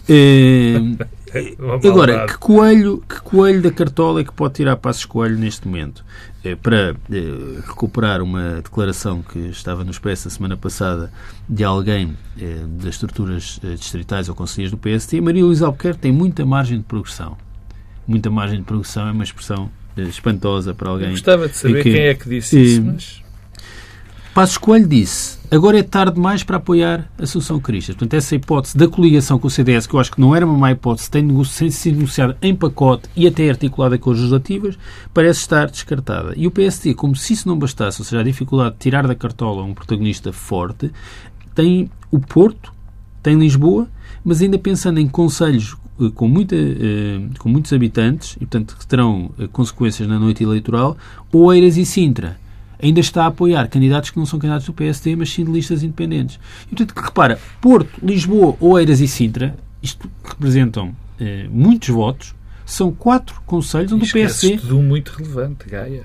agora, 1.86 2.26
que 2.28 2.38
coelho, 2.38 3.04
que 3.08 3.22
coelho 3.22 3.62
da 3.62 3.72
cartola 3.72 4.22
é 4.22 4.24
que 4.24 4.34
pode 4.34 4.56
tirar 4.56 4.76
Passos 4.78 5.06
Coelho 5.06 5.38
neste 5.38 5.68
momento? 5.68 6.04
Para 6.62 6.96
recuperar 7.66 8.22
uma 8.22 8.62
declaração 8.62 9.22
que 9.22 9.40
estava 9.48 9.84
no 9.84 9.92
Expresso 9.92 10.28
a 10.28 10.32
semana 10.32 10.56
passada 10.58 11.12
de 11.48 11.64
alguém 11.64 12.16
das 12.80 12.96
estruturas 12.96 13.60
distritais 13.78 14.30
ou 14.30 14.36
conselheiros 14.36 14.72
do 14.72 14.78
PST, 14.78 15.20
Maria 15.22 15.44
Luísa 15.44 15.66
Albuquerque 15.66 16.00
tem 16.00 16.12
muita 16.12 16.46
margem 16.46 16.78
de 16.78 16.84
progressão. 16.84 17.38
Muita 18.06 18.30
margem 18.30 18.60
de 18.60 18.64
progressão 18.66 19.08
é 19.08 19.12
uma 19.12 19.24
expressão 19.24 19.72
espantosa 19.98 20.74
para 20.74 20.90
alguém. 20.90 21.08
Eu 21.08 21.14
gostava 21.14 21.48
de 21.48 21.58
saber 21.58 21.82
que, 21.84 21.92
quem 21.92 22.02
é 22.02 22.14
que 22.14 22.30
disse 22.30 22.60
isso, 22.60 22.84
mas... 22.84 23.24
Passos 24.34 24.58
Coelho 24.58 24.86
disse 24.86 25.40
agora 25.56 25.80
é 25.80 25.84
tarde 25.84 26.16
demais 26.16 26.44
para 26.44 26.58
apoiar 26.58 27.10
a 27.18 27.24
Associação 27.24 27.60
Cristas. 27.60 27.96
Portanto, 27.96 28.14
essa 28.14 28.36
hipótese 28.36 28.78
da 28.78 28.88
coligação 28.88 29.40
com 29.40 29.48
o 29.48 29.50
CDS, 29.50 29.88
que 29.88 29.96
eu 29.96 30.00
acho 30.00 30.12
que 30.12 30.20
não 30.20 30.36
era 30.36 30.46
uma 30.46 30.58
má 30.58 30.72
hipótese, 30.72 31.10
tem, 31.10 31.28
tem 31.28 31.72
sido 31.72 31.98
negociada 31.98 32.38
em 32.42 32.56
pacote 32.56 33.10
e 33.16 33.26
até 33.26 33.50
articulada 33.50 33.98
com 33.98 34.12
as 34.12 34.18
legislativas, 34.18 34.78
parece 35.14 35.40
estar 35.40 35.70
descartada. 35.70 36.34
E 36.36 36.46
o 36.46 36.52
PSD, 36.52 36.94
como 36.94 37.16
se 37.16 37.34
isso 37.34 37.48
não 37.48 37.58
bastasse, 37.58 38.02
ou 38.02 38.06
seja, 38.06 38.22
a 38.22 38.24
dificuldade 38.24 38.74
de 38.74 38.80
tirar 38.80 39.08
da 39.08 39.16
cartola 39.16 39.64
um 39.64 39.74
protagonista 39.74 40.34
forte, 40.34 40.92
tem 41.54 41.90
o 42.12 42.20
Porto, 42.20 42.74
tem 43.24 43.40
Lisboa, 43.40 43.88
mas 44.24 44.42
ainda 44.42 44.58
pensando 44.58 45.00
em 45.00 45.08
conselhos 45.08 45.78
eh, 46.02 46.12
com, 46.14 46.28
muita, 46.28 46.56
eh, 46.56 47.22
com 47.40 47.50
muitos 47.50 47.72
habitantes, 47.72 48.36
e 48.36 48.40
portanto 48.40 48.76
que 48.78 48.86
terão 48.86 49.32
eh, 49.40 49.48
consequências 49.48 50.08
na 50.08 50.20
noite 50.20 50.44
eleitoral, 50.44 50.98
Oeiras 51.32 51.78
e 51.78 51.86
Sintra 51.86 52.38
ainda 52.86 53.00
está 53.00 53.24
a 53.24 53.28
apoiar 53.28 53.68
candidatos 53.68 54.10
que 54.10 54.18
não 54.18 54.26
são 54.26 54.40
candidatos 54.40 54.68
do 54.68 54.74
PSD, 54.74 55.16
mas 55.16 55.30
sim 55.30 55.44
de 55.44 55.52
listas 55.52 55.84
independentes. 55.84 56.40
E, 56.72 56.76
portanto, 56.76 56.98
repara, 56.98 57.40
Porto, 57.62 57.90
Lisboa, 58.02 58.56
Oeiras 58.60 59.02
e 59.02 59.08
Sintra, 59.08 59.56
isto 59.82 60.10
representam 60.24 60.96
eh, 61.20 61.48
muitos 61.50 61.90
votos, 61.90 62.36
são 62.66 62.92
quatro 62.92 63.42
conselhos 63.46 63.92
onde 63.92 64.10
o 64.10 64.12
PSD... 64.12 64.58
tudo 64.58 64.82
muito 64.82 65.10
relevante, 65.10 65.70
Gaia. 65.70 66.04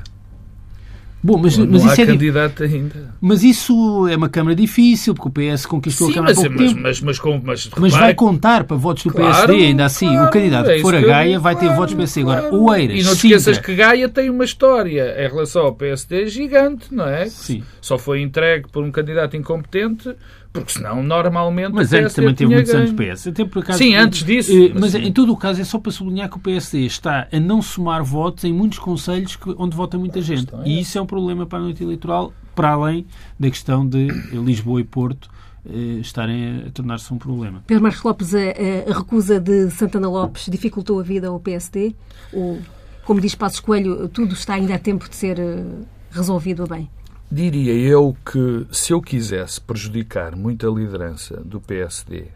Bom, 1.23 1.37
mas, 1.37 1.59
não 1.59 1.67
mas 1.67 1.85
isso 1.85 2.01
é 2.01 2.05
di- 2.07 2.13
candidato 2.13 2.63
ainda. 2.63 3.15
Mas 3.21 3.43
isso 3.43 4.09
é 4.09 4.17
uma 4.17 4.29
Câmara 4.29 4.57
difícil, 4.57 5.15
porque 5.15 5.29
o 5.29 5.31
PS 5.55 5.67
conquistou 5.67 6.07
Sim, 6.07 6.13
a 6.13 6.15
Câmara 6.17 6.35
mas, 6.35 6.39
há 6.39 6.49
pouco 6.49 6.63
mas, 6.63 6.71
tempo. 6.71 6.83
mas, 6.83 7.01
mas, 7.03 7.19
com- 7.19 7.41
mas, 7.45 7.71
Mas 7.79 7.93
vai 7.93 8.15
contar 8.15 8.65
para 8.65 8.77
votos 8.77 9.05
do 9.05 9.11
Claro, 9.13 9.47
PSD, 9.49 9.67
ainda 9.67 9.85
assim. 9.85 10.09
claro, 10.09 10.27
o 10.29 10.31
candidato 10.31 10.71
é 10.71 10.77
que 10.77 10.81
for 10.81 10.95
a 10.95 11.01
Gaia 11.01 11.39
vai 11.39 11.55
ter 11.55 11.61
claro, 11.67 11.77
votos 11.77 11.95
do 11.95 11.99
PSD. 11.99 12.21
Agora. 12.23 12.55
Oeiras, 12.55 12.99
E 12.99 13.03
não 13.03 13.11
te 13.15 13.27
esqueças 13.27 13.59
que 13.59 13.75
Gaia 13.75 14.09
tem 14.09 14.31
uma 14.31 14.45
história 14.45 15.15
em 15.23 15.29
relação 15.29 15.63
ao 15.67 15.75
PSD 15.75 16.27
gigante, 16.29 16.87
não 16.91 17.07
é? 17.07 17.27
Sim. 17.27 17.63
Só 17.83 17.99
foi 17.99 18.23
entregue 18.23 18.69
por 18.73 18.83
um 18.83 18.91
candidato 18.91 19.37
incompetente, 19.37 20.15
porque 20.53 20.73
senão 20.73 21.03
normalmente 21.03 21.73
Mas 21.73 21.93
o 21.93 21.97
antes 21.97 22.15
também 22.15 22.35
teve 22.35 22.53
muitos 22.53 22.75
anos 22.75 22.91
ganho. 22.93 23.13
PS. 23.17 23.29
Até 23.29 23.45
por 23.45 23.61
acaso, 23.63 23.79
Sim, 23.79 23.95
antes 23.95 24.25
disso, 24.25 24.53
Eh, 24.53 24.71
mas 24.75 24.95
Mas, 24.95 24.95
em 24.97 25.13
todo 25.13 25.33
o 25.33 25.37
caso 25.37 25.61
é 25.61 25.65
só 25.65 25.79
para 25.79 25.93
sublinhar 25.93 26.29
que 26.29 26.37
o 26.37 26.41
PSD 26.41 26.81
está 26.87 27.29
a 27.33 27.39
não 27.41 27.63
somar 27.63 28.03
votos 28.03 28.45
em 28.45 28.53
muitos 28.53 28.79
conselhos 28.79 29.37
que- 29.37 29.55
onde 29.57 29.77
vota 29.77 29.97
muita 29.97 30.21
gente. 30.21 30.47
questão 30.47 30.63
é 30.63 30.69
E 30.69 30.81
isso 30.81 30.99
é 30.99 31.01
um 31.01 31.07
problema 31.07 31.47
para 31.47 31.59
a 31.59 31.63
noite 31.63 31.83
eleitoral, 31.83 32.33
para 32.55 32.71
além 32.71 33.07
da 33.39 33.49
questão 33.49 33.87
de 33.87 34.09
Lisboa 34.33 34.81
e 34.81 34.85
Porto 34.85 35.29
eh, 35.69 35.99
estarem 36.01 36.65
a 36.67 36.71
tornar-se 36.71 37.13
um 37.13 37.19
problema. 37.19 37.63
Pedro 37.67 37.83
Marcos 37.83 38.03
Lopes, 38.03 38.35
a, 38.35 38.39
a- 38.39 38.91
a 38.93 38.99
recusa 38.99 39.39
de 39.39 39.71
Santana 39.71 40.09
Lopes 40.09 40.47
dificultou 40.51 40.99
a 40.99 41.03
vida 41.03 41.29
ao 41.29 41.39
PSD? 41.39 41.95
Ou, 42.33 42.59
como 43.05 43.21
diz 43.21 43.35
Passos 43.35 43.61
Coelho, 43.61 44.09
tudo 44.09 44.33
está 44.33 44.55
ainda 44.55 44.75
a 44.75 44.79
tempo 44.79 45.09
de 45.09 45.15
ser 45.15 45.39
eh, 45.39 45.63
resolvido 46.11 46.65
a 46.65 46.67
bem? 46.67 46.89
Diria 47.33 47.73
eu 47.73 48.17
que 48.27 48.67
se 48.73 48.93
eu 48.93 49.01
quisesse 49.01 49.61
prejudicar 49.61 50.35
muito 50.35 50.69
a 50.69 50.75
liderança 50.75 51.41
do 51.41 51.61
PSD 51.61 52.27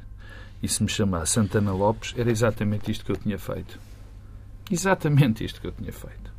e 0.62 0.68
se 0.68 0.84
me 0.84 0.88
chamasse 0.88 1.32
Santana 1.32 1.72
Lopes, 1.72 2.14
era 2.16 2.30
exatamente 2.30 2.92
isto 2.92 3.04
que 3.04 3.10
eu 3.10 3.16
tinha 3.16 3.36
feito. 3.36 3.80
Exatamente 4.70 5.44
isto 5.44 5.60
que 5.60 5.66
eu 5.66 5.72
tinha 5.72 5.92
feito. 5.92 6.32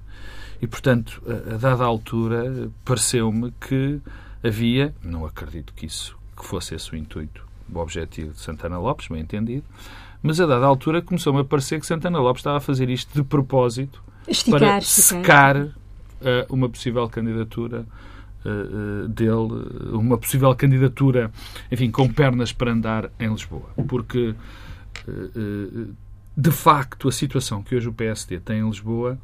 E, 0.62 0.68
portanto, 0.68 1.22
a, 1.28 1.58
dada 1.58 1.84
altura, 1.84 2.72
pareceu-me 2.86 3.52
que 3.60 4.00
havia, 4.42 4.96
não 5.04 5.26
acredito 5.26 5.74
que 5.74 5.86
isso, 5.86 6.18
que 6.36 6.46
fosse 6.46 6.76
esse 6.76 6.94
o 6.94 6.96
intuito, 6.96 7.46
o 7.70 7.78
objetivo 7.78 8.32
de 8.32 8.40
Santana 8.40 8.80
Lopes, 8.80 9.10
bem 9.10 9.20
entendido, 9.20 9.66
mas 10.24 10.40
a 10.40 10.46
dada 10.46 10.66
altura 10.66 11.02
começou-me 11.02 11.42
a 11.42 11.44
parecer 11.44 11.80
que 11.82 11.86
Santana 11.86 12.20
Lopes 12.20 12.40
estava 12.40 12.58
a 12.58 12.62
fazer 12.62 12.90
isto 12.90 13.14
de 13.14 13.22
propósito 13.22 14.02
Esticar, 14.26 14.60
para 14.60 14.82
secar 14.82 15.68
eh, 16.22 16.46
uma 16.50 16.70
possível 16.70 17.08
candidatura 17.10 17.86
dele, 19.10 19.66
eh, 19.92 19.96
uma 19.96 20.18
possível 20.18 20.54
candidatura, 20.56 21.32
enfim, 21.72 21.90
com 21.92 22.08
pernas 22.08 22.52
para 22.52 22.72
andar 22.72 23.12
em 23.20 23.30
Lisboa. 23.30 23.70
Porque, 23.88 24.36
eh, 25.08 25.12
eh, 25.36 25.88
de 26.38 26.52
facto, 26.52 27.08
a 27.08 27.12
situação 27.12 27.64
que 27.64 27.76
hoje 27.76 27.90
o 27.90 27.94
PSD 27.94 28.40
tem 28.40 28.60
em 28.60 28.68
Lisboa 28.68 29.18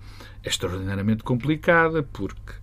é 0.44 0.50
extraordinariamente 0.50 1.24
complicada, 1.24 2.04
porque 2.04 2.54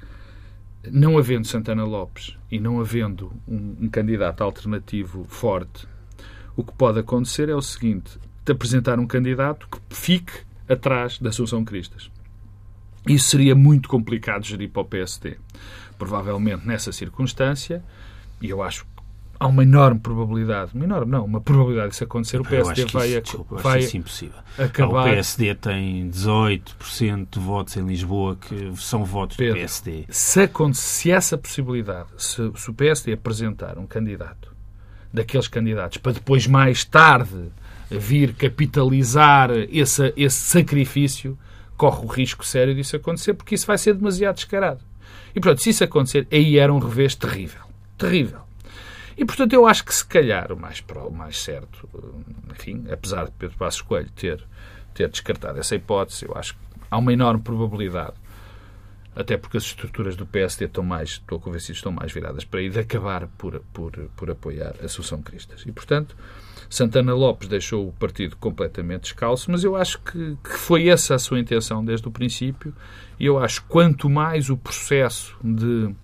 não 0.90 1.18
havendo 1.18 1.47
Santana 1.47 1.85
Lopes 1.85 2.37
e 2.51 2.59
não 2.59 2.81
havendo 2.81 3.33
um, 3.47 3.77
um 3.83 3.88
candidato 3.88 4.42
alternativo 4.42 5.25
forte, 5.29 5.87
o 6.57 6.64
que 6.64 6.73
pode 6.73 6.99
acontecer 6.99 7.49
é 7.49 7.55
o 7.55 7.62
seguinte: 7.62 8.18
de 8.44 8.53
apresentar 8.53 8.99
um 8.99 9.07
candidato 9.07 9.68
que 9.68 9.79
fique 9.94 10.33
atrás 10.68 11.18
da 11.18 11.29
Assunção 11.31 11.64
Cristas. 11.64 12.11
Isso 13.06 13.30
seria 13.30 13.54
muito 13.54 13.88
complicado 13.88 14.42
de 14.42 14.50
gerir 14.50 14.70
para 14.70 14.82
o 14.82 14.84
PSD. 14.84 15.37
Provavelmente 15.98 16.66
nessa 16.66 16.92
circunstância, 16.92 17.82
e 18.40 18.48
eu 18.50 18.62
acho 18.62 18.84
que 18.84 18.90
há 19.40 19.46
uma 19.46 19.62
enorme 19.62 20.00
probabilidade, 20.00 20.72
uma 20.74 20.84
enorme 20.84 21.11
não, 21.11 21.24
uma 21.24 21.40
probabilidade 21.40 21.90
disso 21.90 22.04
acontecer, 22.04 22.40
o 22.40 22.44
PSD 22.44 22.84
vai, 22.87 23.08
isso, 23.08 23.20
desculpa, 23.20 23.56
vai 23.56 23.78
isso 23.80 23.96
impossível. 23.96 24.38
acabar. 24.58 25.00
O 25.00 25.11
PSD 25.11 25.54
tem 25.54 26.11
18% 26.11 27.26
de 27.30 27.38
votos 27.40 27.76
em 27.76 27.87
Lisboa 27.87 28.37
que 28.37 28.72
são 28.76 29.04
votos 29.04 29.37
Pedro, 29.37 29.54
do 29.54 29.58
PSD. 29.61 30.04
se, 30.08 30.42
aconte- 30.42 30.78
se 30.78 31.11
essa 31.11 31.37
possibilidade, 31.38 32.08
se, 32.16 32.50
se 32.54 32.70
o 32.70 32.74
PSD 32.74 33.12
apresentar 33.12 33.78
um 33.78 33.87
candidato 33.87 34.52
daqueles 35.12 35.48
candidatos 35.48 35.98
para 35.98 36.12
depois, 36.12 36.46
mais 36.46 36.84
tarde, 36.84 37.50
vir 37.90 38.34
capitalizar 38.34 39.50
esse, 39.70 40.12
esse 40.16 40.37
sacrifício, 40.37 41.38
corre 41.78 42.04
o 42.04 42.08
risco 42.08 42.44
sério 42.44 42.74
disso 42.74 42.96
acontecer, 42.96 43.32
porque 43.32 43.54
isso 43.54 43.66
vai 43.66 43.78
ser 43.78 43.94
demasiado 43.94 44.34
descarado. 44.34 44.84
E, 45.34 45.40
portanto, 45.40 45.62
se 45.62 45.70
isso 45.70 45.84
acontecer, 45.84 46.26
aí 46.30 46.58
era 46.58 46.72
um 46.72 46.78
revés 46.78 47.14
terrível. 47.14 47.62
Terrível. 47.96 48.40
E, 49.16 49.24
portanto, 49.24 49.52
eu 49.52 49.66
acho 49.66 49.84
que 49.84 49.94
se 49.94 50.04
calhar 50.04 50.52
o 50.52 50.56
mais, 50.56 50.84
o 50.94 51.10
mais 51.10 51.40
certo, 51.40 51.88
enfim, 52.50 52.84
apesar 52.90 53.24
de 53.24 53.30
Pedro 53.30 53.56
Passos 53.56 53.80
Coelho 53.80 54.10
ter, 54.10 54.44
ter 54.92 55.08
descartado 55.08 55.58
essa 55.58 55.74
hipótese, 55.74 56.26
eu 56.26 56.36
acho 56.36 56.54
que 56.54 56.60
há 56.90 56.98
uma 56.98 57.12
enorme 57.12 57.42
probabilidade 57.42 58.14
até 59.18 59.36
porque 59.36 59.56
as 59.56 59.64
estruturas 59.64 60.14
do 60.14 60.24
PSD 60.24 60.66
estão 60.66 60.84
mais, 60.84 61.10
estou 61.10 61.40
convencido, 61.40 61.72
estão 61.72 61.90
mais 61.90 62.12
viradas 62.12 62.44
para 62.44 62.60
aí, 62.60 62.70
de 62.70 62.78
acabar 62.78 63.26
por, 63.26 63.60
por, 63.72 63.90
por 64.14 64.30
apoiar 64.30 64.76
a 64.80 64.84
Assunção 64.84 65.20
Cristas. 65.20 65.64
E, 65.66 65.72
portanto, 65.72 66.16
Santana 66.68 67.14
Lopes 67.14 67.49
deixou 67.49 67.88
o 67.88 67.92
partido 67.92 68.37
completamente 68.37 69.03
descalço, 69.03 69.51
mas 69.51 69.64
eu 69.64 69.77
acho 69.77 70.01
que, 70.01 70.37
que 70.42 70.51
foi 70.51 70.88
essa 70.88 71.14
a 71.14 71.18
sua 71.18 71.38
intenção 71.38 71.85
desde 71.85 72.07
o 72.09 72.11
princípio, 72.11 72.75
e 73.18 73.27
eu 73.27 73.38
acho 73.38 73.62
que 73.62 73.68
quanto 73.68 74.09
mais 74.09 74.51
o 74.51 74.57
processo 74.57 75.37
de 75.42 75.94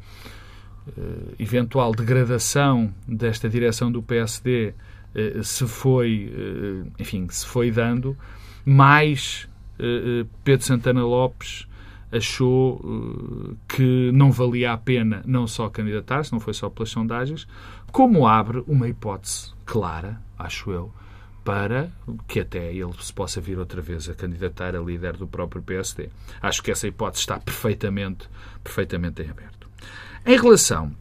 eh, 0.87 1.35
eventual 1.38 1.93
degradação 1.93 2.93
desta 3.09 3.49
direção 3.49 3.90
do 3.90 4.03
PSD 4.03 4.75
eh, 5.14 5.40
se 5.43 5.67
foi, 5.67 6.33
eh, 6.35 6.90
enfim, 6.99 7.27
se 7.31 7.47
foi 7.47 7.71
dando, 7.71 8.17
mais 8.64 9.49
Pedro 10.45 10.64
Santana 10.64 11.05
Lopes 11.05 11.67
achou 12.12 12.81
que 13.69 14.12
não 14.12 14.31
valia 14.31 14.73
a 14.73 14.79
pena 14.79 15.21
não 15.27 15.49
só 15.49 15.69
candidatar-se, 15.69 16.33
não 16.33 16.38
foi 16.38 16.55
só 16.55 16.71
pelas 16.71 16.90
sondagens, 16.90 17.47
como 17.90 18.25
abre 18.25 18.62
uma 18.69 18.88
hipótese 18.88 19.54
clara, 19.64 20.20
acho 20.38 20.70
eu, 20.70 20.92
para 21.44 21.90
que 22.27 22.40
até 22.40 22.72
ele 22.72 22.92
se 23.00 23.12
possa 23.12 23.40
vir 23.40 23.59
outra 23.59 23.83
vez 23.83 24.09
a 24.09 24.14
candidatar 24.14 24.74
a 24.74 24.81
líder 24.81 25.16
do 25.16 25.27
próprio 25.27 25.62
PSD. 25.62 26.09
Acho 26.40 26.62
que 26.62 26.70
essa 26.70 26.88
hipótese 26.88 27.20
está 27.20 27.38
perfeitamente, 27.38 28.29
perfeitamente 28.62 29.22
em 29.22 29.31
aberto. 29.31 29.68
Em 30.24 30.37
relação 30.38 30.94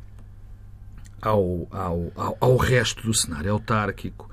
ao, 1.21 1.67
ao, 1.71 2.12
ao, 2.15 2.38
ao 2.41 2.58
resto 2.58 3.04
do 3.04 3.13
cenário 3.13 3.54
autárquico, 3.54 4.30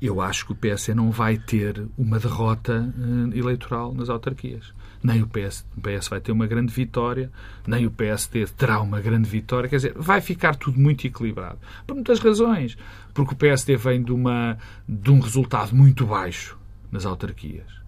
eu 0.00 0.20
acho 0.20 0.46
que 0.46 0.52
o 0.52 0.56
PS 0.56 0.88
não 0.88 1.10
vai 1.10 1.36
ter 1.36 1.86
uma 1.98 2.18
derrota 2.18 2.92
eh, 2.96 3.38
eleitoral 3.38 3.92
nas 3.92 4.08
autarquias. 4.08 4.72
Nem 5.02 5.22
o 5.22 5.26
PS, 5.26 5.64
o 5.76 5.80
PS 5.80 6.08
vai 6.08 6.20
ter 6.20 6.30
uma 6.30 6.46
grande 6.46 6.72
vitória, 6.72 7.30
nem 7.66 7.86
o 7.86 7.90
PSD 7.90 8.46
terá 8.48 8.80
uma 8.80 9.00
grande 9.00 9.28
vitória. 9.28 9.68
Quer 9.68 9.76
dizer, 9.76 9.94
vai 9.96 10.20
ficar 10.20 10.54
tudo 10.56 10.78
muito 10.78 11.06
equilibrado. 11.06 11.58
Por 11.86 11.94
muitas 11.94 12.20
razões. 12.20 12.76
Porque 13.14 13.32
o 13.32 13.36
PSD 13.36 13.76
vem 13.76 14.02
de, 14.02 14.12
uma, 14.12 14.58
de 14.86 15.10
um 15.10 15.18
resultado 15.18 15.74
muito 15.74 16.06
baixo 16.06 16.58
nas 16.92 17.06
autarquias. 17.06 17.79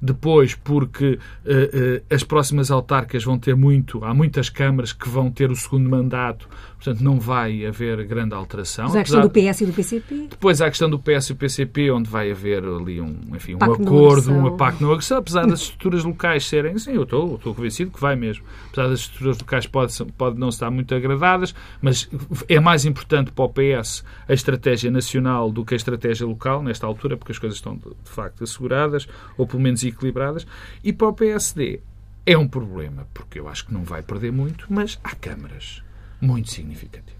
Depois, 0.00 0.54
porque 0.54 1.18
eh, 1.44 2.02
eh, 2.08 2.14
as 2.14 2.22
próximas 2.22 2.70
autárquicas 2.70 3.24
vão 3.24 3.38
ter 3.38 3.56
muito, 3.56 4.04
há 4.04 4.14
muitas 4.14 4.48
câmaras 4.48 4.92
que 4.92 5.08
vão 5.08 5.30
ter 5.30 5.50
o 5.50 5.56
segundo 5.56 5.90
mandato, 5.90 6.48
portanto 6.76 7.02
não 7.02 7.18
vai 7.18 7.66
haver 7.66 8.06
grande 8.06 8.34
alteração. 8.34 8.84
Mas 8.84 8.96
há 8.96 9.00
a 9.00 9.02
questão 9.02 9.20
do 9.22 9.30
PS 9.30 9.60
e 9.60 9.66
do 9.66 9.72
PCP. 9.72 10.26
depois 10.30 10.60
há 10.60 10.66
a 10.66 10.68
questão 10.68 10.88
do 10.88 10.98
PS 10.98 11.30
e 11.30 11.32
o 11.32 11.36
PCP, 11.36 11.90
onde 11.90 12.08
vai 12.08 12.30
haver 12.30 12.64
ali 12.64 13.00
um, 13.00 13.16
enfim, 13.34 13.54
um 13.54 13.64
acordo, 13.64 14.32
um 14.32 14.56
pacto 14.56 14.82
não 14.82 14.92
agressão, 14.92 15.18
apesar 15.18 15.46
das 15.46 15.62
estruturas 15.62 16.04
locais 16.04 16.46
serem, 16.46 16.78
sim, 16.78 16.92
eu 16.92 17.02
estou, 17.02 17.34
estou 17.34 17.54
convencido 17.54 17.90
que 17.90 18.00
vai 18.00 18.14
mesmo, 18.14 18.44
apesar 18.68 18.88
das 18.88 19.00
estruturas 19.00 19.38
locais 19.38 19.66
pode, 19.66 20.04
pode 20.16 20.38
não 20.38 20.48
estar 20.48 20.70
muito 20.70 20.94
agradadas, 20.94 21.54
mas 21.82 22.08
é 22.48 22.60
mais 22.60 22.84
importante 22.84 23.32
para 23.32 23.44
o 23.44 23.48
PS 23.48 24.04
a 24.28 24.32
estratégia 24.32 24.90
nacional 24.90 25.50
do 25.50 25.64
que 25.64 25.74
a 25.74 25.76
estratégia 25.76 26.26
local, 26.26 26.62
nesta 26.62 26.86
altura, 26.86 27.16
porque 27.16 27.32
as 27.32 27.38
coisas 27.38 27.58
estão 27.58 27.74
de, 27.74 27.88
de 27.88 28.10
facto 28.10 28.44
asseguradas, 28.44 29.08
ou 29.36 29.46
pelo 29.46 29.62
menos 29.62 29.82
equilibradas, 29.88 30.46
e 30.84 30.92
para 30.92 31.08
o 31.08 31.12
PSD 31.12 31.80
é 32.26 32.36
um 32.36 32.46
problema, 32.48 33.06
porque 33.14 33.38
eu 33.40 33.48
acho 33.48 33.66
que 33.66 33.72
não 33.74 33.82
vai 33.84 34.02
perder 34.02 34.30
muito, 34.32 34.66
mas 34.68 34.98
há 35.02 35.14
câmaras 35.14 35.82
muito 36.20 36.50
significativas. 36.50 37.16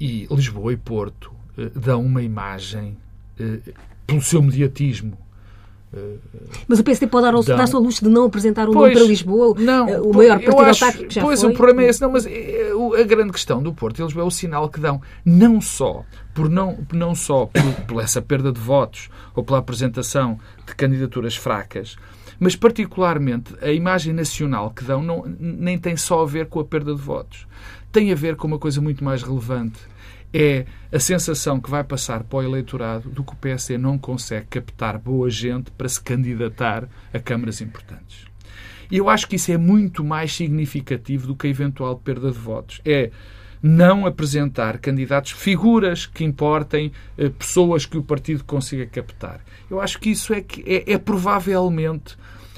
E 0.00 0.26
Lisboa 0.30 0.72
e 0.72 0.76
Porto 0.76 1.32
eh, 1.58 1.70
dão 1.74 2.04
uma 2.04 2.22
imagem, 2.22 2.96
eh, 3.38 3.58
pelo 4.06 4.22
seu 4.22 4.42
mediatismo, 4.42 5.16
Mas 6.68 6.78
o 6.78 6.84
PSD 6.84 7.08
pode 7.08 7.24
dar 7.26 7.34
ao- 7.34 7.42
dar-se 7.42 7.74
luxo 7.74 8.04
de 8.04 8.08
não 8.10 8.24
apresentar 8.26 8.68
um 8.68 8.72
Pois, 8.72 8.90
nome 8.92 8.94
para 8.94 9.08
Lisboa, 9.08 9.54
não, 9.58 9.88
eh, 9.88 10.00
o 10.00 10.12
maior 10.14 10.40
partido 10.40 10.60
acho- 10.62 10.98
que 11.08 11.14
já 11.14 11.20
Pois, 11.20 11.40
foi. 11.40 11.50
o 11.50 11.52
problema 11.52 11.82
é 11.82 11.88
esse. 11.88 12.00
Não, 12.00 12.12
mas 12.12 12.26
eh, 12.26 12.30
o- 12.30 12.59
a 12.94 13.02
grande 13.02 13.32
questão 13.32 13.62
do 13.62 13.72
Porto 13.72 13.98
e 13.98 14.04
Lisboa 14.04 14.24
é 14.24 14.26
o 14.26 14.30
sinal 14.30 14.68
que 14.68 14.80
dão, 14.80 15.00
não 15.24 15.60
só 15.60 16.04
por 16.34 16.48
não, 16.48 16.78
não 16.92 17.14
só 17.14 17.46
por, 17.46 17.74
por 17.86 18.02
essa 18.02 18.22
perda 18.22 18.52
de 18.52 18.60
votos 18.60 19.08
ou 19.34 19.44
pela 19.44 19.58
apresentação 19.58 20.38
de 20.66 20.74
candidaturas 20.74 21.36
fracas, 21.36 21.96
mas 22.38 22.56
particularmente 22.56 23.54
a 23.60 23.70
imagem 23.70 24.12
nacional 24.12 24.70
que 24.70 24.82
dão 24.82 25.02
não, 25.02 25.24
nem 25.38 25.78
tem 25.78 25.96
só 25.96 26.22
a 26.22 26.26
ver 26.26 26.46
com 26.46 26.60
a 26.60 26.64
perda 26.64 26.94
de 26.94 27.00
votos. 27.00 27.46
Tem 27.92 28.10
a 28.10 28.14
ver 28.14 28.36
com 28.36 28.46
uma 28.46 28.58
coisa 28.58 28.80
muito 28.80 29.04
mais 29.04 29.22
relevante. 29.22 29.80
É 30.32 30.64
a 30.92 30.98
sensação 30.98 31.60
que 31.60 31.68
vai 31.68 31.82
passar 31.84 32.22
para 32.22 32.38
o 32.38 32.42
eleitorado 32.42 33.10
do 33.10 33.24
que 33.24 33.32
o 33.32 33.36
PSD 33.36 33.76
não 33.76 33.98
consegue 33.98 34.46
captar 34.46 34.96
boa 34.96 35.28
gente 35.28 35.70
para 35.72 35.88
se 35.88 36.00
candidatar 36.00 36.88
a 37.12 37.18
câmaras 37.18 37.60
importantes. 37.60 38.29
E 38.90 38.96
eu 38.96 39.08
acho 39.08 39.28
que 39.28 39.36
isso 39.36 39.52
é 39.52 39.56
muito 39.56 40.02
mais 40.02 40.34
significativo 40.34 41.26
do 41.26 41.36
que 41.36 41.46
a 41.46 41.50
eventual 41.50 41.96
perda 41.96 42.30
de 42.30 42.38
votos. 42.38 42.80
É 42.84 43.10
não 43.62 44.06
apresentar 44.06 44.78
candidatos, 44.78 45.32
figuras 45.32 46.06
que 46.06 46.24
importem, 46.24 46.92
eh, 47.18 47.28
pessoas 47.28 47.84
que 47.84 47.98
o 47.98 48.02
partido 48.02 48.42
consiga 48.44 48.86
captar. 48.86 49.40
Eu 49.70 49.80
acho 49.80 49.98
que 49.98 50.10
isso 50.10 50.32
é, 50.32 50.40
que 50.40 50.62
é, 50.66 50.94
é 50.94 50.98
provavelmente 50.98 52.16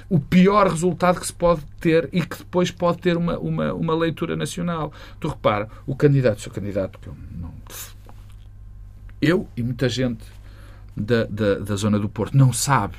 o 0.08 0.20
pior 0.20 0.68
resultado 0.68 1.18
que 1.18 1.26
se 1.26 1.32
pode 1.32 1.62
ter 1.80 2.08
e 2.12 2.20
que 2.20 2.38
depois 2.38 2.70
pode 2.70 2.98
ter 2.98 3.16
uma, 3.16 3.38
uma, 3.38 3.72
uma 3.72 3.94
leitura 3.94 4.36
nacional. 4.36 4.92
Tu 5.18 5.26
repara, 5.26 5.68
o 5.86 5.96
candidato, 5.96 6.38
o 6.38 6.40
seu 6.42 6.52
candidato, 6.52 6.98
que 6.98 7.08
eu 7.08 7.16
não. 7.40 7.52
Eu 9.20 9.48
e 9.56 9.62
muita 9.62 9.88
gente 9.88 10.24
da, 10.96 11.24
da, 11.24 11.60
da 11.60 11.76
zona 11.76 11.98
do 11.98 12.08
Porto 12.08 12.36
não 12.36 12.52
sabe 12.52 12.96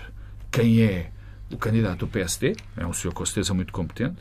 quem 0.51 0.81
é 0.81 1.11
o 1.54 1.58
candidato 1.58 1.99
do 1.99 2.08
PSD, 2.08 2.56
é 2.76 2.86
um 2.86 2.93
senhor 2.93 3.14
com 3.14 3.26
certeza 3.26 3.54
muito 3.54 3.72
competente. 3.72 4.18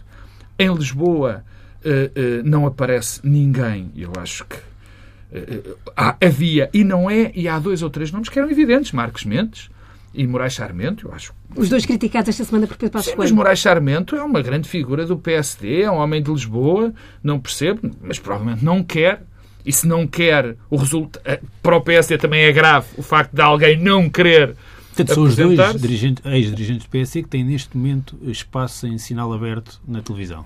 Em 0.59 0.73
Lisboa 0.73 1.45
uh, 1.85 1.89
uh, 1.89 2.43
não 2.45 2.67
aparece 2.67 3.21
ninguém, 3.25 3.91
eu 3.97 4.13
acho 4.19 4.45
que 4.45 4.57
uh, 4.57 5.77
havia, 6.21 6.71
e 6.73 6.85
não 6.85 7.11
é, 7.11 7.33
e 7.35 7.49
há 7.49 7.59
dois 7.59 7.83
ou 7.83 7.91
três 7.91 8.13
nomes 8.13 8.29
que 8.29 8.39
eram 8.39 8.51
evidentes, 8.51 8.93
Marcos 8.93 9.25
Mendes 9.25 9.71
e 10.15 10.27
Moraes 10.27 10.53
Charmento, 10.53 11.09
eu 11.09 11.15
acho. 11.15 11.33
Os 11.57 11.69
dois 11.69 11.87
criticados 11.87 12.29
esta 12.29 12.45
semana 12.45 12.67
por 12.67 12.77
Pedro 12.77 12.93
Passos 12.93 13.11
Sim, 13.11 13.17
mas 13.17 13.31
Moraes 13.31 13.59
Charmento 13.59 14.15
é 14.15 14.23
uma 14.23 14.43
grande 14.43 14.69
figura 14.69 15.07
do 15.07 15.17
PSD, 15.17 15.83
é 15.83 15.91
um 15.91 15.97
homem 15.97 16.23
de 16.23 16.31
Lisboa, 16.31 16.93
não 17.23 17.41
percebo, 17.41 17.91
mas 18.03 18.19
provavelmente 18.19 18.65
não 18.65 18.83
quer 18.83 19.23
e 19.65 19.73
se 19.73 19.87
não 19.87 20.07
quer 20.07 20.57
o 20.69 20.77
resultado. 20.77 21.23
Para 21.63 21.77
o 21.77 21.81
PSD 21.81 22.19
também 22.19 22.43
é 22.43 22.53
grave 22.53 22.89
o 22.99 23.03
facto 23.03 23.33
de 23.33 23.41
alguém 23.41 23.79
não 23.79 24.11
querer 24.11 24.55
Portanto, 24.95 25.15
são 25.15 25.23
os 25.23 25.37
dois 25.37 25.59
ex-dirigentes 25.59 26.85
do 26.85 26.91
PSD 26.91 27.23
que 27.23 27.29
têm 27.29 27.45
neste 27.45 27.77
momento 27.77 28.19
espaço 28.25 28.87
em 28.87 28.99
sinal 28.99 29.33
aberto 29.33 29.81
na 29.89 30.03
televisão. 30.03 30.45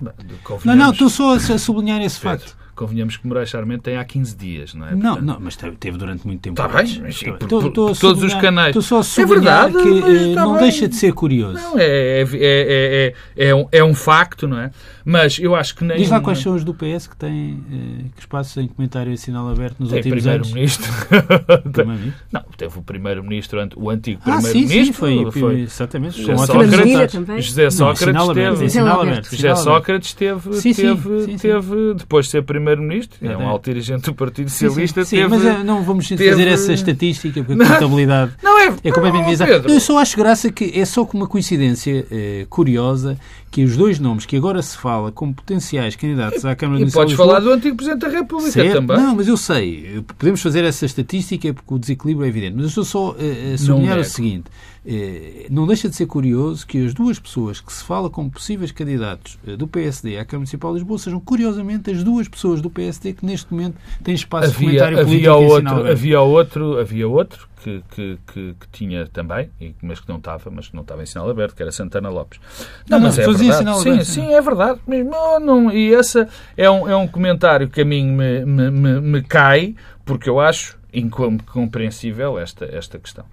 Não, 0.63 0.75
não, 0.75 0.91
estou 0.91 1.09
só 1.09 1.35
a 1.35 1.57
sublinhar 1.57 2.01
esse 2.01 2.19
Pedro, 2.19 2.39
facto. 2.39 2.57
Convenhamos 2.77 3.17
que 3.17 3.27
Moraes 3.27 3.49
Charmente 3.49 3.81
tem 3.81 3.97
há 3.97 4.05
15 4.05 4.37
dias, 4.37 4.73
não 4.75 4.85
é? 4.85 4.91
Não, 4.91 4.99
Portanto, 4.99 5.25
não, 5.25 5.39
mas 5.39 5.55
teve 5.55 5.97
durante 5.97 6.27
muito 6.27 6.41
tempo. 6.41 6.61
Está 6.61 6.77
bem, 6.77 6.99
mas, 7.01 7.17
sim, 7.17 7.33
por, 7.33 7.47
por, 7.47 7.71
por 7.71 7.97
todos 7.97 8.21
os 8.21 8.35
canais. 8.35 8.69
Estou 8.69 8.83
só 8.83 8.99
a 8.99 9.03
sublinhar 9.03 9.69
é 9.69 9.71
verdade, 9.71 9.83
que 9.83 10.35
não 10.35 10.53
bem. 10.53 10.61
deixa 10.61 10.87
de 10.87 10.95
ser 10.95 11.11
curioso. 11.11 11.55
Não, 11.55 11.79
é, 11.79 12.21
é, 12.21 12.27
é, 12.33 13.13
é, 13.35 13.55
um, 13.55 13.67
é 13.71 13.83
um 13.83 13.95
facto, 13.95 14.47
não 14.47 14.59
é? 14.59 14.69
Mas 15.03 15.39
eu 15.39 15.55
acho 15.55 15.73
que 15.73 15.85
nem. 15.85 15.97
Diz 15.97 16.09
lá 16.09 16.19
quais 16.19 16.37
são 16.43 16.53
os 16.53 16.63
do 16.65 16.73
PS 16.73 17.07
que 17.07 17.15
têm 17.15 17.63
eh, 17.71 18.09
que 18.13 18.19
espaços 18.19 18.57
em 18.57 18.67
comentário 18.67 19.11
e 19.11 19.17
sinal 19.17 19.49
aberto 19.49 19.79
nos 19.79 19.89
tem 19.89 19.99
últimos 19.99 20.27
anos? 20.27 20.51
Primeiro-Ministro. 20.51 21.71
primeiro 21.71 22.13
não, 22.29 22.43
teve 22.57 22.77
o 22.77 22.81
Primeiro-Ministro, 22.81 23.69
o 23.77 23.89
antigo 23.89 24.21
Primeiro-Ministro. 24.21 24.67
Ah, 24.67 24.69
sim, 24.69 24.85
sim, 24.85 24.93
foi, 24.93 25.31
foi 25.31 25.61
exatamente. 25.61 26.21
José 26.21 26.35
Sócrates, 26.35 27.45
José 27.45 27.69
Sócrates 27.69 28.33
teve. 28.33 29.35
José 29.37 29.55
Sócrates 29.55 30.13
teve, 30.13 30.53
sim, 30.53 30.73
teve, 30.73 31.37
teve, 31.37 31.93
depois 31.95 32.25
de 32.25 32.31
ser 32.31 32.41
Primeiro-Ministro, 32.75 33.17
é 33.25 33.37
um 33.37 33.47
alto 33.47 33.65
dirigente 33.65 34.03
do 34.03 34.13
Partido 34.13 34.49
Socialista. 34.49 35.05
Sim, 35.05 35.17
sim, 35.17 35.27
mas 35.27 35.45
eh, 35.45 35.63
não 35.63 35.83
vamos 35.83 36.07
fazer 36.07 36.47
essa 36.47 36.73
estatística, 36.73 37.43
porque 37.43 37.63
a 37.63 37.67
contabilidade 37.67 38.33
não 38.43 38.59
é, 38.59 38.65
é 38.83 38.91
completamente 38.91 39.29
bizarra. 39.29 39.51
Eu 39.67 39.79
só 39.79 39.97
acho 39.99 40.17
graça 40.17 40.51
que 40.51 40.77
é 40.77 40.83
só 40.85 41.05
com 41.05 41.17
uma 41.17 41.27
coincidência 41.27 42.05
eh, 42.11 42.45
curiosa 42.49 43.17
que 43.49 43.63
os 43.63 43.77
dois 43.77 43.99
nomes 43.99 44.25
que 44.25 44.35
agora 44.35 44.61
se 44.61 44.77
fala 44.77 45.11
como 45.11 45.33
potenciais 45.33 45.95
candidatos 45.95 46.45
à 46.45 46.55
Câmara 46.55 46.79
Municipal 46.79 47.03
E 47.03 47.05
podes 47.05 47.17
falar 47.17 47.39
do 47.39 47.51
antigo 47.51 47.77
Presidente 47.77 48.01
da 48.01 48.09
República 48.09 48.51
certo? 48.51 48.73
também. 48.73 48.97
Não, 48.97 49.15
mas 49.15 49.27
eu 49.27 49.37
sei. 49.37 50.03
Podemos 50.17 50.41
fazer 50.41 50.63
essa 50.63 50.85
estatística 50.85 51.53
porque 51.53 51.73
o 51.73 51.79
desequilíbrio 51.79 52.25
é 52.25 52.29
evidente. 52.29 52.55
Mas 52.55 52.63
eu 52.63 52.69
estou 52.69 52.85
só 52.85 53.11
uh, 53.11 53.53
a 53.53 53.57
sublinhar 53.57 53.97
o 53.97 54.03
seguinte. 54.03 54.45
Uh, 54.85 55.47
não 55.49 55.67
deixa 55.67 55.89
de 55.89 55.95
ser 55.95 56.05
curioso 56.05 56.65
que 56.65 56.85
as 56.85 56.93
duas 56.93 57.19
pessoas 57.19 57.59
que 57.59 57.71
se 57.73 57.83
fala 57.83 58.09
como 58.09 58.29
possíveis 58.29 58.71
candidatos 58.71 59.37
do 59.57 59.67
PSD 59.67 60.17
à 60.17 60.25
Câmara 60.25 60.39
Municipal 60.39 60.73
de 60.73 60.79
Lisboa 60.79 60.99
sejam, 60.99 61.19
curiosamente, 61.19 61.91
as 61.91 62.03
duas 62.03 62.27
pessoas 62.27 62.61
do 62.61 62.69
PSD 62.69 63.13
que 63.13 63.25
neste 63.25 63.51
momento 63.51 63.75
têm 64.03 64.15
espaço 64.15 64.49
havia, 64.49 64.57
de 64.57 64.65
comentário 64.65 64.99
havia 64.99 65.31
político 65.33 65.53
outro, 65.53 65.91
havia 65.91 66.21
outro 66.21 66.79
Havia 66.79 67.07
outro 67.07 67.47
que, 67.63 67.83
que, 67.89 68.19
que, 68.27 68.55
que, 68.59 68.67
tinha 68.71 69.07
também, 69.07 69.49
mas 69.81 69.99
que 69.99 70.07
não 70.07 70.17
estava, 70.17 70.49
mas 70.49 70.67
que 70.67 70.75
não 70.75 70.83
estava 70.83 71.03
em 71.03 71.05
sinal 71.05 71.29
aberto, 71.29 71.55
que 71.55 71.61
era 71.61 71.71
Santana 71.71 72.09
Lopes. 72.09 72.39
Não, 72.87 72.99
não 72.99 73.07
mas 73.07 73.17
não, 73.17 73.23
é 73.23 73.27
verdade. 73.27 73.81
Sim, 73.81 74.03
sim, 74.03 74.33
é 74.33 74.41
verdade. 74.41 74.79
Mesmo, 74.87 75.39
não, 75.39 75.71
e 75.71 75.93
esse 75.93 76.27
é 76.55 76.69
um, 76.69 76.87
é 76.87 76.95
um 76.95 77.07
comentário 77.07 77.69
que 77.69 77.81
a 77.81 77.85
mim 77.85 78.11
me, 78.11 78.45
me, 78.45 78.71
me, 78.71 79.01
me 79.01 79.21
cai, 79.21 79.75
porque 80.05 80.29
eu 80.29 80.39
acho 80.39 80.77
incompreensível 80.93 82.39
esta, 82.39 82.65
esta 82.65 82.97
questão. 82.99 83.25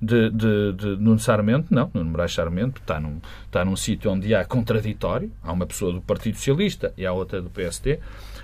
De, 0.00 0.30
de, 0.30 0.72
de 0.72 0.86
Nuno 0.96 1.18
Sarmento, 1.18 1.66
não. 1.72 1.90
Nuno 1.92 2.10
Moraes 2.10 2.32
Sarmento 2.32 2.80
está 2.80 2.98
num, 2.98 3.20
está 3.44 3.62
num 3.62 3.76
sítio 3.76 4.10
onde 4.10 4.34
há 4.34 4.42
contraditório. 4.42 5.30
Há 5.42 5.52
uma 5.52 5.66
pessoa 5.66 5.92
do 5.92 6.00
Partido 6.00 6.36
Socialista 6.36 6.94
e 6.96 7.04
há 7.04 7.12
outra 7.12 7.42
do 7.42 7.50
PSD. 7.50 8.00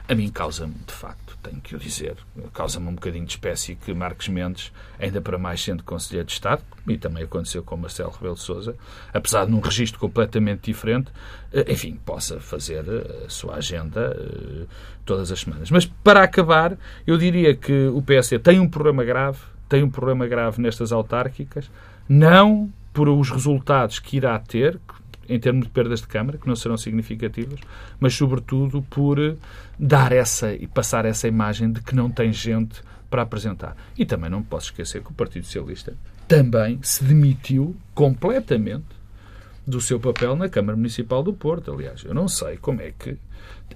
A 0.06 0.14
mim 0.14 0.28
causa-me, 0.28 0.74
de 0.86 0.92
facto, 0.92 1.34
tenho 1.42 1.62
que 1.62 1.74
o 1.74 1.78
dizer, 1.78 2.16
causa-me 2.52 2.88
um 2.88 2.94
bocadinho 2.94 3.24
de 3.24 3.32
espécie 3.32 3.74
que 3.74 3.94
Marcos 3.94 4.28
Mendes, 4.28 4.70
ainda 4.98 5.18
para 5.18 5.38
mais 5.38 5.62
sendo 5.62 5.82
Conselheiro 5.82 6.26
de 6.26 6.32
Estado, 6.32 6.62
e 6.86 6.98
também 6.98 7.24
aconteceu 7.24 7.62
com 7.62 7.74
Marcelo 7.78 8.10
Rebelo 8.10 8.34
de 8.34 8.42
Sousa, 8.42 8.76
apesar 9.14 9.46
de 9.46 9.50
num 9.50 9.60
registro 9.60 9.98
completamente 9.98 10.70
diferente, 10.70 11.10
eh, 11.50 11.72
enfim, 11.72 11.98
possa 12.04 12.38
fazer 12.38 12.84
eh, 12.86 13.24
a 13.24 13.30
sua 13.30 13.54
agenda 13.54 14.14
eh, 14.14 14.66
todas 15.06 15.32
as 15.32 15.40
semanas. 15.40 15.70
Mas, 15.70 15.86
para 15.86 16.22
acabar, 16.22 16.76
eu 17.06 17.16
diria 17.16 17.54
que 17.54 17.86
o 17.88 18.02
PSD 18.02 18.38
tem 18.38 18.60
um 18.60 18.68
problema 18.68 19.04
grave, 19.04 19.38
tem 19.70 19.82
um 19.82 19.90
problema 19.90 20.26
grave 20.26 20.60
nestas 20.60 20.92
autárquicas, 20.92 21.70
não 22.06 22.70
por 22.92 23.08
os 23.08 23.30
resultados 23.30 23.98
que 23.98 24.18
irá 24.18 24.38
ter, 24.38 24.78
em 25.28 25.38
termos 25.38 25.66
de 25.66 25.72
perdas 25.72 26.00
de 26.00 26.06
Câmara, 26.06 26.38
que 26.38 26.46
não 26.46 26.56
serão 26.56 26.76
significativas, 26.76 27.60
mas 27.98 28.14
sobretudo 28.14 28.82
por 28.82 29.36
dar 29.78 30.12
essa 30.12 30.52
e 30.52 30.66
passar 30.66 31.04
essa 31.04 31.28
imagem 31.28 31.72
de 31.72 31.80
que 31.80 31.94
não 31.94 32.10
tem 32.10 32.32
gente 32.32 32.82
para 33.10 33.22
apresentar. 33.22 33.76
E 33.96 34.04
também 34.04 34.30
não 34.30 34.42
posso 34.42 34.66
esquecer 34.66 35.02
que 35.02 35.10
o 35.10 35.14
Partido 35.14 35.44
Socialista 35.44 35.94
também 36.26 36.78
se 36.82 37.04
demitiu 37.04 37.76
completamente 37.94 38.86
do 39.66 39.80
seu 39.80 39.98
papel 39.98 40.36
na 40.36 40.48
Câmara 40.48 40.76
Municipal 40.76 41.22
do 41.22 41.32
Porto. 41.32 41.72
Aliás, 41.72 42.04
eu 42.04 42.14
não 42.14 42.28
sei 42.28 42.56
como 42.56 42.80
é 42.80 42.92
que. 42.98 43.16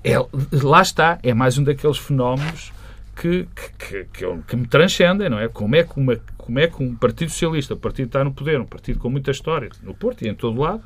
É, 0.05 0.15
lá 0.53 0.83
está, 0.83 1.19
é 1.23 1.33
mais 1.33 1.57
um 1.59 1.65
daqueles 1.65 1.99
fenómenos 1.99 2.73
que, 3.17 3.49
que, 3.79 4.05
que, 4.05 4.25
que, 4.47 4.57
me 4.57 4.67
transcendem, 4.67 5.29
não 5.29 5.39
é? 5.39 5.49
Como 5.49 5.75
é 5.75 5.83
que, 5.83 5.99
uma, 5.99 6.17
como 6.37 6.59
é 6.59 6.69
que 6.69 6.83
um 6.83 6.95
Partido 6.95 7.31
Socialista, 7.31 7.75
o 7.75 7.77
partido 7.77 8.07
está 8.07 8.23
no 8.23 8.33
poder, 8.33 8.61
um 8.61 8.67
partido 8.67 8.99
com 8.99 9.11
muita 9.11 9.31
história 9.31 9.71
no 9.83 9.95
Porto 9.95 10.25
e 10.25 10.29
em 10.29 10.35
todo 10.35 10.61
lado, 10.61 10.83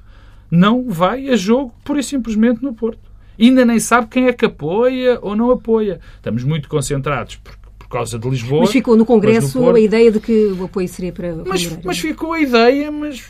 não 0.53 0.85
vai 0.87 1.31
a 1.31 1.37
jogo 1.37 1.73
pura 1.83 2.01
e 2.01 2.03
simplesmente 2.03 2.63
no 2.63 2.75
Porto. 2.75 3.01
Ainda 3.41 3.65
nem 3.65 3.79
sabe 3.81 4.09
quem 4.09 4.27
é 4.27 4.33
que 4.35 4.45
apoia 4.45 5.19
ou 5.23 5.35
não 5.35 5.51
apoia. 5.51 5.99
Estamos 6.17 6.45
muito 6.45 6.69
concentrados 6.69 7.37
por, 7.37 7.57
por 7.79 7.89
causa 7.89 8.19
de 8.19 8.29
Lisboa. 8.29 8.61
Mas 8.61 8.71
ficou 8.71 8.95
no 8.95 9.07
Congresso 9.07 9.59
no 9.59 9.75
a 9.75 9.81
ideia 9.81 10.13
de 10.13 10.21
que 10.21 10.49
o 10.49 10.65
apoio 10.65 10.87
seria 10.87 11.11
para. 11.11 11.35
Mas, 11.47 11.67
mas 11.83 11.99
ficou 11.99 12.35
a 12.35 12.41
ideia, 12.41 12.93
mas 12.93 13.25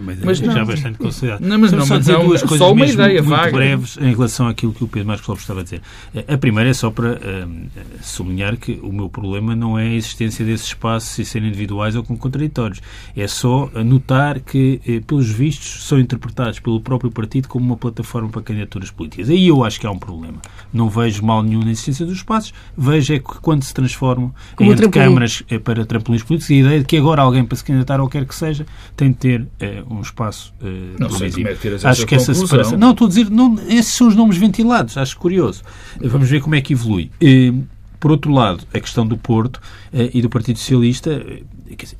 mas, 0.00 0.20
mas 0.20 0.38
já 0.38 0.54
não. 0.54 0.66
bastante 0.66 0.98
considerado. 0.98 1.40
Não, 1.40 1.58
mas 1.58 1.72
não, 1.72 1.86
só 1.86 1.98
dizer 1.98 2.12
não, 2.12 2.26
duas 2.26 2.42
coisas 2.42 2.58
só 2.58 2.72
uma 2.72 2.84
mesmo 2.84 3.02
ideia 3.02 3.22
muito, 3.22 3.36
vaga. 3.36 3.52
breves 3.52 3.96
em 3.98 4.10
relação 4.10 4.46
àquilo 4.46 4.72
que 4.72 4.84
o 4.84 4.88
Pedro 4.88 5.08
Marcos 5.08 5.26
Lopes 5.26 5.42
estava 5.42 5.60
a 5.60 5.62
dizer. 5.62 5.82
A 6.28 6.38
primeira 6.38 6.70
é 6.70 6.74
só 6.74 6.90
para 6.90 7.12
uh, 7.12 7.70
sublinhar 8.02 8.56
que 8.56 8.78
o 8.82 8.92
meu 8.92 9.08
problema 9.08 9.54
não 9.56 9.78
é 9.78 9.84
a 9.84 9.94
existência 9.94 10.44
desses 10.44 10.66
espaços 10.66 11.18
e 11.18 11.24
serem 11.24 11.48
individuais 11.48 11.96
ou 11.96 12.02
com 12.02 12.16
contraditórios. 12.16 12.80
É 13.16 13.26
só 13.26 13.70
notar 13.84 14.40
que, 14.40 14.80
uh, 14.86 15.04
pelos 15.04 15.28
vistos, 15.28 15.86
são 15.86 15.98
interpretados 15.98 16.58
pelo 16.58 16.80
próprio 16.80 17.10
partido 17.10 17.48
como 17.48 17.64
uma 17.64 17.76
plataforma 17.76 18.28
para 18.28 18.42
candidaturas 18.42 18.90
políticas. 18.90 19.30
Aí 19.30 19.48
eu 19.48 19.64
acho 19.64 19.80
que 19.80 19.86
há 19.86 19.90
um 19.90 19.98
problema. 19.98 20.40
Não 20.72 20.88
vejo 20.88 21.24
mal 21.24 21.42
nenhum 21.42 21.60
na 21.60 21.70
existência 21.70 22.06
dos 22.06 22.16
espaços, 22.16 22.52
vejo 22.76 23.14
é 23.14 23.18
que 23.18 23.24
quando 23.40 23.62
se 23.62 23.74
transformam 23.74 24.32
como 24.56 24.72
em 24.72 24.90
câmaras 24.90 25.42
para 25.64 25.84
trampolins 25.84 26.22
políticos, 26.22 26.50
a 26.50 26.54
ideia 26.54 26.80
de 26.80 26.84
que 26.84 26.96
agora 26.96 27.22
alguém 27.22 27.44
para 27.44 27.56
se 27.56 27.64
candidatar 27.64 28.00
ou 28.00 28.08
quer 28.08 28.24
que 28.24 28.34
seja 28.34 28.66
tem 28.96 29.11
ter 29.12 29.46
um 29.90 30.00
espaço 30.00 30.54
uh, 30.60 30.98
não 30.98 31.10
sei 31.10 31.30
como 31.30 31.48
é 31.48 31.54
que 31.54 31.86
Acho 31.86 32.06
que 32.06 32.14
essa 32.14 32.34
separação. 32.34 32.78
Não, 32.78 32.92
estou 32.92 33.06
a 33.06 33.08
dizer, 33.08 33.30
não, 33.30 33.58
esses 33.68 33.92
são 33.92 34.08
os 34.08 34.16
nomes 34.16 34.36
ventilados, 34.36 34.96
acho 34.96 35.16
curioso. 35.18 35.62
Vamos 36.00 36.28
ver 36.28 36.40
como 36.40 36.54
é 36.54 36.60
que 36.60 36.72
evolui. 36.72 37.10
Uh, 37.22 37.64
por 37.98 38.10
outro 38.10 38.32
lado, 38.32 38.64
a 38.74 38.80
questão 38.80 39.06
do 39.06 39.16
Porto 39.16 39.56
uh, 39.56 40.10
e 40.12 40.20
do 40.20 40.28
Partido 40.28 40.58
Socialista, 40.58 41.24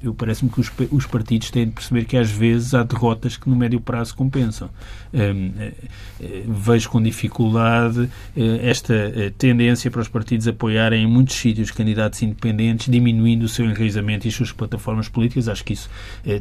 eu 0.03 0.15
parece-me 0.15 0.51
que 0.51 0.61
os, 0.61 0.71
os, 0.91 1.07
partidos 1.07 1.51
têm 1.51 1.67
de 1.67 1.73
perceber 1.73 2.05
que 2.05 2.17
às 2.17 2.31
vezes 2.31 2.75
há 2.75 2.83
derrotas 2.83 3.37
que 3.37 3.49
no 3.49 3.57
médio 3.57 3.81
prazo 3.81 4.15
compensam. 4.15 4.69
Um, 5.13 5.53
eh, 5.59 5.73
eh, 6.21 6.43
vejo 6.47 6.89
com 6.89 7.03
dificuldade 7.03 8.09
eh, 8.37 8.61
esta 8.63 8.95
tendência 9.37 9.91
para 9.91 10.01
os 10.01 10.09
partidos 10.09 10.49
apoiarem 10.49 11.05
em 11.05 11.07
muitos 11.07 11.37
sítios 11.37 11.71
candidatos 11.71 12.23
independentes, 12.23 12.91
diminuindo 12.91 13.45
o 13.45 13.49
seu 13.49 13.65
enraizamento 13.67 14.27
e 14.27 14.29
as 14.29 14.35
suas 14.35 14.53
plataformas 14.53 15.09
políticas. 15.09 15.49
Acho 15.49 15.65
que 15.65 15.73
isso 15.73 15.91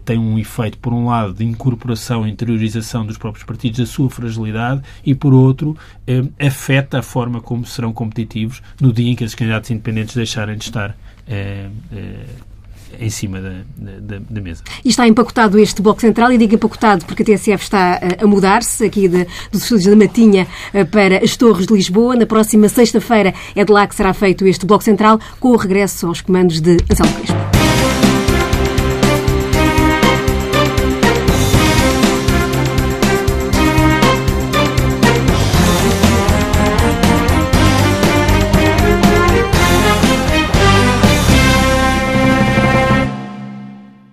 tem 0.06 0.18
um 0.18 0.38
efeito, 0.38 0.78
por 0.78 0.94
um 0.94 1.08
lado, 1.08 1.34
de 1.34 1.44
incorporação 1.44 2.28
interiorização 2.28 3.06
dos 3.06 3.18
próprios 3.18 3.46
partidos 3.46 3.80
da 3.80 3.86
sua 3.86 4.10
fragilidade 4.10 4.82
e, 5.06 5.14
por 5.14 5.34
outro, 5.34 5.78
afeta 6.40 7.00
a 7.00 7.04
forma 7.04 7.42
como 7.42 7.66
serão 7.66 7.94
competitivos 7.94 8.62
no 8.80 8.94
dia 8.94 9.12
em 9.12 9.16
que 9.16 9.24
esses 9.24 9.36
candidatos 9.36 9.70
independentes 9.72 10.16
deixarem 10.16 10.58
de 10.58 10.66
estar 10.66 10.96
em 13.00 13.10
cima 13.10 13.40
da, 13.40 13.62
da, 13.78 14.20
da, 14.30 14.42
mesa. 14.42 14.64
E 14.84 14.90
está 14.90 15.08
empacotado 15.08 15.58
este 15.60 15.82
Bloco 15.82 16.02
Central, 16.02 16.32
e 16.32 16.38
digo 16.38 16.56
empacotado 16.56 17.06
porque 17.06 17.24
a 17.24 17.26
TSF 17.26 17.64
está 17.64 18.00
a 18.22 18.28
mudar-se 18.28 18.86
aqui 18.86 19.08
de, 19.08 19.28
dos 19.52 19.64
estúdios 19.64 19.90
da 19.90 19.96
Matinha 19.96 20.48
para 20.92 21.24
as 21.24 21.36
Torres 21.36 21.68
de 21.68 21.74
Lisboa. 21.74 22.16
Na 22.16 22.26
próxima 22.26 22.70
sexta-feira 22.70 23.34
é 23.56 23.64
de 23.64 23.72
lá 23.72 23.88
que 23.88 23.96
será 23.96 24.14
feito 24.14 24.46
este 24.46 24.66
Bloco 24.66 24.84
Central, 24.84 25.20
com 25.40 25.50
o 25.50 25.58
regresso 25.58 26.08
aos 26.08 26.22
comandos 26.22 26.60
de 26.60 26.78
Anselmo 26.90 27.14
Crespo. 27.14 27.61